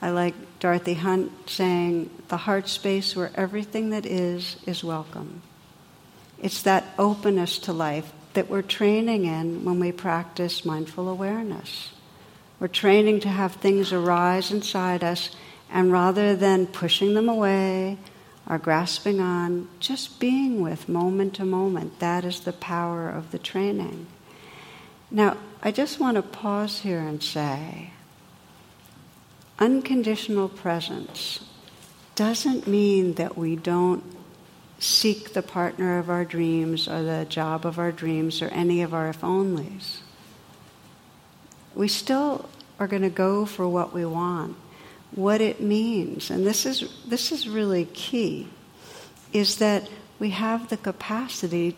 I 0.00 0.10
like 0.10 0.34
Dorothy 0.60 0.94
Hunt 0.94 1.32
saying, 1.48 2.10
the 2.28 2.36
heart 2.36 2.68
space 2.68 3.16
where 3.16 3.30
everything 3.34 3.90
that 3.90 4.04
is 4.04 4.56
is 4.66 4.84
welcome. 4.84 5.40
It's 6.42 6.62
that 6.62 6.84
openness 6.98 7.58
to 7.60 7.72
life, 7.72 8.12
that 8.34 8.50
we're 8.50 8.62
training 8.62 9.24
in 9.24 9.64
when 9.64 9.80
we 9.80 9.92
practice 9.92 10.64
mindful 10.64 11.08
awareness. 11.08 11.90
We're 12.60 12.68
training 12.68 13.20
to 13.20 13.28
have 13.28 13.54
things 13.54 13.92
arise 13.92 14.50
inside 14.50 15.02
us, 15.02 15.34
and 15.70 15.90
rather 15.90 16.36
than 16.36 16.66
pushing 16.66 17.14
them 17.14 17.28
away 17.28 17.98
or 18.48 18.58
grasping 18.58 19.20
on, 19.20 19.68
just 19.80 20.20
being 20.20 20.60
with 20.60 20.88
moment 20.88 21.34
to 21.34 21.44
moment. 21.44 21.98
That 21.98 22.24
is 22.24 22.40
the 22.40 22.52
power 22.52 23.08
of 23.08 23.30
the 23.30 23.38
training. 23.38 24.06
Now, 25.10 25.36
I 25.62 25.70
just 25.70 25.98
want 25.98 26.16
to 26.16 26.22
pause 26.22 26.80
here 26.80 27.00
and 27.00 27.22
say 27.22 27.90
unconditional 29.58 30.48
presence 30.48 31.40
doesn't 32.14 32.66
mean 32.66 33.14
that 33.14 33.38
we 33.38 33.56
don't 33.56 34.04
seek 34.78 35.32
the 35.32 35.42
partner 35.42 35.98
of 35.98 36.10
our 36.10 36.24
dreams 36.24 36.88
or 36.88 37.02
the 37.02 37.26
job 37.28 37.64
of 37.64 37.78
our 37.78 37.92
dreams 37.92 38.42
or 38.42 38.48
any 38.48 38.82
of 38.82 38.92
our 38.92 39.08
if 39.08 39.20
onlys. 39.20 39.98
We 41.74 41.88
still 41.88 42.48
are 42.78 42.86
going 42.86 43.02
to 43.02 43.10
go 43.10 43.46
for 43.46 43.68
what 43.68 43.92
we 43.92 44.04
want. 44.04 44.56
What 45.12 45.40
it 45.40 45.60
means, 45.60 46.30
and 46.30 46.44
this 46.44 46.66
is, 46.66 46.92
this 47.06 47.30
is 47.30 47.48
really 47.48 47.84
key, 47.84 48.48
is 49.32 49.58
that 49.58 49.88
we 50.18 50.30
have 50.30 50.68
the 50.68 50.76
capacity 50.76 51.76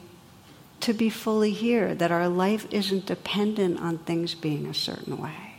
to 0.81 0.93
be 0.95 1.11
fully 1.11 1.53
here, 1.53 1.95
that 1.95 2.11
our 2.11 2.29
life 2.29 2.67
isn't 2.71 3.07
dependent 3.07 3.81
on 3.81 3.99
things 3.99 4.35
being 4.35 4.67
a 4.67 4.75
certain 4.75 5.19
way. 5.19 5.55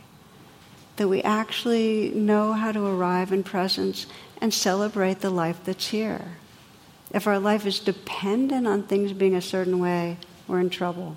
That 0.96 1.08
we 1.08 1.22
actually 1.22 2.10
know 2.10 2.52
how 2.52 2.72
to 2.72 2.84
arrive 2.84 3.32
in 3.32 3.44
presence 3.44 4.06
and 4.40 4.52
celebrate 4.52 5.20
the 5.20 5.30
life 5.30 5.60
that's 5.64 5.88
here. 5.88 6.36
If 7.10 7.26
our 7.26 7.38
life 7.38 7.66
is 7.66 7.80
dependent 7.80 8.66
on 8.66 8.82
things 8.82 9.12
being 9.12 9.34
a 9.34 9.42
certain 9.42 9.78
way, 9.78 10.18
we're 10.46 10.60
in 10.60 10.70
trouble. 10.70 11.16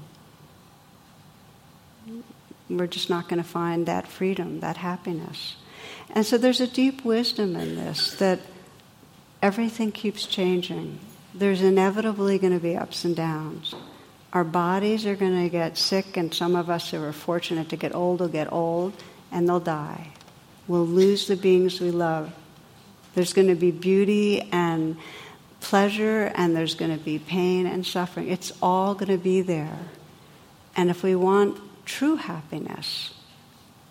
We're 2.69 2.88
just 2.88 3.10
not 3.10 3.27
going 3.27 3.41
to 3.41 3.47
find 3.47 3.86
that 3.86 4.08
freedom, 4.08 4.62
that 4.62 4.77
happiness. 4.77 5.56
And 6.12 6.25
so 6.25 6.38
there's 6.38 6.62
a 6.62 6.67
deep 6.67 7.04
wisdom 7.04 7.56
in 7.56 7.75
this 7.75 8.15
that 8.15 8.39
everything 9.41 9.91
keeps 9.91 10.25
changing. 10.25 10.99
There's 11.34 11.62
inevitably 11.62 12.39
going 12.39 12.54
to 12.54 12.60
be 12.60 12.75
ups 12.75 13.04
and 13.04 13.15
downs. 13.15 13.73
Our 14.34 14.43
bodies 14.45 15.06
are 15.06 15.15
going 15.15 15.43
to 15.43 15.49
get 15.49 15.77
sick, 15.77 16.15
and 16.15 16.34
some 16.34 16.56
of 16.56 16.69
us 16.69 16.91
who 16.91 17.04
are 17.04 17.12
fortunate 17.12 17.67
to 17.69 17.75
get 17.75 17.93
old 17.93 18.21
will 18.21 18.30
get 18.30 18.51
old, 18.51 18.93
and 19.30 19.47
they'll 19.47 19.60
die. 19.60 20.08
We'll 20.67 20.86
lose 20.86 21.27
the 21.27 21.36
beings 21.36 21.82
we 21.82 21.91
love. 21.91 22.34
There's 23.13 23.34
going 23.34 23.49
to 23.49 23.56
be 23.56 23.71
beauty 23.71 24.41
and 24.54 24.95
pleasure, 25.62 26.32
and 26.36 26.56
there's 26.56 26.76
going 26.76 26.95
to 26.95 27.04
be 27.04 27.17
pain 27.17 27.65
and 27.65 27.86
suffering. 27.86 28.30
It's 28.30 28.52
all 28.62 28.93
going 28.93 29.12
to 29.12 29.17
be 29.17 29.41
there. 29.41 29.80
And 30.76 30.89
if 30.89 31.04
we 31.04 31.15
want 31.15 31.60
true 31.86 32.17
happiness, 32.17 33.13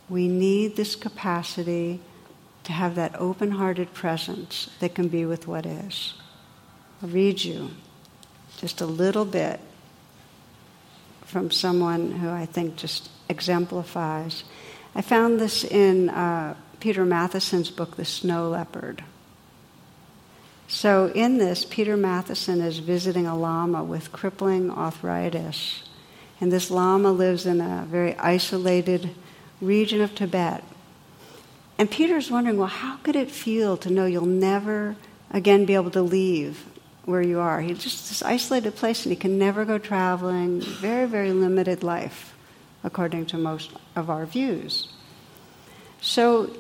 we 0.09 0.29
need 0.29 0.77
this 0.77 0.97
capacity 0.97 2.01
to 2.65 2.73
have 2.73 2.97
that 2.97 3.15
open 3.19 3.53
hearted 3.53 3.95
presence 3.95 4.69
that 4.81 4.95
can 4.95 5.09
be 5.09 5.25
with 5.25 5.47
what 5.47 5.65
is. 5.65 6.15
I'll 7.03 7.09
read 7.09 7.43
you 7.43 7.71
just 8.59 8.81
a 8.81 8.87
little 8.87 9.25
bit 9.25 9.61
from 11.25 11.51
someone 11.51 12.13
who 12.13 12.29
I 12.29 12.45
think 12.45 12.77
just 12.77 13.09
exemplifies. 13.29 14.45
I 14.95 15.03
found 15.03 15.41
this 15.41 15.65
in 15.65 16.11
uh, 16.11 16.55
Peter 16.81 17.05
Matthiessen's 17.05 17.71
book, 17.71 17.97
The 17.97 18.05
Snow 18.05 18.49
Leopard. 18.49 19.05
So, 20.73 21.11
in 21.17 21.39
this, 21.39 21.65
Peter 21.65 21.97
Matthiessen 21.97 22.65
is 22.65 22.79
visiting 22.79 23.27
a 23.27 23.37
lama 23.37 23.83
with 23.83 24.13
crippling 24.13 24.71
arthritis. 24.71 25.83
And 26.41 26.53
this 26.53 26.71
lama 26.71 27.11
lives 27.11 27.45
in 27.45 27.61
a 27.61 27.85
very 27.89 28.17
isolated 28.17 29.11
region 29.61 30.01
of 30.01 30.15
Tibet. 30.15 30.63
And 31.77 31.91
Peter's 31.91 32.31
wondering, 32.31 32.57
well, 32.57 32.69
how 32.69 32.99
could 32.99 33.17
it 33.17 33.33
feel 33.33 33.77
to 33.79 33.91
know 33.91 34.07
you'll 34.07 34.27
never 34.27 34.95
again 35.33 35.65
be 35.65 35.75
able 35.75 35.91
to 35.91 36.03
leave 36.03 36.65
where 37.05 37.21
you 37.21 37.41
are? 37.41 37.61
He's 37.61 37.83
just 37.83 38.09
this 38.09 38.23
isolated 38.23 38.77
place 38.77 39.05
and 39.05 39.11
he 39.11 39.17
can 39.17 39.41
never 39.41 39.65
go 39.65 39.77
traveling, 39.77 40.61
very, 40.61 41.09
very 41.09 41.33
limited 41.33 41.83
life, 41.83 42.33
according 42.85 43.27
to 43.27 43.39
most 43.39 43.73
of 43.97 44.09
our 44.09 44.25
views. 44.25 44.87
So 46.01 46.57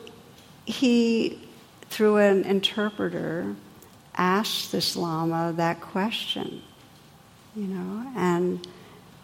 he, 0.64 1.38
through 1.90 2.16
an 2.16 2.42
interpreter, 2.42 3.55
asked 4.20 4.70
this 4.70 4.96
Lama 4.96 5.54
that 5.56 5.80
question, 5.80 6.61
you 7.56 7.64
know, 7.64 8.12
and 8.14 8.66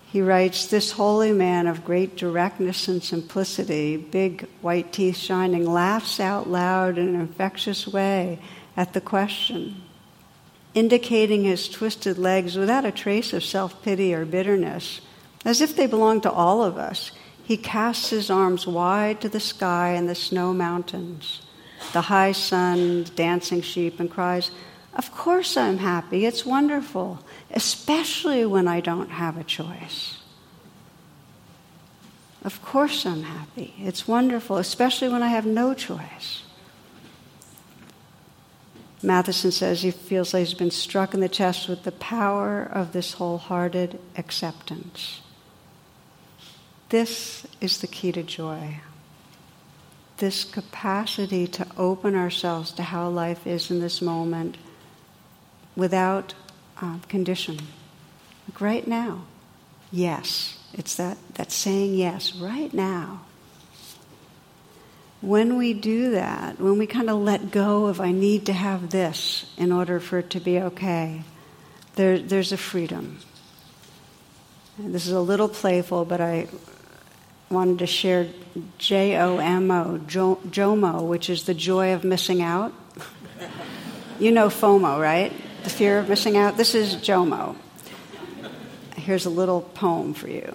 he 0.06 0.22
writes, 0.22 0.66
This 0.66 0.92
holy 0.92 1.32
man 1.32 1.66
of 1.66 1.84
great 1.84 2.16
directness 2.16 2.88
and 2.88 3.02
simplicity, 3.02 3.98
big 3.98 4.48
white 4.62 4.94
teeth 4.94 5.18
shining, 5.18 5.70
laughs 5.70 6.18
out 6.18 6.48
loud 6.48 6.96
in 6.96 7.08
an 7.08 7.20
infectious 7.20 7.86
way 7.86 8.38
at 8.74 8.94
the 8.94 9.00
question, 9.02 9.82
indicating 10.72 11.44
his 11.44 11.68
twisted 11.68 12.16
legs 12.16 12.56
without 12.56 12.86
a 12.86 12.90
trace 12.90 13.34
of 13.34 13.44
self 13.44 13.82
pity 13.82 14.14
or 14.14 14.24
bitterness, 14.24 15.02
as 15.44 15.60
if 15.60 15.76
they 15.76 15.86
belong 15.86 16.22
to 16.22 16.32
all 16.32 16.64
of 16.64 16.78
us. 16.78 17.12
He 17.44 17.58
casts 17.58 18.08
his 18.08 18.30
arms 18.30 18.66
wide 18.66 19.20
to 19.20 19.28
the 19.28 19.40
sky 19.40 19.90
and 19.90 20.08
the 20.08 20.14
snow 20.14 20.54
mountains, 20.54 21.42
the 21.92 22.00
high 22.00 22.32
sun, 22.32 23.04
the 23.04 23.10
dancing 23.10 23.60
sheep, 23.60 24.00
and 24.00 24.10
cries, 24.10 24.50
Of 24.96 25.12
course 25.12 25.56
I'm 25.56 25.78
happy. 25.78 26.26
It's 26.26 26.44
wonderful 26.44 27.20
especially 27.56 28.44
when 28.44 28.68
I 28.68 28.80
don't 28.80 29.10
have 29.10 29.36
a 29.36 29.44
choice. 29.44 30.18
Of 32.44 32.62
course, 32.62 33.04
I'm 33.04 33.22
happy. 33.22 33.74
It's 33.78 34.06
wonderful, 34.06 34.58
especially 34.58 35.08
when 35.08 35.22
I 35.22 35.28
have 35.28 35.46
no 35.46 35.74
choice. 35.74 36.42
Matthiessen 39.02 39.52
says 39.52 39.82
he 39.82 39.90
feels 39.90 40.32
like 40.32 40.46
he's 40.46 40.54
been 40.54 40.70
struck 40.70 41.12
in 41.12 41.20
the 41.20 41.28
chest 41.28 41.68
with 41.68 41.82
the 41.82 41.92
power 41.92 42.62
of 42.62 42.92
this 42.92 43.14
wholehearted 43.14 43.98
acceptance. 44.16 45.22
This 46.90 47.46
is 47.60 47.78
the 47.78 47.86
key 47.86 48.12
to 48.12 48.22
joy. 48.22 48.80
This 50.18 50.44
capacity 50.44 51.46
to 51.48 51.66
open 51.76 52.14
ourselves 52.14 52.70
to 52.72 52.84
how 52.84 53.08
life 53.08 53.46
is 53.46 53.70
in 53.70 53.80
this 53.80 54.00
moment 54.00 54.56
without 55.76 56.34
uh, 56.80 56.98
condition. 57.08 57.58
Like 58.48 58.60
right 58.60 58.86
now, 58.86 59.22
yes. 59.92 60.58
It's 60.72 60.96
that, 60.96 61.16
that 61.34 61.50
saying 61.50 61.94
yes, 61.94 62.34
right 62.36 62.72
now. 62.72 63.22
When 65.22 65.56
we 65.56 65.72
do 65.72 66.12
that, 66.12 66.60
when 66.60 66.78
we 66.78 66.86
kind 66.86 67.08
of 67.08 67.18
let 67.18 67.50
go 67.50 67.86
of, 67.86 68.00
I 68.00 68.12
need 68.12 68.46
to 68.46 68.52
have 68.52 68.90
this 68.90 69.50
in 69.56 69.72
order 69.72 69.98
for 69.98 70.18
it 70.18 70.30
to 70.30 70.40
be 70.40 70.60
okay, 70.60 71.22
there, 71.94 72.18
there's 72.18 72.52
a 72.52 72.58
freedom. 72.58 73.18
And 74.76 74.94
this 74.94 75.06
is 75.06 75.12
a 75.12 75.20
little 75.20 75.48
playful, 75.48 76.04
but 76.04 76.20
I 76.20 76.48
wanted 77.48 77.78
to 77.78 77.86
share 77.86 78.28
J 78.76 79.16
O 79.16 79.38
M 79.38 79.70
O, 79.70 79.98
JOMO, 80.06 81.06
which 81.06 81.30
is 81.30 81.44
the 81.44 81.54
joy 81.54 81.94
of 81.94 82.04
missing 82.04 82.42
out. 82.42 82.74
you 84.20 84.30
know 84.30 84.48
FOMO, 84.48 85.00
right? 85.00 85.32
The 85.66 85.70
fear 85.70 85.98
of 85.98 86.08
missing 86.08 86.36
out. 86.36 86.56
This 86.56 86.76
is 86.76 86.94
Jomo. 86.94 87.56
Here's 88.94 89.26
a 89.26 89.30
little 89.30 89.62
poem 89.62 90.14
for 90.14 90.30
you. 90.30 90.54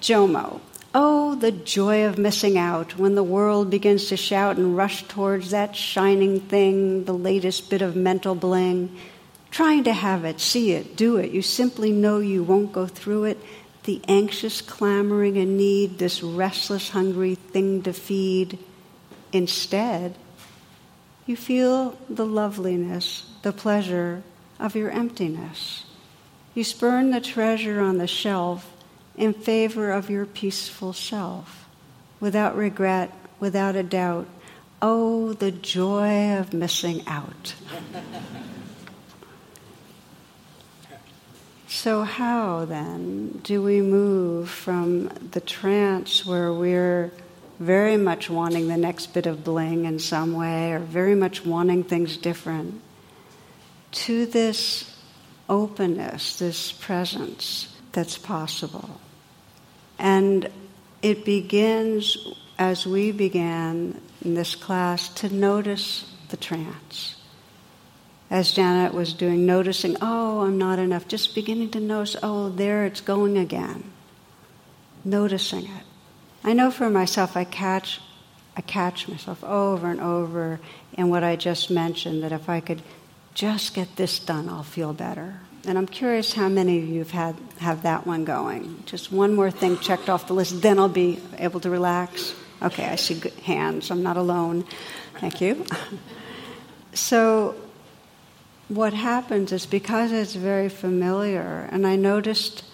Jomo. 0.00 0.60
Oh, 0.94 1.34
the 1.34 1.50
joy 1.50 2.04
of 2.04 2.18
missing 2.18 2.58
out 2.58 2.98
when 2.98 3.14
the 3.14 3.22
world 3.22 3.70
begins 3.70 4.08
to 4.08 4.18
shout 4.18 4.58
and 4.58 4.76
rush 4.76 5.04
towards 5.04 5.52
that 5.52 5.74
shining 5.74 6.40
thing, 6.40 7.04
the 7.04 7.14
latest 7.14 7.70
bit 7.70 7.80
of 7.80 7.96
mental 7.96 8.34
bling. 8.34 8.94
Trying 9.50 9.84
to 9.84 9.94
have 9.94 10.26
it, 10.26 10.40
see 10.40 10.72
it, 10.72 10.94
do 10.94 11.16
it. 11.16 11.30
You 11.30 11.40
simply 11.40 11.90
know 11.90 12.18
you 12.18 12.42
won't 12.42 12.70
go 12.70 12.86
through 12.86 13.24
it. 13.24 13.38
The 13.84 14.02
anxious 14.08 14.60
clamoring 14.60 15.38
and 15.38 15.56
need, 15.56 15.96
this 15.96 16.22
restless, 16.22 16.90
hungry 16.90 17.36
thing 17.36 17.82
to 17.84 17.94
feed. 17.94 18.58
Instead, 19.32 20.16
you 21.24 21.34
feel 21.34 21.98
the 22.10 22.26
loveliness, 22.26 23.24
the 23.40 23.50
pleasure, 23.50 24.22
of 24.58 24.76
your 24.76 24.90
emptiness. 24.90 25.84
You 26.54 26.64
spurn 26.64 27.10
the 27.10 27.20
treasure 27.20 27.80
on 27.80 27.98
the 27.98 28.06
shelf 28.06 28.70
in 29.16 29.32
favor 29.32 29.90
of 29.90 30.10
your 30.10 30.26
peaceful 30.26 30.92
self, 30.92 31.66
without 32.20 32.56
regret, 32.56 33.12
without 33.40 33.76
a 33.76 33.82
doubt. 33.82 34.26
Oh, 34.80 35.32
the 35.32 35.50
joy 35.50 36.36
of 36.36 36.52
missing 36.52 37.02
out. 37.06 37.54
so, 41.66 42.02
how 42.02 42.64
then 42.64 43.40
do 43.42 43.62
we 43.62 43.80
move 43.80 44.50
from 44.50 45.08
the 45.30 45.40
trance 45.40 46.24
where 46.26 46.52
we're 46.52 47.12
very 47.58 47.96
much 47.96 48.28
wanting 48.28 48.68
the 48.68 48.76
next 48.76 49.14
bit 49.14 49.26
of 49.26 49.44
bling 49.44 49.84
in 49.84 49.98
some 49.98 50.34
way, 50.34 50.72
or 50.72 50.80
very 50.80 51.14
much 51.14 51.44
wanting 51.44 51.84
things 51.84 52.16
different, 52.16 52.80
to 53.94 54.26
this 54.26 54.94
openness, 55.48 56.38
this 56.38 56.72
presence 56.72 57.68
that's 57.92 58.18
possible. 58.18 59.00
And 59.98 60.50
it 61.02 61.24
begins 61.24 62.16
as 62.58 62.86
we 62.86 63.12
began 63.12 64.00
in 64.24 64.34
this 64.34 64.54
class 64.54 65.08
to 65.14 65.32
notice 65.32 66.10
the 66.28 66.36
trance. 66.36 67.20
As 68.30 68.52
Janet 68.52 68.94
was 68.94 69.12
doing, 69.12 69.46
noticing, 69.46 69.96
oh, 70.00 70.40
I'm 70.40 70.58
not 70.58 70.78
enough, 70.78 71.06
just 71.06 71.34
beginning 71.34 71.70
to 71.70 71.80
notice, 71.80 72.16
oh, 72.22 72.48
there 72.48 72.84
it's 72.84 73.00
going 73.00 73.36
again. 73.36 73.92
Noticing 75.04 75.66
it. 75.66 75.84
I 76.42 76.52
know 76.52 76.70
for 76.70 76.90
myself, 76.90 77.36
I 77.36 77.44
catch, 77.44 78.00
I 78.56 78.60
catch 78.62 79.06
myself 79.08 79.44
over 79.44 79.88
and 79.88 80.00
over 80.00 80.58
in 80.94 81.10
what 81.10 81.22
I 81.22 81.36
just 81.36 81.70
mentioned, 81.70 82.22
that 82.22 82.32
if 82.32 82.48
I 82.48 82.60
could 82.60 82.82
just 83.34 83.74
get 83.74 83.96
this 83.96 84.18
done, 84.18 84.48
I'll 84.48 84.62
feel 84.62 84.92
better. 84.92 85.40
And 85.66 85.76
I'm 85.78 85.86
curious 85.86 86.32
how 86.32 86.48
many 86.48 86.78
of 86.78 86.88
you 86.88 86.98
have 87.00 87.10
had 87.10 87.36
have 87.58 87.82
that 87.82 88.06
one 88.06 88.24
going. 88.24 88.82
Just 88.86 89.10
one 89.10 89.34
more 89.34 89.50
thing 89.50 89.78
checked 89.78 90.08
off 90.08 90.26
the 90.26 90.34
list, 90.34 90.62
then 90.62 90.78
I'll 90.78 90.88
be 90.88 91.18
able 91.38 91.60
to 91.60 91.70
relax. 91.70 92.34
Okay, 92.62 92.84
I 92.84 92.96
see 92.96 93.20
hands. 93.42 93.90
I'm 93.90 94.02
not 94.02 94.16
alone. 94.16 94.64
Thank 95.20 95.40
you. 95.40 95.64
so, 96.94 97.56
what 98.68 98.92
happens 98.92 99.52
is 99.52 99.66
because 99.66 100.12
it's 100.12 100.34
very 100.34 100.68
familiar, 100.68 101.68
and 101.72 101.86
I 101.86 101.96
noticed. 101.96 102.64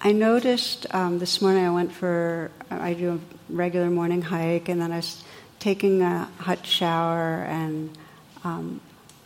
I 0.00 0.12
noticed 0.12 0.92
um, 0.92 1.18
this 1.18 1.40
morning 1.40 1.64
I 1.64 1.70
went 1.70 1.90
for 1.90 2.50
I 2.68 2.92
do 2.92 3.14
a 3.14 3.52
regular 3.52 3.88
morning 3.88 4.20
hike, 4.20 4.68
and 4.68 4.80
then 4.80 4.92
I 4.92 4.96
was 4.96 5.24
taking 5.60 6.02
a 6.02 6.28
hot 6.38 6.66
shower 6.66 7.44
and 7.44 7.96
um, 8.42 8.82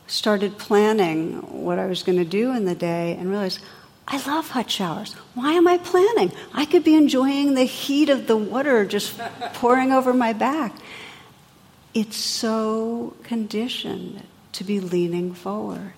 started 0.09 0.59
planning 0.59 1.35
what 1.65 1.79
I 1.79 1.87
was 1.87 2.03
going 2.03 2.19
to 2.19 2.25
do 2.25 2.55
in 2.55 2.65
the 2.65 2.75
day 2.75 3.17
and 3.19 3.31
realized 3.31 3.61
I 4.07 4.17
love 4.27 4.49
hot 4.49 4.71
showers. 4.71 5.13
Why 5.35 5.53
am 5.53 5.69
I 5.69 5.77
planning? 5.77 6.33
I 6.55 6.65
could 6.65 6.83
be 6.83 6.95
enjoying 6.95 7.55
the 7.55 7.65
heat 7.65 8.09
of 8.09 8.27
the 8.27 8.37
water 8.37 8.87
just 8.87 9.21
pouring 9.55 9.93
over 9.93 10.15
my 10.15 10.33
back. 10.33 10.75
It's 11.93 12.17
so 12.17 13.15
conditioned 13.23 14.23
to 14.53 14.65
be 14.65 14.81
leaning 14.81 15.35
forward. 15.35 15.93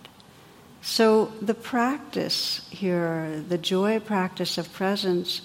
So, 0.82 1.32
the 1.42 1.54
practice 1.54 2.66
here, 2.70 3.44
the 3.48 3.58
joy 3.58 4.00
practice 4.00 4.56
of 4.56 4.72
presence, 4.72 5.42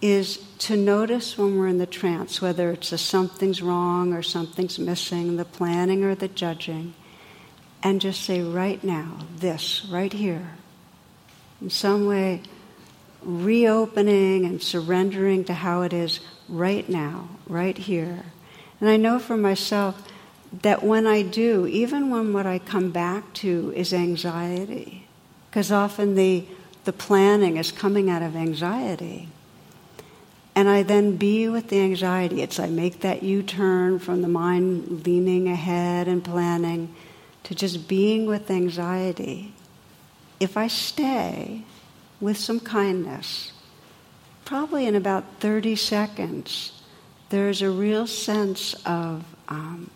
is 0.00 0.38
to 0.58 0.76
notice 0.76 1.36
when 1.36 1.58
we're 1.58 1.68
in 1.68 1.78
the 1.78 1.86
trance, 1.86 2.40
whether 2.40 2.70
it's 2.70 2.90
a 2.90 2.98
something's 2.98 3.60
wrong 3.60 4.14
or 4.14 4.22
something's 4.22 4.78
missing, 4.78 5.36
the 5.36 5.44
planning 5.44 6.02
or 6.02 6.14
the 6.14 6.28
judging, 6.28 6.94
and 7.82 8.00
just 8.00 8.22
say, 8.22 8.42
right 8.42 8.82
now, 8.84 9.18
this, 9.36 9.86
right 9.86 10.12
here. 10.12 10.50
In 11.60 11.70
some 11.70 12.06
way, 12.06 12.42
reopening 13.22 14.44
and 14.44 14.62
surrendering 14.62 15.44
to 15.44 15.54
how 15.54 15.82
it 15.82 15.92
is 15.92 16.20
right 16.48 16.88
now, 16.88 17.28
right 17.46 17.76
here. 17.76 18.24
And 18.80 18.88
I 18.88 18.96
know 18.96 19.18
for 19.18 19.36
myself 19.36 20.06
that 20.62 20.82
when 20.82 21.06
I 21.06 21.22
do, 21.22 21.66
even 21.66 22.10
when 22.10 22.32
what 22.32 22.46
I 22.46 22.58
come 22.58 22.90
back 22.90 23.32
to 23.34 23.72
is 23.76 23.92
anxiety, 23.92 25.06
because 25.50 25.70
often 25.70 26.14
the, 26.14 26.44
the 26.84 26.92
planning 26.92 27.56
is 27.56 27.72
coming 27.72 28.10
out 28.10 28.22
of 28.22 28.36
anxiety. 28.36 29.28
And 30.54 30.68
I 30.68 30.82
then 30.82 31.16
be 31.16 31.48
with 31.48 31.68
the 31.68 31.80
anxiety. 31.80 32.42
It's 32.42 32.58
I 32.58 32.66
make 32.66 33.00
that 33.00 33.22
U 33.22 33.42
turn 33.42 33.98
from 33.98 34.22
the 34.22 34.28
mind 34.28 35.06
leaning 35.06 35.48
ahead 35.48 36.08
and 36.08 36.24
planning 36.24 36.94
to 37.44 37.54
just 37.54 37.88
being 37.88 38.26
with 38.26 38.50
anxiety, 38.50 39.54
if 40.38 40.56
I 40.56 40.66
stay 40.66 41.64
with 42.20 42.36
some 42.36 42.60
kindness, 42.60 43.52
probably 44.44 44.86
in 44.86 44.94
about 44.94 45.24
30 45.40 45.76
seconds, 45.76 46.72
there's 47.30 47.62
a 47.62 47.70
real 47.70 48.06
sense 48.06 48.74
of 48.84 49.24
um, 49.48 49.90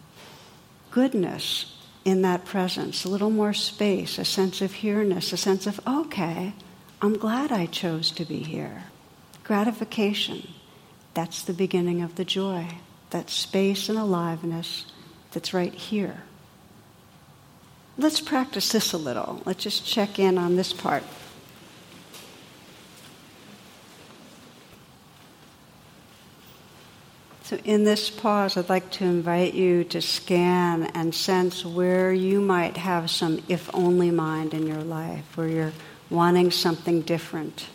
goodness 0.90 1.76
in 2.04 2.22
that 2.22 2.44
presence, 2.44 3.04
a 3.04 3.08
little 3.08 3.30
more 3.30 3.54
space, 3.54 4.18
a 4.18 4.24
sense 4.24 4.60
of 4.60 4.72
here-ness, 4.72 5.32
a 5.32 5.36
sense 5.36 5.66
of, 5.66 5.80
okay, 5.86 6.52
I'm 7.00 7.16
glad 7.18 7.50
I 7.50 7.66
chose 7.66 8.10
to 8.12 8.24
be 8.24 8.38
here. 8.38 8.84
Gratification. 9.42 10.48
That's 11.14 11.42
the 11.42 11.52
beginning 11.52 12.02
of 12.02 12.14
the 12.14 12.24
joy. 12.24 12.66
That 13.10 13.30
space 13.30 13.88
and 13.88 13.98
aliveness 13.98 14.86
that's 15.32 15.52
right 15.52 15.74
here. 15.74 16.22
Let's 17.96 18.20
practice 18.20 18.72
this 18.72 18.92
a 18.92 18.98
little. 18.98 19.40
Let's 19.44 19.62
just 19.62 19.86
check 19.86 20.18
in 20.18 20.36
on 20.36 20.56
this 20.56 20.72
part. 20.72 21.04
So, 27.44 27.56
in 27.62 27.84
this 27.84 28.10
pause, 28.10 28.56
I'd 28.56 28.68
like 28.68 28.90
to 28.92 29.04
invite 29.04 29.54
you 29.54 29.84
to 29.84 30.00
scan 30.00 30.84
and 30.94 31.14
sense 31.14 31.64
where 31.64 32.12
you 32.12 32.40
might 32.40 32.78
have 32.78 33.10
some 33.10 33.42
if 33.48 33.70
only 33.74 34.10
mind 34.10 34.54
in 34.54 34.66
your 34.66 34.82
life, 34.82 35.36
where 35.36 35.46
you're 35.46 35.72
wanting 36.10 36.50
something 36.50 37.02
different, 37.02 37.68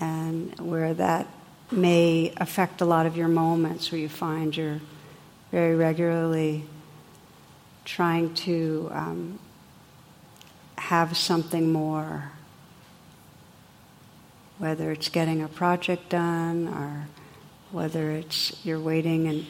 and 0.00 0.58
where 0.58 0.92
that 0.92 1.28
may 1.70 2.34
affect 2.36 2.80
a 2.80 2.84
lot 2.84 3.06
of 3.06 3.16
your 3.16 3.28
moments, 3.28 3.90
where 3.90 4.00
you 4.00 4.08
find 4.08 4.54
you're 4.54 4.80
very 5.50 5.76
regularly 5.76 6.64
trying 7.84 8.34
to 8.34 8.88
um, 8.92 9.38
have 10.78 11.16
something 11.16 11.72
more, 11.72 12.32
whether 14.58 14.90
it's 14.90 15.08
getting 15.08 15.42
a 15.42 15.48
project 15.48 16.08
done 16.10 16.68
or 16.68 17.08
whether 17.70 18.10
it's 18.10 18.64
you're 18.64 18.80
waiting 18.80 19.26
and 19.26 19.46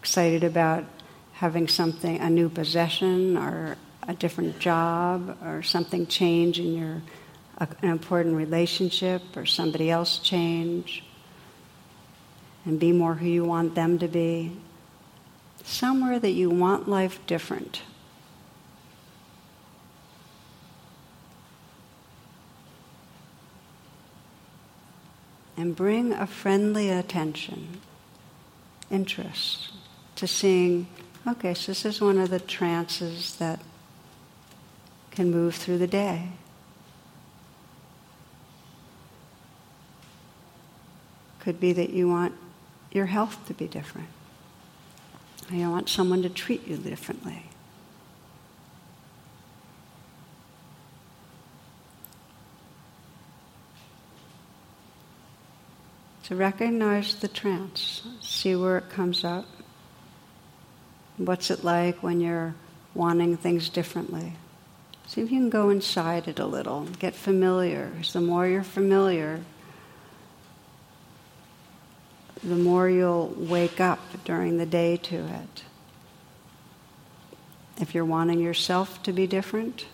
excited 0.00 0.44
about 0.44 0.84
having 1.32 1.66
something, 1.66 2.18
a 2.20 2.30
new 2.30 2.48
possession 2.48 3.36
or 3.36 3.76
a 4.06 4.14
different 4.14 4.58
job 4.58 5.36
or 5.44 5.62
something 5.62 6.06
change 6.06 6.58
in 6.58 6.74
your 6.74 7.02
a, 7.58 7.68
an 7.82 7.90
important 7.90 8.34
relationship 8.36 9.22
or 9.36 9.46
somebody 9.46 9.90
else 9.90 10.18
change 10.18 11.04
and 12.64 12.78
be 12.78 12.92
more 12.92 13.14
who 13.14 13.26
you 13.26 13.44
want 13.44 13.74
them 13.74 13.98
to 13.98 14.08
be 14.08 14.56
somewhere 15.64 16.18
that 16.18 16.30
you 16.30 16.50
want 16.50 16.88
life 16.88 17.18
different. 17.26 17.82
And 25.56 25.76
bring 25.76 26.12
a 26.12 26.26
friendly 26.26 26.90
attention, 26.90 27.80
interest, 28.90 29.72
to 30.16 30.26
seeing, 30.26 30.88
okay, 31.26 31.54
so 31.54 31.70
this 31.70 31.84
is 31.84 32.00
one 32.00 32.18
of 32.18 32.30
the 32.30 32.40
trances 32.40 33.36
that 33.36 33.60
can 35.12 35.30
move 35.30 35.54
through 35.54 35.78
the 35.78 35.86
day. 35.86 36.28
Could 41.38 41.60
be 41.60 41.72
that 41.72 41.90
you 41.90 42.08
want 42.08 42.34
your 42.90 43.06
health 43.06 43.46
to 43.46 43.54
be 43.54 43.66
different. 43.66 44.08
I 45.60 45.68
want 45.68 45.88
someone 45.88 46.22
to 46.22 46.30
treat 46.30 46.66
you 46.66 46.76
differently. 46.76 47.42
To 56.24 56.36
recognize 56.36 57.16
the 57.16 57.28
trance, 57.28 58.02
see 58.22 58.54
where 58.56 58.78
it 58.78 58.88
comes 58.88 59.24
up. 59.24 59.44
What's 61.18 61.50
it 61.50 61.64
like 61.64 62.02
when 62.02 62.20
you're 62.20 62.54
wanting 62.94 63.36
things 63.36 63.68
differently? 63.68 64.34
See 65.06 65.20
if 65.20 65.30
you 65.30 65.40
can 65.40 65.50
go 65.50 65.68
inside 65.68 66.28
it 66.28 66.38
a 66.38 66.46
little, 66.46 66.84
get 66.98 67.14
familiar. 67.14 67.90
Because 67.90 68.14
the 68.14 68.20
more 68.20 68.46
you're 68.46 68.62
familiar, 68.62 69.40
the 72.42 72.56
more 72.56 72.88
you'll 72.88 73.34
wake 73.36 73.80
up 73.80 74.00
during 74.24 74.58
the 74.58 74.66
day 74.66 74.96
to 74.96 75.16
it. 75.16 75.62
If 77.80 77.94
you're 77.94 78.04
wanting 78.04 78.40
yourself 78.40 79.02
to 79.04 79.12
be 79.12 79.26
different, 79.26 79.86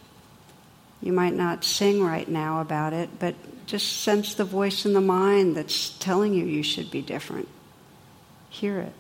you 1.01 1.13
might 1.13 1.35
not 1.35 1.65
sing 1.65 2.03
right 2.03 2.29
now 2.29 2.61
about 2.61 2.93
it, 2.93 3.19
but 3.19 3.35
just 3.67 4.01
sense 4.01 4.35
the 4.35 4.45
voice 4.45 4.87
in 4.87 4.95
the 4.95 5.01
mind 5.01 5.57
that's 5.57 5.91
telling 5.99 6.33
you 6.35 6.45
you 6.45 6.63
should 6.63 6.91
be 6.91 7.03
different. 7.03 7.49
Hear 8.49 8.79
it. 8.81 8.93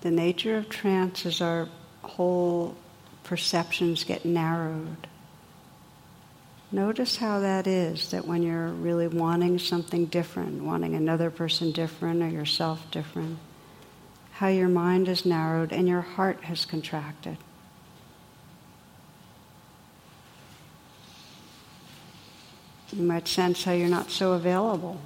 The 0.00 0.10
nature 0.10 0.56
of 0.56 0.70
trance 0.70 1.26
is 1.26 1.42
our 1.42 1.68
whole 2.16 2.76
perceptions 3.24 4.04
get 4.04 4.24
narrowed. 4.24 5.06
Notice 6.72 7.16
how 7.16 7.40
that 7.40 7.66
is 7.66 8.10
that 8.10 8.26
when 8.26 8.42
you're 8.42 8.68
really 8.68 9.08
wanting 9.08 9.58
something 9.58 10.06
different, 10.06 10.62
wanting 10.62 10.94
another 10.94 11.30
person 11.30 11.72
different 11.72 12.22
or 12.22 12.28
yourself 12.28 12.88
different, 12.90 13.38
how 14.32 14.48
your 14.48 14.68
mind 14.68 15.08
is 15.08 15.26
narrowed 15.26 15.72
and 15.72 15.88
your 15.88 16.00
heart 16.00 16.44
has 16.44 16.64
contracted. 16.64 17.36
You 22.92 23.02
might 23.02 23.28
sense 23.28 23.64
how 23.64 23.72
you're 23.72 23.88
not 23.88 24.10
so 24.10 24.32
available. 24.32 25.00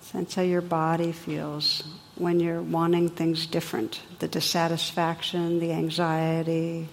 Sense 0.00 0.34
how 0.34 0.42
your 0.42 0.60
body 0.60 1.12
feels 1.12 1.82
when 2.22 2.40
you're 2.40 2.62
wanting 2.62 3.08
things 3.08 3.46
different 3.46 4.00
the 4.20 4.28
dissatisfaction, 4.28 5.58
the 5.58 5.72
anxiety, 5.72 6.88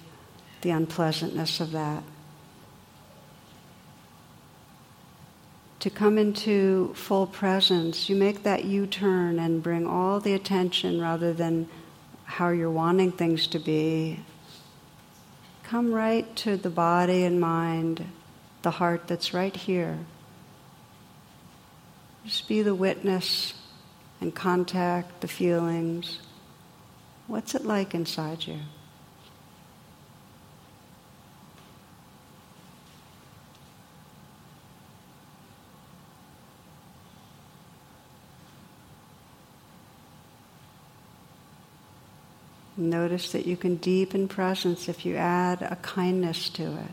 the 0.61 0.71
unpleasantness 0.71 1.59
of 1.59 1.71
that. 1.71 2.03
To 5.81 5.89
come 5.89 6.17
into 6.17 6.93
full 6.95 7.27
presence, 7.27 8.09
you 8.09 8.15
make 8.15 8.43
that 8.43 8.65
U 8.65 8.85
turn 8.85 9.39
and 9.39 9.63
bring 9.63 9.87
all 9.87 10.19
the 10.19 10.33
attention 10.33 10.99
rather 10.99 11.31
than 11.31 11.69
how 12.25 12.49
you're 12.49 12.69
wanting 12.69 13.11
things 13.11 13.47
to 13.47 13.59
be. 13.59 14.19
Come 15.63 15.93
right 15.93 16.35
to 16.37 16.57
the 16.57 16.69
body 16.69 17.23
and 17.23 17.39
mind, 17.39 18.05
the 18.63 18.71
heart 18.71 19.07
that's 19.07 19.33
right 19.33 19.55
here. 19.55 19.99
Just 22.25 22.47
be 22.47 22.61
the 22.61 22.75
witness 22.75 23.53
and 24.21 24.33
contact 24.33 25.21
the 25.21 25.27
feelings. 25.27 26.19
What's 27.27 27.55
it 27.55 27.65
like 27.65 27.93
inside 27.93 28.45
you? 28.47 28.59
Notice 42.79 43.33
that 43.33 43.45
you 43.45 43.57
can 43.57 43.75
deepen 43.75 44.29
presence 44.29 44.87
if 44.87 45.05
you 45.05 45.17
add 45.17 45.61
a 45.61 45.75
kindness 45.81 46.47
to 46.51 46.63
it. 46.63 46.91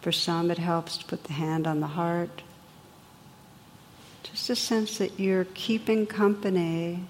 For 0.00 0.10
some, 0.10 0.50
it 0.50 0.56
helps 0.56 0.96
to 0.96 1.04
put 1.04 1.24
the 1.24 1.34
hand 1.34 1.66
on 1.66 1.80
the 1.80 1.86
heart. 1.86 2.42
Just 4.22 4.50
a 4.50 4.56
sense 4.56 4.98
that 4.98 5.18
you're 5.18 5.46
keeping 5.54 6.06
company, 6.06 7.04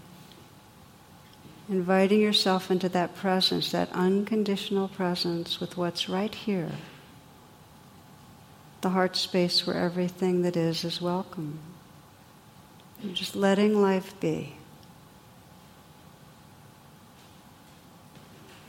inviting 1.69 2.21
yourself 2.21 2.71
into 2.71 2.89
that 2.91 3.15
presence, 3.15 3.71
that 3.73 3.91
unconditional 3.93 4.89
presence 4.89 5.61
with 5.61 5.77
what's 5.77 6.09
right 6.09 6.35
here. 6.35 6.73
The 8.81 8.91
heart 8.91 9.17
space 9.17 9.67
where 9.67 9.77
everything 9.77 10.43
that 10.43 10.57
is 10.57 10.85
is 10.85 11.03
welcome. 11.03 11.59
You're 13.03 13.15
just 13.15 13.37
letting 13.37 13.81
life 13.81 14.19
be. 14.21 14.55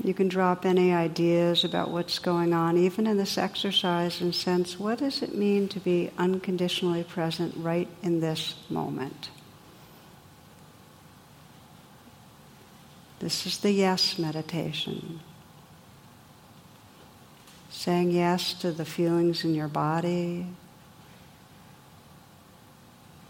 You 0.03 0.15
can 0.15 0.29
drop 0.29 0.65
any 0.65 0.91
ideas 0.91 1.63
about 1.63 1.91
what's 1.91 2.17
going 2.17 2.53
on, 2.53 2.75
even 2.75 3.05
in 3.05 3.17
this 3.17 3.37
exercise, 3.37 4.19
and 4.19 4.33
sense 4.33 4.79
what 4.79 4.97
does 4.97 5.21
it 5.21 5.35
mean 5.35 5.67
to 5.69 5.79
be 5.79 6.09
unconditionally 6.17 7.03
present 7.03 7.53
right 7.55 7.87
in 8.01 8.19
this 8.19 8.55
moment? 8.67 9.29
This 13.19 13.45
is 13.45 13.59
the 13.59 13.71
yes 13.71 14.17
meditation. 14.17 15.19
Saying 17.69 18.09
yes 18.09 18.53
to 18.55 18.71
the 18.71 18.85
feelings 18.85 19.43
in 19.43 19.53
your 19.53 19.67
body, 19.67 20.47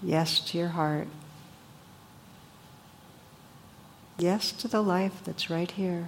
yes 0.02 0.40
to 0.40 0.58
your 0.58 0.70
heart, 0.70 1.08
yes 4.18 4.54
to 4.54 4.70
the 4.70 4.82
life 4.82 5.22
that's 5.26 5.50
right 5.50 5.72
here. 5.72 6.08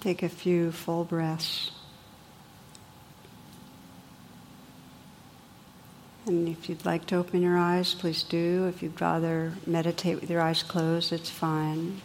Take 0.00 0.22
a 0.22 0.28
few 0.28 0.70
full 0.70 1.04
breaths. 1.04 1.72
And 6.26 6.48
if 6.48 6.68
you'd 6.68 6.84
like 6.84 7.06
to 7.06 7.16
open 7.16 7.42
your 7.42 7.58
eyes, 7.58 7.94
please 7.94 8.22
do. 8.22 8.66
If 8.68 8.80
you'd 8.80 9.00
rather 9.00 9.54
meditate 9.66 10.20
with 10.20 10.30
your 10.30 10.40
eyes 10.40 10.62
closed, 10.62 11.12
it's 11.12 11.30
fine. 11.30 12.00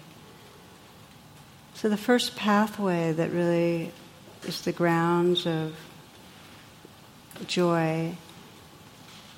So, 1.75 1.88
the 1.88 1.97
first 1.97 2.36
pathway 2.36 3.11
that 3.11 3.32
really 3.32 3.91
is 4.43 4.61
the 4.61 4.71
grounds 4.71 5.45
of 5.45 5.75
joy 7.45 8.15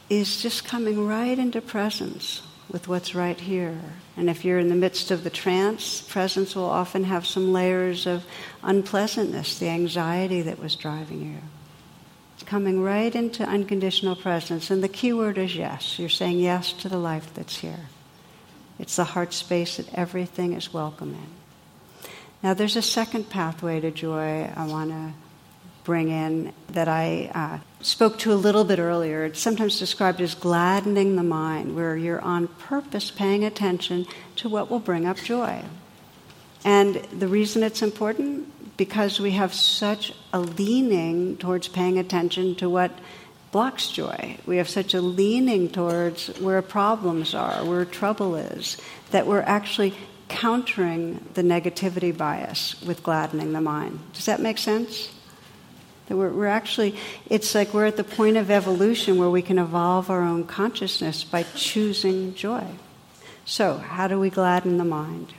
is 0.10 0.42
just 0.42 0.64
coming 0.64 1.06
right 1.06 1.38
into 1.38 1.60
presence 1.60 2.42
with 2.72 2.88
what's 2.88 3.16
right 3.16 3.40
here. 3.40 3.78
And 4.16 4.30
if 4.30 4.46
you're 4.46 4.60
in 4.60 4.70
the 4.70 4.76
midst 4.76 5.12
of 5.12 5.24
the 5.24 5.30
trance, 5.30 6.02
presence 6.02 6.56
will 6.56 6.70
often 6.70 7.06
have 7.06 7.26
some 7.26 7.52
layers 7.52 8.06
of 8.06 8.26
unpleasantness, 8.64 9.60
the 9.60 9.70
anxiety 9.70 10.42
that 10.44 10.60
was 10.60 10.76
driving 10.76 11.22
you. 11.22 11.38
It's 12.36 12.44
coming 12.44 12.82
right 12.82 13.14
into 13.14 13.44
unconditional 13.44 14.16
presence. 14.16 14.70
And 14.70 14.84
the 14.84 14.88
key 14.88 15.14
word 15.14 15.38
is 15.38 15.56
yes. 15.56 15.98
You're 16.00 16.10
saying 16.10 16.40
yes 16.40 16.72
to 16.74 16.90
the 16.90 16.98
life 16.98 17.34
that's 17.34 17.58
here. 17.58 17.88
It's 18.78 18.96
the 18.96 19.04
heart 19.04 19.34
space 19.34 19.78
that 19.78 19.94
everything 19.94 20.54
is 20.54 20.74
welcome 20.74 21.16
in. 21.16 22.10
Now, 22.42 22.54
there's 22.54 22.78
a 22.78 22.82
second 22.82 23.30
pathway 23.30 23.82
to 23.82 23.92
joy 23.92 24.50
I 24.56 24.66
want 24.68 24.92
to 24.92 25.12
bring 25.84 26.10
in 26.10 26.54
that 26.70 26.88
I 26.88 27.32
uh, 27.34 27.58
spoke 27.82 28.18
to 28.20 28.34
a 28.34 28.36
little 28.36 28.64
bit 28.64 28.80
earlier. 28.80 29.26
It's 29.26 29.40
sometimes 29.40 29.80
described 29.80 30.20
as 30.22 30.36
gladdening 30.36 31.16
the 31.16 31.24
mind, 31.24 31.76
where 31.76 31.96
you're 31.96 32.22
on 32.22 32.48
purpose 32.48 33.12
paying 33.12 33.44
attention 33.44 34.06
to 34.38 34.50
what 34.50 34.70
will 34.70 34.80
bring 34.80 35.06
up 35.06 35.18
joy. 35.18 35.64
And 36.66 36.96
the 36.96 37.28
reason 37.28 37.64
it's 37.64 37.82
important? 37.82 38.78
Because 38.78 39.20
we 39.20 39.32
have 39.32 39.54
such 39.54 40.14
a 40.34 40.40
leaning 40.40 41.38
towards 41.38 41.68
paying 41.68 41.98
attention 41.98 42.56
to 42.56 42.70
what 42.70 42.92
blocks 43.52 43.90
joy. 43.90 44.38
We 44.46 44.58
have 44.58 44.70
such 44.70 44.94
a 44.94 45.02
leaning 45.02 45.70
towards 45.70 46.28
where 46.40 46.62
problems 46.62 47.34
are, 47.34 47.66
where 47.66 47.86
trouble 47.86 48.36
is, 48.36 48.78
that 49.12 49.26
we're 49.26 49.42
actually 49.42 49.94
countering 50.28 51.26
the 51.34 51.42
negativity 51.42 52.16
bias 52.16 52.80
with 52.84 53.04
gladdening 53.04 53.54
the 53.54 53.62
mind. 53.62 54.00
Does 54.14 54.26
that 54.26 54.40
make 54.40 54.58
sense? 54.58 55.12
That 56.10 56.18
we're, 56.18 56.30
we're 56.30 56.48
actually, 56.48 56.96
it's 57.30 57.56
like 57.56 57.74
we're 57.74 57.86
at 57.86 57.96
the 57.96 58.04
point 58.04 58.36
of 58.36 58.52
evolution 58.52 59.18
where 59.18 59.30
we 59.30 59.42
can 59.42 59.58
evolve 59.58 60.10
our 60.10 60.22
own 60.22 60.44
consciousness 60.44 61.24
by 61.24 61.44
choosing 61.56 62.36
joy. 62.36 62.66
So, 63.46 63.78
how 63.78 64.08
do 64.08 64.20
we 64.20 64.30
gladden 64.30 64.78
the 64.78 64.86
mind? 64.86 65.34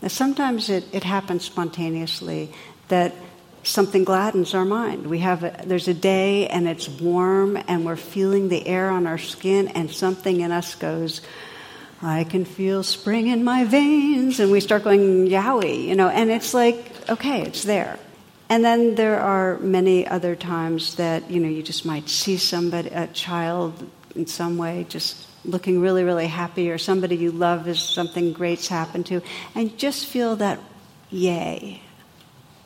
Now, 0.00 0.08
sometimes 0.08 0.70
it, 0.70 0.84
it 0.92 1.02
happens 1.02 1.44
spontaneously 1.44 2.52
that 2.88 3.14
something 3.62 4.04
gladdens 4.04 4.54
our 4.54 4.64
mind. 4.64 5.06
We 5.06 5.20
have 5.20 5.44
a, 5.44 5.62
there's 5.64 5.88
a 5.88 5.94
day 5.94 6.46
and 6.48 6.68
it's 6.68 6.88
warm 6.88 7.56
and 7.68 7.84
we're 7.84 7.96
feeling 7.96 8.48
the 8.48 8.66
air 8.66 8.90
on 8.90 9.06
our 9.06 9.18
skin 9.18 9.68
and 9.68 9.90
something 9.90 10.40
in 10.40 10.52
us 10.52 10.74
goes, 10.74 11.20
I 12.02 12.24
can 12.24 12.44
feel 12.44 12.82
spring 12.82 13.28
in 13.28 13.44
my 13.44 13.64
veins, 13.64 14.40
and 14.40 14.50
we 14.50 14.58
start 14.58 14.82
going 14.82 15.28
yowie, 15.28 15.84
you 15.84 15.94
know, 15.94 16.08
and 16.08 16.32
it's 16.32 16.52
like, 16.52 16.90
okay, 17.08 17.42
it's 17.42 17.62
there. 17.62 17.96
And 18.52 18.62
then 18.62 18.96
there 18.96 19.18
are 19.18 19.58
many 19.60 20.06
other 20.06 20.36
times 20.36 20.96
that, 20.96 21.30
you 21.30 21.40
know, 21.40 21.48
you 21.48 21.62
just 21.62 21.86
might 21.86 22.10
see 22.10 22.36
somebody, 22.36 22.90
a 22.90 23.06
child 23.06 23.88
in 24.14 24.26
some 24.26 24.58
way 24.58 24.84
just 24.90 25.26
looking 25.46 25.80
really, 25.80 26.04
really 26.04 26.26
happy, 26.26 26.70
or 26.70 26.76
somebody 26.76 27.16
you 27.16 27.32
love 27.32 27.66
is 27.66 27.80
something 27.80 28.34
great's 28.34 28.68
happened 28.68 29.06
to, 29.06 29.22
and 29.54 29.78
just 29.78 30.04
feel 30.04 30.36
that 30.36 30.58
yay. 31.08 31.80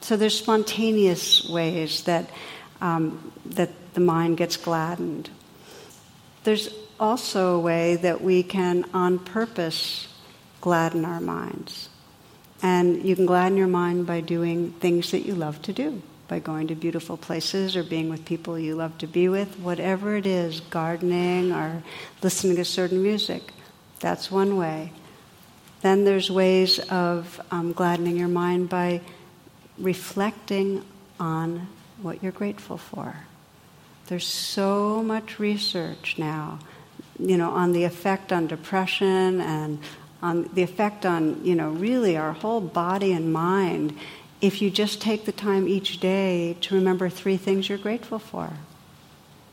So 0.00 0.16
there's 0.16 0.36
spontaneous 0.36 1.48
ways 1.48 2.02
that, 2.02 2.30
um, 2.80 3.30
that 3.44 3.70
the 3.94 4.00
mind 4.00 4.38
gets 4.38 4.56
gladdened. 4.56 5.30
There's 6.42 6.68
also 6.98 7.54
a 7.54 7.60
way 7.60 7.94
that 7.94 8.22
we 8.22 8.42
can, 8.42 8.86
on 8.92 9.20
purpose, 9.20 10.08
gladden 10.60 11.04
our 11.04 11.20
minds. 11.20 11.90
And 12.66 13.04
you 13.04 13.14
can 13.14 13.26
gladden 13.26 13.56
your 13.56 13.68
mind 13.68 14.08
by 14.08 14.20
doing 14.20 14.72
things 14.72 15.12
that 15.12 15.24
you 15.24 15.36
love 15.36 15.62
to 15.62 15.72
do, 15.72 16.02
by 16.26 16.40
going 16.40 16.66
to 16.66 16.74
beautiful 16.74 17.16
places 17.16 17.76
or 17.76 17.84
being 17.84 18.08
with 18.08 18.24
people 18.24 18.58
you 18.58 18.74
love 18.74 18.98
to 18.98 19.06
be 19.06 19.28
with, 19.28 19.56
whatever 19.60 20.16
it 20.16 20.26
is, 20.26 20.58
gardening 20.58 21.52
or 21.52 21.84
listening 22.24 22.56
to 22.56 22.64
certain 22.64 23.00
music. 23.00 23.52
That's 24.00 24.32
one 24.32 24.56
way. 24.56 24.90
Then 25.82 26.04
there's 26.04 26.28
ways 26.28 26.80
of 26.90 27.40
um, 27.52 27.72
gladdening 27.72 28.16
your 28.16 28.26
mind 28.26 28.68
by 28.68 29.00
reflecting 29.78 30.84
on 31.20 31.68
what 32.02 32.20
you're 32.20 32.32
grateful 32.32 32.78
for. 32.78 33.14
There's 34.08 34.26
so 34.26 35.04
much 35.04 35.38
research 35.38 36.16
now, 36.18 36.58
you 37.16 37.36
know, 37.36 37.50
on 37.50 37.70
the 37.70 37.84
effect 37.84 38.32
on 38.32 38.48
depression 38.48 39.40
and 39.40 39.78
on 40.22 40.48
the 40.54 40.62
effect 40.62 41.04
on, 41.04 41.44
you 41.44 41.54
know, 41.54 41.70
really 41.70 42.16
our 42.16 42.32
whole 42.32 42.60
body 42.60 43.12
and 43.12 43.32
mind 43.32 43.96
if 44.40 44.60
you 44.60 44.70
just 44.70 45.00
take 45.00 45.24
the 45.24 45.32
time 45.32 45.66
each 45.66 45.98
day 45.98 46.56
to 46.60 46.74
remember 46.74 47.08
three 47.08 47.36
things 47.36 47.68
you're 47.68 47.78
grateful 47.78 48.18
for. 48.18 48.50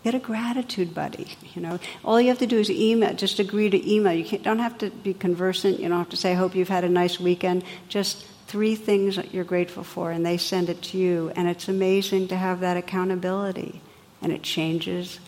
Get 0.04 0.16
a 0.16 0.20
gratitude 0.20 0.94
buddy. 0.94 1.38
You 1.56 1.62
know, 1.62 1.80
all 2.04 2.20
you 2.20 2.28
have 2.28 2.40
to 2.40 2.48
do 2.48 2.60
is 2.60 2.70
email. 2.70 3.14
Just 3.14 3.40
agree 3.40 3.70
to 3.70 3.90
email. 3.90 4.14
You 4.14 4.38
don't 4.40 4.60
have 4.60 4.78
to 4.80 4.90
be 4.90 5.14
conversant. 5.14 5.80
You 5.80 5.88
don't 5.88 5.98
have 5.98 6.10
to 6.10 6.18
say, 6.18 6.34
"I 6.34 6.36
hope 6.36 6.56
you've 6.56 6.68
had 6.68 6.84
a 6.84 6.90
nice 6.90 7.22
weekend." 7.22 7.64
Just 7.88 8.26
three 8.48 8.76
things 8.76 9.16
that 9.16 9.34
you're 9.34 9.46
grateful 9.46 9.84
for, 9.84 10.12
and 10.12 10.26
they 10.26 10.38
send 10.38 10.70
it 10.70 10.82
to 10.82 10.98
you. 10.98 11.32
And 11.38 11.48
it's 11.48 11.70
amazing 11.70 12.28
to 12.28 12.36
have 12.36 12.60
that 12.60 12.76
accountability, 12.76 13.80
and 14.22 14.34
it 14.34 14.44
changes 14.44 15.20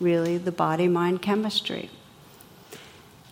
really 0.00 0.36
the 0.36 0.50
body-mind 0.50 1.22
chemistry. 1.22 1.88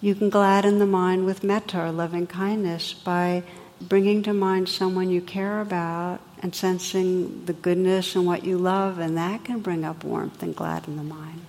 You 0.02 0.16
can 0.16 0.30
gladden 0.30 0.80
the 0.80 0.86
mind 0.86 1.26
with 1.26 1.44
metta 1.44 1.80
or 1.80 1.92
loving 1.92 2.26
kindness 2.26 2.92
by 2.92 3.44
bringing 3.80 4.24
to 4.24 4.34
mind 4.34 4.68
someone 4.68 5.10
you 5.10 5.20
care 5.20 5.60
about 5.60 6.18
and 6.42 6.52
sensing 6.52 7.44
the 7.44 7.52
goodness 7.52 8.16
and 8.16 8.26
what 8.26 8.44
you 8.44 8.58
love, 8.58 8.98
and 8.98 9.16
that 9.16 9.44
can 9.44 9.60
bring 9.60 9.84
up 9.84 10.02
warmth 10.02 10.42
and 10.42 10.56
gladden 10.56 10.96
the 10.96 11.04
mind. 11.04 11.46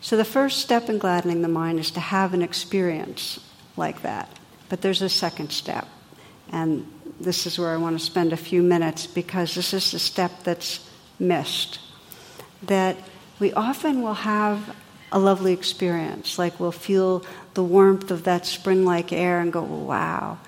So, 0.00 0.16
the 0.16 0.24
first 0.24 0.60
step 0.60 0.88
in 0.88 0.96
gladdening 0.96 1.42
the 1.42 1.48
mind 1.48 1.78
is 1.78 1.90
to 1.90 2.00
have 2.00 2.32
an 2.32 2.40
experience 2.40 3.38
like 3.76 4.00
that. 4.00 4.38
But 4.70 4.80
there's 4.80 5.02
a 5.02 5.10
second 5.10 5.52
step, 5.52 5.86
and 6.50 6.90
this 7.20 7.46
is 7.46 7.58
where 7.58 7.74
I 7.74 7.76
want 7.76 7.98
to 7.98 8.04
spend 8.04 8.32
a 8.32 8.38
few 8.38 8.62
minutes 8.62 9.06
because 9.06 9.54
this 9.54 9.74
is 9.74 9.92
the 9.92 9.98
step 9.98 10.32
that's 10.44 10.88
missed. 11.18 11.78
That 12.62 12.96
we 13.38 13.52
often 13.52 14.00
will 14.00 14.14
have 14.14 14.74
a 15.12 15.18
lovely 15.18 15.52
experience, 15.52 16.38
like 16.38 16.58
we'll 16.58 16.72
feel 16.72 17.24
the 17.54 17.62
warmth 17.62 18.10
of 18.10 18.24
that 18.24 18.46
spring 18.46 18.84
like 18.84 19.12
air 19.12 19.38
and 19.40 19.52
go, 19.52 19.62
wow 19.62 20.38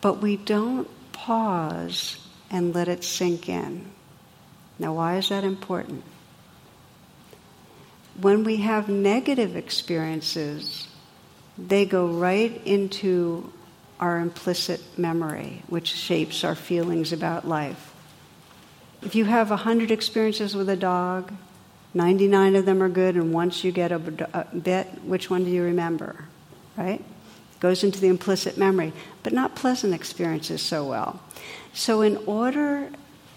but 0.00 0.20
we 0.20 0.36
don't 0.36 0.88
pause 1.12 2.16
and 2.50 2.74
let 2.74 2.88
it 2.88 3.04
sink 3.04 3.48
in. 3.48 3.84
Now, 4.78 4.94
why 4.94 5.16
is 5.16 5.28
that 5.28 5.44
important? 5.44 6.04
When 8.20 8.44
we 8.44 8.58
have 8.58 8.88
negative 8.88 9.56
experiences, 9.56 10.88
they 11.56 11.84
go 11.84 12.06
right 12.06 12.60
into 12.64 13.52
our 14.00 14.18
implicit 14.20 14.80
memory, 14.96 15.62
which 15.66 15.88
shapes 15.88 16.44
our 16.44 16.54
feelings 16.54 17.12
about 17.12 17.46
life. 17.46 17.92
If 19.02 19.14
you 19.14 19.24
have 19.24 19.50
100 19.50 19.90
experiences 19.90 20.54
with 20.54 20.68
a 20.68 20.76
dog, 20.76 21.32
99 21.98 22.56
of 22.56 22.64
them 22.64 22.82
are 22.82 22.88
good, 22.88 23.16
and 23.16 23.34
once 23.34 23.62
you 23.62 23.72
get 23.72 23.92
a, 23.92 23.98
bit, 23.98 24.86
which 25.04 25.28
one 25.28 25.44
do 25.44 25.50
you 25.50 25.62
remember? 25.62 26.24
Right? 26.76 27.04
goes 27.60 27.82
into 27.82 28.00
the 28.00 28.08
implicit 28.08 28.56
memory, 28.56 28.92
but 29.22 29.32
not 29.32 29.56
pleasant 29.56 29.94
experiences 29.94 30.62
so 30.62 30.84
well. 30.84 31.20
So, 31.72 32.02
in 32.02 32.16
order 32.18 32.90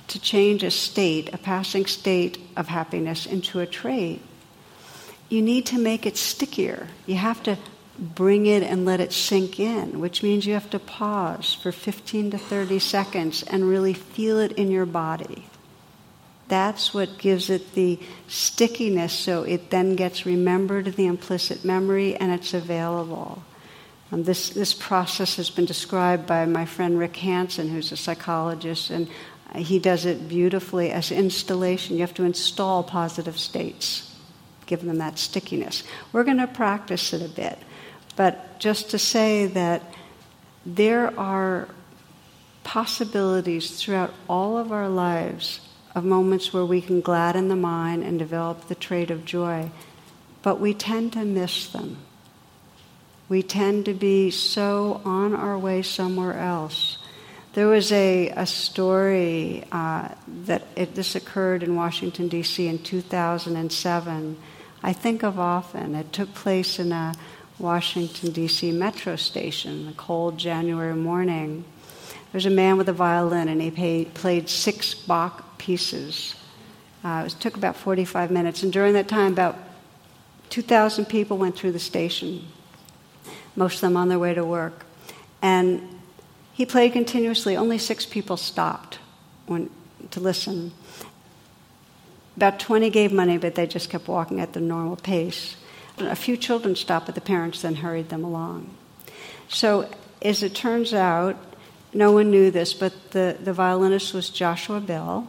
to 0.08 0.20
change 0.20 0.64
a 0.64 0.72
state, 0.72 1.34
a 1.34 1.38
passing 1.38 1.86
state 1.86 2.38
of 2.56 2.68
happiness, 2.68 3.26
into 3.26 3.60
a 3.60 3.66
trait, 3.66 4.22
you 5.30 5.42
need 5.42 5.66
to 5.68 5.80
make 5.80 6.06
it 6.06 6.18
stickier. 6.18 6.88
You 7.06 7.16
have 7.16 7.42
to 7.44 7.58
bring 7.98 8.46
it 8.46 8.64
and 8.64 8.86
let 8.86 9.00
it 9.00 9.14
sink 9.14 9.60
in, 9.60 10.00
which 10.00 10.24
means 10.24 10.46
you 10.46 10.54
have 10.54 10.70
to 10.72 10.80
pause 10.80 11.54
for 11.54 11.72
15 11.72 12.32
to 12.32 12.38
30 12.38 12.80
seconds 12.80 13.44
and 13.44 13.64
really 13.64 13.94
feel 13.94 14.40
it 14.40 14.52
in 14.54 14.72
your 14.72 14.86
body. 14.86 15.46
That's 16.52 16.94
what 16.94 17.18
gives 17.18 17.50
it 17.50 17.76
the 17.76 17.98
stickiness 18.28 19.14
so 19.14 19.44
it 19.44 19.70
then 19.70 19.96
gets 19.96 20.26
remembered 20.26 20.86
in 20.86 20.94
the 20.96 21.06
implicit 21.06 21.64
memory 21.64 22.18
and 22.18 22.30
it's 22.30 22.54
available. 22.54 23.42
Um, 24.12 24.26
this, 24.26 24.50
this 24.50 24.74
process 24.74 25.38
has 25.38 25.50
been 25.50 25.64
described 25.64 26.28
by 26.28 26.46
my 26.46 26.66
friend 26.66 27.00
Rick 27.00 27.16
Hanson, 27.16 27.70
who's 27.70 27.94
a 27.94 27.96
psychologist, 27.96 28.90
and 28.90 29.08
he 29.56 29.80
does 29.80 30.06
it 30.06 30.28
beautifully 30.28 30.92
as 30.92 31.10
installation. 31.10 31.96
You 31.96 32.02
have 32.02 32.14
to 32.16 32.26
install 32.26 32.84
positive 32.84 33.40
states, 33.40 34.14
give 34.66 34.84
them 34.84 34.98
that 34.98 35.20
stickiness. 35.20 35.84
We're 36.12 36.26
going 36.26 36.40
to 36.40 36.48
practice 36.48 37.14
it 37.14 37.22
a 37.22 37.30
bit, 37.30 37.60
but 38.18 38.60
just 38.60 38.90
to 38.90 39.00
say 39.00 39.48
that 39.48 39.84
there 40.66 41.18
are 41.18 41.70
possibilities 42.66 43.82
throughout 43.82 44.14
all 44.28 44.58
of 44.58 44.74
our 44.74 44.90
lives 44.90 45.62
of 45.94 46.04
moments 46.04 46.54
where 46.54 46.66
we 46.66 46.82
can 46.82 47.02
gladden 47.02 47.48
the 47.48 47.56
mind 47.56 48.04
and 48.04 48.18
develop 48.18 48.68
the 48.68 48.76
trait 48.76 49.12
of 49.12 49.26
joy, 49.26 49.72
but 50.42 50.60
we 50.60 50.74
tend 50.74 51.14
to 51.14 51.26
miss 51.26 51.68
them 51.68 51.98
we 53.32 53.42
tend 53.42 53.86
to 53.86 53.94
be 53.94 54.30
so 54.30 55.00
on 55.06 55.34
our 55.34 55.58
way 55.58 55.82
somewhere 55.82 56.38
else. 56.38 56.98
There 57.54 57.68
was 57.68 57.90
a, 57.94 58.28
a 58.28 58.46
story 58.46 59.64
uh, 59.72 60.10
that 60.44 60.64
it, 60.76 60.96
this 60.96 61.16
occurred 61.16 61.64
in 61.64 61.78
Washington, 61.78 62.28
D.C. 62.28 62.68
in 62.68 62.80
2007. 62.80 64.38
I 64.84 64.92
think 64.92 65.24
of 65.24 65.40
often. 65.40 65.96
It 65.96 66.12
took 66.12 66.34
place 66.34 66.78
in 66.78 66.92
a 66.92 67.14
Washington, 67.58 68.34
D.C. 68.34 68.74
metro 68.74 69.16
station, 69.16 69.88
a 69.88 69.94
cold 69.94 70.38
January 70.38 70.96
morning. 70.96 71.64
There 72.32 72.38
was 72.38 72.46
a 72.46 72.50
man 72.50 72.78
with 72.78 72.88
a 72.90 72.94
violin, 72.94 73.48
and 73.48 73.62
he 73.62 73.72
paid, 73.72 74.14
played 74.14 74.50
six 74.50 74.94
Bach 74.94 75.58
pieces. 75.58 76.36
Uh, 77.04 77.24
it 77.26 77.36
took 77.40 77.58
about 77.58 77.76
45 77.76 78.32
minutes, 78.32 78.64
and 78.64 78.72
during 78.72 78.94
that 78.94 79.08
time, 79.08 79.34
about 79.34 79.58
2,000 80.50 81.06
people 81.06 81.38
went 81.38 81.56
through 81.56 81.72
the 81.72 81.80
station 81.80 82.48
most 83.56 83.76
of 83.76 83.82
them 83.82 83.98
on 83.98 84.10
their 84.10 84.20
way 84.20 84.34
to 84.34 84.44
work. 84.44 84.86
And 85.42 86.00
he 86.54 86.66
played 86.66 86.94
continuously. 86.94 87.58
Only 87.58 87.78
six 87.78 88.06
people 88.06 88.38
stopped 88.38 89.00
when, 89.46 89.70
to 90.12 90.20
listen. 90.20 90.72
About 92.38 92.60
20 92.60 92.90
gave 92.90 93.12
money, 93.12 93.38
but 93.38 93.56
they 93.56 93.68
just 93.68 93.90
kept 93.90 94.08
walking 94.08 94.40
at 94.40 94.54
the 94.54 94.60
normal 94.60 94.96
pace. 94.96 95.58
A 95.98 96.16
few 96.16 96.38
children 96.38 96.76
stopped, 96.76 97.08
but 97.08 97.16
the 97.16 97.22
parents 97.22 97.62
then 97.62 97.76
hurried 97.76 98.10
them 98.10 98.24
along. 98.24 98.74
So, 99.50 99.90
as 100.22 100.44
it 100.44 100.56
turns 100.56 100.94
out, 100.94 101.36
no 101.94 102.12
one 102.12 102.32
knew 102.32 102.52
this, 102.52 102.74
but 102.74 103.12
the, 103.12 103.38
the 103.44 103.54
violinist 103.54 104.14
was 104.14 104.30
Joshua 104.30 104.80
Bell, 104.80 105.28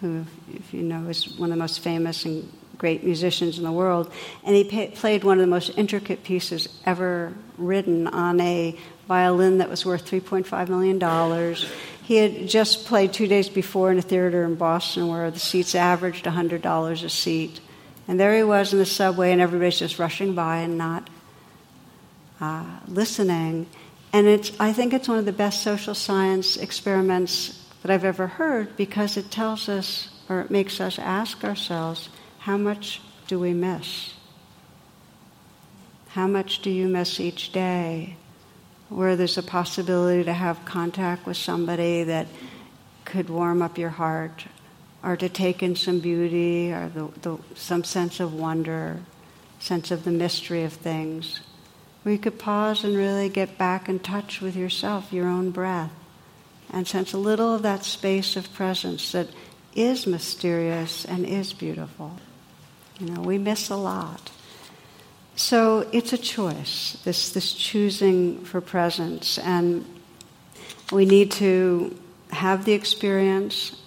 who, 0.00 0.24
if 0.52 0.72
you 0.72 0.82
know, 0.82 1.08
is 1.08 1.38
one 1.38 1.50
of 1.50 1.56
the 1.56 1.62
most 1.62 1.80
famous 1.80 2.24
and 2.24 2.50
great 2.78 3.04
musicians 3.04 3.58
in 3.58 3.64
the 3.64 3.72
world, 3.72 4.10
and 4.44 4.54
he 4.54 4.64
pay, 4.64 4.88
played 4.88 5.24
one 5.24 5.38
of 5.38 5.42
the 5.42 5.50
most 5.50 5.76
intricate 5.76 6.22
pieces 6.22 6.68
ever 6.86 7.34
written 7.56 8.06
on 8.06 8.40
a 8.40 8.78
violin 9.08 9.58
that 9.58 9.68
was 9.68 9.84
worth 9.84 10.08
$3.5 10.08 10.68
million. 10.68 11.56
He 12.04 12.16
had 12.16 12.48
just 12.48 12.86
played 12.86 13.12
two 13.12 13.26
days 13.26 13.48
before 13.48 13.90
in 13.90 13.98
a 13.98 14.02
theater 14.02 14.44
in 14.44 14.54
Boston 14.54 15.08
where 15.08 15.30
the 15.30 15.38
seats 15.38 15.74
averaged 15.74 16.24
$100 16.24 17.04
a 17.04 17.08
seat. 17.10 17.60
And 18.06 18.18
there 18.18 18.34
he 18.34 18.42
was 18.42 18.72
in 18.72 18.78
the 18.78 18.86
subway, 18.86 19.32
and 19.32 19.40
everybody's 19.40 19.78
just 19.78 19.98
rushing 19.98 20.34
by 20.34 20.58
and 20.58 20.78
not 20.78 21.10
uh, 22.40 22.64
listening. 22.86 23.66
And 24.12 24.26
it's, 24.26 24.52
I 24.58 24.72
think 24.72 24.92
it's 24.92 25.08
one 25.08 25.18
of 25.18 25.26
the 25.26 25.32
best 25.32 25.62
social 25.62 25.94
science 25.94 26.56
experiments 26.56 27.66
that 27.82 27.90
I've 27.90 28.04
ever 28.04 28.26
heard 28.26 28.76
because 28.76 29.16
it 29.16 29.30
tells 29.30 29.68
us, 29.68 30.08
or 30.28 30.40
it 30.40 30.50
makes 30.50 30.80
us 30.80 30.98
ask 30.98 31.44
ourselves, 31.44 32.08
how 32.40 32.56
much 32.56 33.00
do 33.26 33.38
we 33.38 33.52
miss? 33.52 34.14
How 36.08 36.26
much 36.26 36.62
do 36.62 36.70
you 36.70 36.88
miss 36.88 37.20
each 37.20 37.52
day 37.52 38.16
where 38.88 39.16
there's 39.16 39.36
a 39.36 39.42
possibility 39.42 40.24
to 40.24 40.32
have 40.32 40.64
contact 40.64 41.26
with 41.26 41.36
somebody 41.36 42.04
that 42.04 42.26
could 43.04 43.28
warm 43.28 43.60
up 43.60 43.76
your 43.76 43.90
heart 43.90 44.46
or 45.02 45.16
to 45.16 45.28
take 45.28 45.62
in 45.62 45.76
some 45.76 46.00
beauty 46.00 46.72
or 46.72 46.88
the, 46.88 47.08
the, 47.20 47.38
some 47.54 47.84
sense 47.84 48.20
of 48.20 48.32
wonder, 48.32 49.00
sense 49.60 49.90
of 49.90 50.04
the 50.04 50.10
mystery 50.10 50.64
of 50.64 50.72
things? 50.72 51.40
Where 52.02 52.12
you 52.12 52.18
could 52.18 52.38
pause 52.38 52.84
and 52.84 52.96
really 52.96 53.28
get 53.28 53.58
back 53.58 53.88
in 53.88 53.98
touch 53.98 54.40
with 54.40 54.56
yourself, 54.56 55.12
your 55.12 55.26
own 55.26 55.50
breath, 55.50 55.92
and 56.70 56.86
sense 56.86 57.12
a 57.12 57.18
little 57.18 57.54
of 57.54 57.62
that 57.62 57.84
space 57.84 58.36
of 58.36 58.52
presence 58.54 59.12
that 59.12 59.28
is 59.74 60.06
mysterious 60.06 61.04
and 61.04 61.26
is 61.26 61.52
beautiful. 61.52 62.18
You 62.98 63.10
know, 63.10 63.20
we 63.20 63.38
miss 63.38 63.70
a 63.70 63.76
lot. 63.76 64.30
So 65.36 65.88
it's 65.92 66.12
a 66.12 66.18
choice, 66.18 67.00
this, 67.04 67.30
this 67.30 67.52
choosing 67.52 68.44
for 68.44 68.60
presence. 68.60 69.38
And 69.38 69.84
we 70.90 71.04
need 71.04 71.30
to 71.32 71.96
have 72.30 72.64
the 72.64 72.72
experience 72.72 73.80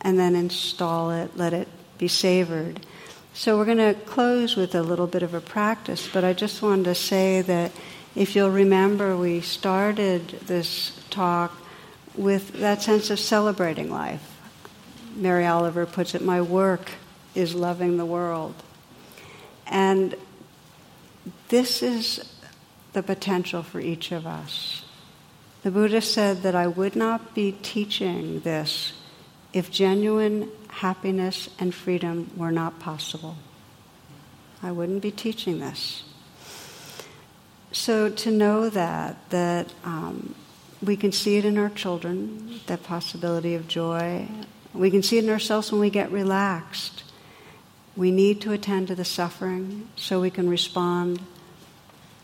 and 0.00 0.18
then 0.18 0.34
install 0.34 1.10
it, 1.12 1.36
let 1.36 1.52
it 1.52 1.68
be 1.96 2.08
savored. 2.08 2.84
So 3.36 3.58
we're 3.58 3.64
going 3.64 3.78
to 3.78 3.94
close 4.06 4.54
with 4.54 4.76
a 4.76 4.82
little 4.84 5.08
bit 5.08 5.24
of 5.24 5.34
a 5.34 5.40
practice, 5.40 6.08
but 6.10 6.22
I 6.22 6.34
just 6.34 6.62
wanted 6.62 6.84
to 6.84 6.94
say 6.94 7.42
that 7.42 7.72
if 8.14 8.36
you'll 8.36 8.48
remember, 8.48 9.16
we 9.16 9.40
started 9.40 10.28
this 10.46 10.92
talk 11.10 11.52
with 12.14 12.52
that 12.60 12.80
sense 12.80 13.10
of 13.10 13.18
celebrating 13.18 13.90
life. 13.90 14.22
Mary 15.16 15.44
Oliver 15.46 15.84
puts 15.84 16.14
it, 16.14 16.22
my 16.22 16.40
work 16.40 16.92
is 17.34 17.56
loving 17.56 17.96
the 17.96 18.06
world. 18.06 18.54
And 19.66 20.14
this 21.48 21.82
is 21.82 22.38
the 22.92 23.02
potential 23.02 23.64
for 23.64 23.80
each 23.80 24.12
of 24.12 24.28
us. 24.28 24.84
The 25.64 25.72
Buddha 25.72 26.02
said 26.02 26.44
that 26.44 26.54
I 26.54 26.68
would 26.68 26.94
not 26.94 27.34
be 27.34 27.50
teaching 27.50 28.40
this 28.40 28.92
if 29.52 29.72
genuine 29.72 30.52
happiness 30.74 31.48
and 31.58 31.74
freedom 31.74 32.30
were 32.36 32.52
not 32.52 32.80
possible. 32.80 33.36
I 34.62 34.72
wouldn't 34.72 35.02
be 35.02 35.10
teaching 35.10 35.60
this. 35.60 36.04
So 37.70 38.08
to 38.08 38.30
know 38.30 38.68
that, 38.70 39.16
that 39.30 39.68
um, 39.84 40.34
we 40.82 40.96
can 40.96 41.12
see 41.12 41.36
it 41.36 41.44
in 41.44 41.58
our 41.58 41.70
children, 41.70 42.60
that 42.66 42.82
possibility 42.82 43.54
of 43.54 43.68
joy. 43.68 44.28
We 44.72 44.90
can 44.90 45.02
see 45.02 45.18
it 45.18 45.24
in 45.24 45.30
ourselves 45.30 45.70
when 45.70 45.80
we 45.80 45.90
get 45.90 46.10
relaxed. 46.10 47.04
We 47.96 48.10
need 48.10 48.40
to 48.42 48.52
attend 48.52 48.88
to 48.88 48.94
the 48.94 49.04
suffering 49.04 49.88
so 49.96 50.20
we 50.20 50.30
can 50.30 50.48
respond 50.48 51.20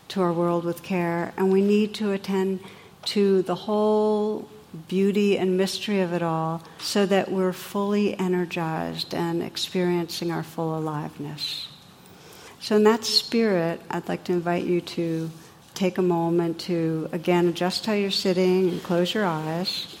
to 0.09 0.21
our 0.21 0.33
world 0.33 0.65
with 0.65 0.83
care, 0.83 1.33
and 1.37 1.53
we 1.53 1.61
need 1.61 1.93
to 1.95 2.11
attend 2.11 2.59
to 3.05 3.41
the 3.43 3.55
whole 3.55 4.49
beauty 4.87 5.37
and 5.37 5.57
mystery 5.57 6.01
of 6.01 6.13
it 6.13 6.21
all 6.21 6.63
so 6.79 7.05
that 7.05 7.31
we're 7.31 7.53
fully 7.53 8.17
energized 8.17 9.13
and 9.13 9.43
experiencing 9.43 10.31
our 10.31 10.43
full 10.43 10.77
aliveness. 10.77 11.67
So, 12.59 12.75
in 12.75 12.83
that 12.83 13.03
spirit, 13.03 13.81
I'd 13.89 14.07
like 14.07 14.23
to 14.25 14.33
invite 14.33 14.65
you 14.65 14.81
to 14.81 15.31
take 15.73 15.97
a 15.97 16.03
moment 16.03 16.59
to, 16.61 17.09
again, 17.11 17.47
adjust 17.47 17.85
how 17.85 17.93
you're 17.93 18.11
sitting 18.11 18.69
and 18.69 18.83
close 18.83 19.13
your 19.13 19.25
eyes. 19.25 19.97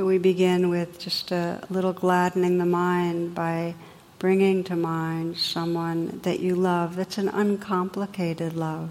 We 0.00 0.16
begin 0.16 0.70
with 0.70 0.98
just 0.98 1.30
a 1.30 1.62
little 1.68 1.92
gladdening 1.92 2.56
the 2.56 2.64
mind 2.64 3.34
by 3.34 3.74
bringing 4.18 4.64
to 4.64 4.74
mind 4.74 5.36
someone 5.36 6.20
that 6.22 6.40
you 6.40 6.54
love 6.54 6.96
that's 6.96 7.18
an 7.18 7.28
uncomplicated 7.28 8.54
love. 8.54 8.90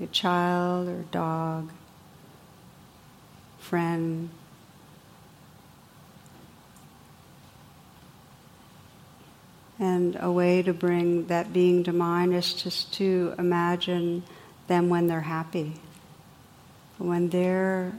A 0.00 0.06
child 0.06 0.88
or 0.88 1.02
dog, 1.10 1.70
friend. 3.58 4.30
And 9.80 10.16
a 10.20 10.30
way 10.30 10.62
to 10.62 10.72
bring 10.72 11.26
that 11.26 11.52
being 11.52 11.82
to 11.84 11.92
mind 11.92 12.32
is 12.32 12.54
just 12.54 12.92
to 12.94 13.34
imagine 13.38 14.22
them 14.68 14.88
when 14.88 15.08
they're 15.08 15.20
happy, 15.20 15.74
when 16.98 17.28
they're 17.30 17.92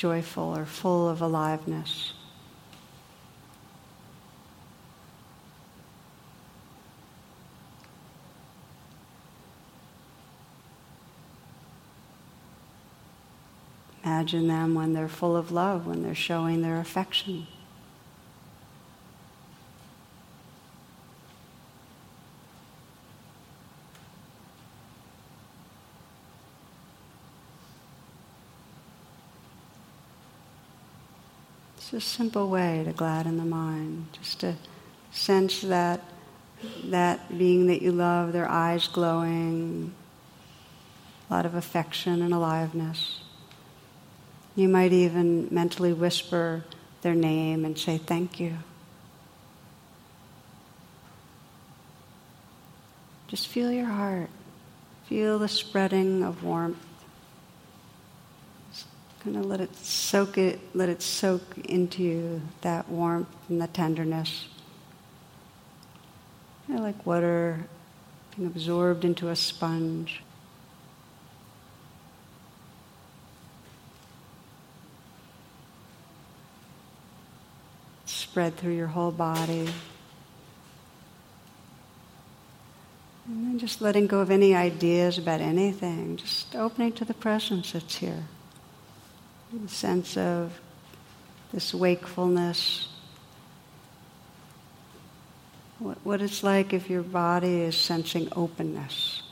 joyful 0.00 0.56
or 0.56 0.64
full 0.64 1.10
of 1.10 1.20
aliveness. 1.20 2.14
Imagine 14.02 14.48
them 14.48 14.74
when 14.74 14.94
they're 14.94 15.06
full 15.06 15.36
of 15.36 15.52
love, 15.52 15.86
when 15.86 16.02
they're 16.02 16.14
showing 16.14 16.62
their 16.62 16.80
affection. 16.80 17.46
It's 31.80 31.94
a 31.94 32.00
simple 32.02 32.50
way 32.50 32.82
to 32.84 32.92
gladden 32.92 33.38
the 33.38 33.44
mind, 33.46 34.08
just 34.12 34.40
to 34.40 34.54
sense 35.12 35.62
that 35.62 36.02
that 36.84 37.38
being 37.38 37.68
that 37.68 37.80
you 37.80 37.90
love, 37.90 38.34
their 38.34 38.46
eyes 38.46 38.86
glowing, 38.86 39.94
a 41.30 41.32
lot 41.32 41.46
of 41.46 41.54
affection 41.54 42.20
and 42.20 42.34
aliveness. 42.34 43.22
You 44.54 44.68
might 44.68 44.92
even 44.92 45.48
mentally 45.50 45.94
whisper 45.94 46.66
their 47.00 47.14
name 47.14 47.64
and 47.64 47.78
say 47.78 47.96
thank 47.96 48.38
you. 48.38 48.58
Just 53.28 53.48
feel 53.48 53.72
your 53.72 53.86
heart. 53.86 54.28
Feel 55.06 55.38
the 55.38 55.48
spreading 55.48 56.24
of 56.24 56.44
warmth. 56.44 56.89
Kind 59.22 59.36
of 59.36 59.46
let 59.46 59.60
it 59.60 59.74
soak 59.76 60.38
it, 60.38 60.60
let 60.74 60.88
it 60.88 61.02
soak 61.02 61.42
into 61.58 62.02
you, 62.02 62.42
that 62.62 62.88
warmth 62.88 63.28
and 63.48 63.60
the 63.60 63.66
tenderness. 63.66 64.48
You 66.66 66.76
know, 66.76 66.82
like 66.82 67.04
water 67.04 67.66
being 68.36 68.46
absorbed 68.46 69.04
into 69.04 69.28
a 69.28 69.36
sponge. 69.36 70.22
spread 78.30 78.56
through 78.56 78.74
your 78.74 78.86
whole 78.86 79.10
body. 79.10 79.68
And 83.26 83.46
then 83.46 83.58
just 83.58 83.80
letting 83.80 84.06
go 84.06 84.20
of 84.20 84.30
any 84.30 84.54
ideas 84.54 85.18
about 85.18 85.40
anything, 85.40 86.16
just 86.16 86.54
opening 86.54 86.92
to 86.92 87.04
the 87.04 87.14
presence 87.14 87.72
that's 87.72 87.96
here. 87.96 88.24
The 89.52 89.68
sense 89.68 90.16
of 90.16 90.60
this 91.52 91.74
wakefulness. 91.74 92.88
What, 95.80 95.98
what 96.04 96.22
it's 96.22 96.42
like 96.42 96.72
if 96.72 96.88
your 96.88 97.02
body 97.02 97.62
is 97.62 97.76
sensing 97.76 98.28
openness. 98.36 99.22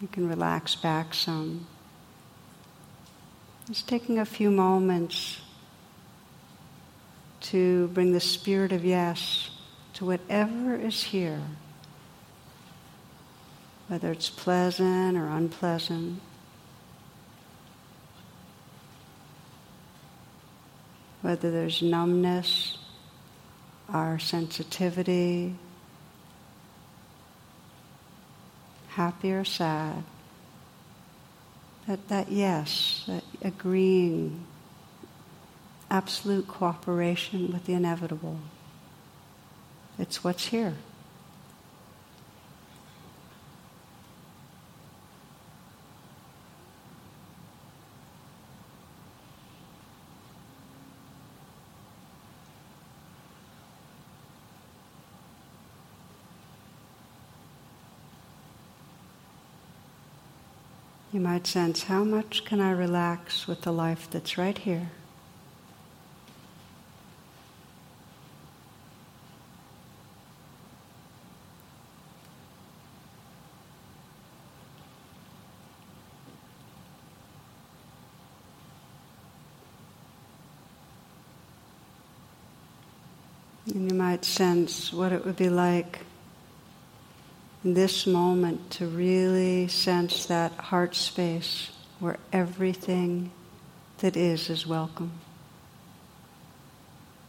You 0.00 0.08
can 0.08 0.28
relax 0.28 0.74
back 0.74 1.12
some. 1.12 1.66
Just 3.66 3.88
taking 3.88 4.18
a 4.18 4.24
few 4.24 4.50
moments 4.50 5.40
to 7.40 7.88
bring 7.88 8.12
the 8.12 8.20
spirit 8.20 8.72
of 8.72 8.84
yes 8.84 9.50
to 9.94 10.06
whatever 10.06 10.76
is 10.76 11.02
here, 11.02 11.42
whether 13.88 14.12
it's 14.12 14.30
pleasant 14.30 15.16
or 15.18 15.26
unpleasant. 15.28 16.20
Whether 21.22 21.50
there's 21.50 21.82
numbness, 21.82 22.78
our 23.88 24.18
sensitivity, 24.18 25.54
happy 28.88 29.32
or 29.32 29.44
sad, 29.44 30.04
that, 31.86 32.08
that 32.08 32.30
yes, 32.30 33.04
that 33.06 33.24
agreeing 33.42 34.44
absolute 35.90 36.46
cooperation 36.46 37.50
with 37.52 37.64
the 37.64 37.72
inevitable. 37.72 38.38
It's 39.98 40.22
what's 40.22 40.46
here. 40.46 40.74
You 61.18 61.24
might 61.24 61.48
sense 61.48 61.82
how 61.82 62.04
much 62.04 62.44
can 62.44 62.60
I 62.60 62.70
relax 62.70 63.48
with 63.48 63.62
the 63.62 63.72
life 63.72 64.08
that's 64.08 64.38
right 64.38 64.56
here. 64.56 64.92
And 83.74 83.90
you 83.90 83.98
might 83.98 84.24
sense 84.24 84.92
what 84.92 85.10
it 85.10 85.26
would 85.26 85.34
be 85.34 85.48
like 85.48 85.98
this 87.64 88.06
moment 88.06 88.70
to 88.70 88.86
really 88.86 89.68
sense 89.68 90.26
that 90.26 90.52
heart 90.52 90.94
space 90.94 91.70
where 91.98 92.18
everything 92.32 93.30
that 93.98 94.16
is 94.16 94.48
is 94.48 94.66
welcome. 94.66 95.12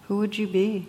Who 0.08 0.18
would 0.18 0.38
you 0.38 0.48
be? 0.48 0.88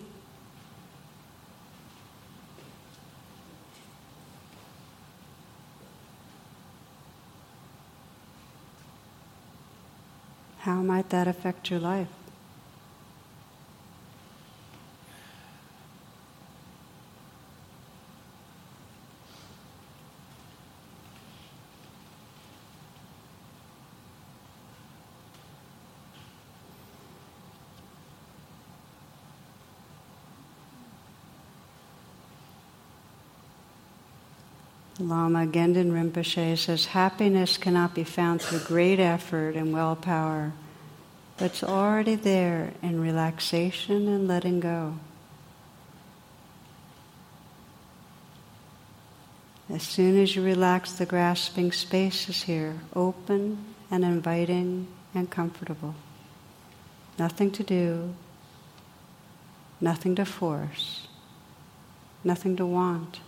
how 10.61 10.83
might 10.83 11.09
that 11.09 11.27
affect 11.27 11.71
your 11.71 11.81
life? 11.81 12.20
Lama 35.01 35.47
Gendun 35.47 35.93
Rinpoche 35.93 36.59
says 36.59 36.87
happiness 36.87 37.57
cannot 37.57 37.95
be 37.95 38.05
found 38.05 38.43
through 38.43 38.61
great 38.61 39.01
effort 39.01 39.57
and 39.57 39.73
willpower, 39.73 40.53
but 41.39 41.47
it's 41.47 41.65
already 41.65 42.17
there 42.17 42.75
in 42.83 43.01
relaxation 43.01 44.07
and 44.09 44.29
letting 44.29 44.61
go. 44.61 44.99
As 49.71 49.83
soon 49.83 50.21
as 50.21 50.37
you 50.37 50.43
relax, 50.43 50.93
the 50.93 51.07
grasping 51.07 51.73
space 51.73 52.29
is 52.29 52.43
here, 52.43 52.81
open 52.95 53.65
and 53.91 54.05
inviting 54.05 54.89
and 55.15 55.31
comfortable. 55.31 55.95
Nothing 57.19 57.51
to 57.53 57.63
do, 57.63 58.15
nothing 59.81 60.15
to 60.17 60.25
force, 60.25 61.07
nothing 62.23 62.57
to 62.57 62.67
want. 62.67 63.21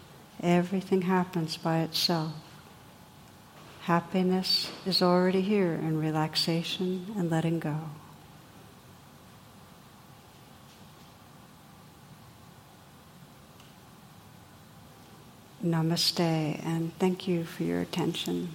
Everything 0.43 1.03
happens 1.03 1.57
by 1.57 1.81
itself. 1.81 2.33
Happiness 3.83 4.71
is 4.85 5.03
already 5.03 5.41
here 5.41 5.75
in 5.75 5.99
relaxation 5.99 7.07
and 7.17 7.31
letting 7.31 7.61
go. 7.61 7.79
Namaste, 15.65 16.21
and 16.65 16.97
thank 16.99 17.29
you 17.29 17.45
for 17.45 17.63
your 17.63 17.81
attention. 17.81 18.49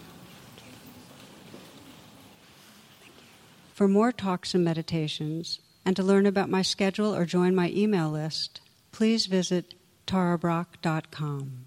For 3.74 3.88
more 3.88 4.12
talks 4.12 4.54
and 4.54 4.66
meditations, 4.66 5.60
and 5.86 5.96
to 5.96 6.04
learn 6.04 6.26
about 6.26 6.50
my 6.50 6.62
schedule 6.62 7.16
or 7.16 7.26
join 7.26 7.56
my 7.56 7.70
email 7.70 8.10
list, 8.10 8.60
please 8.92 9.26
visit 9.28 9.74
tarabrach.com. 10.06 11.67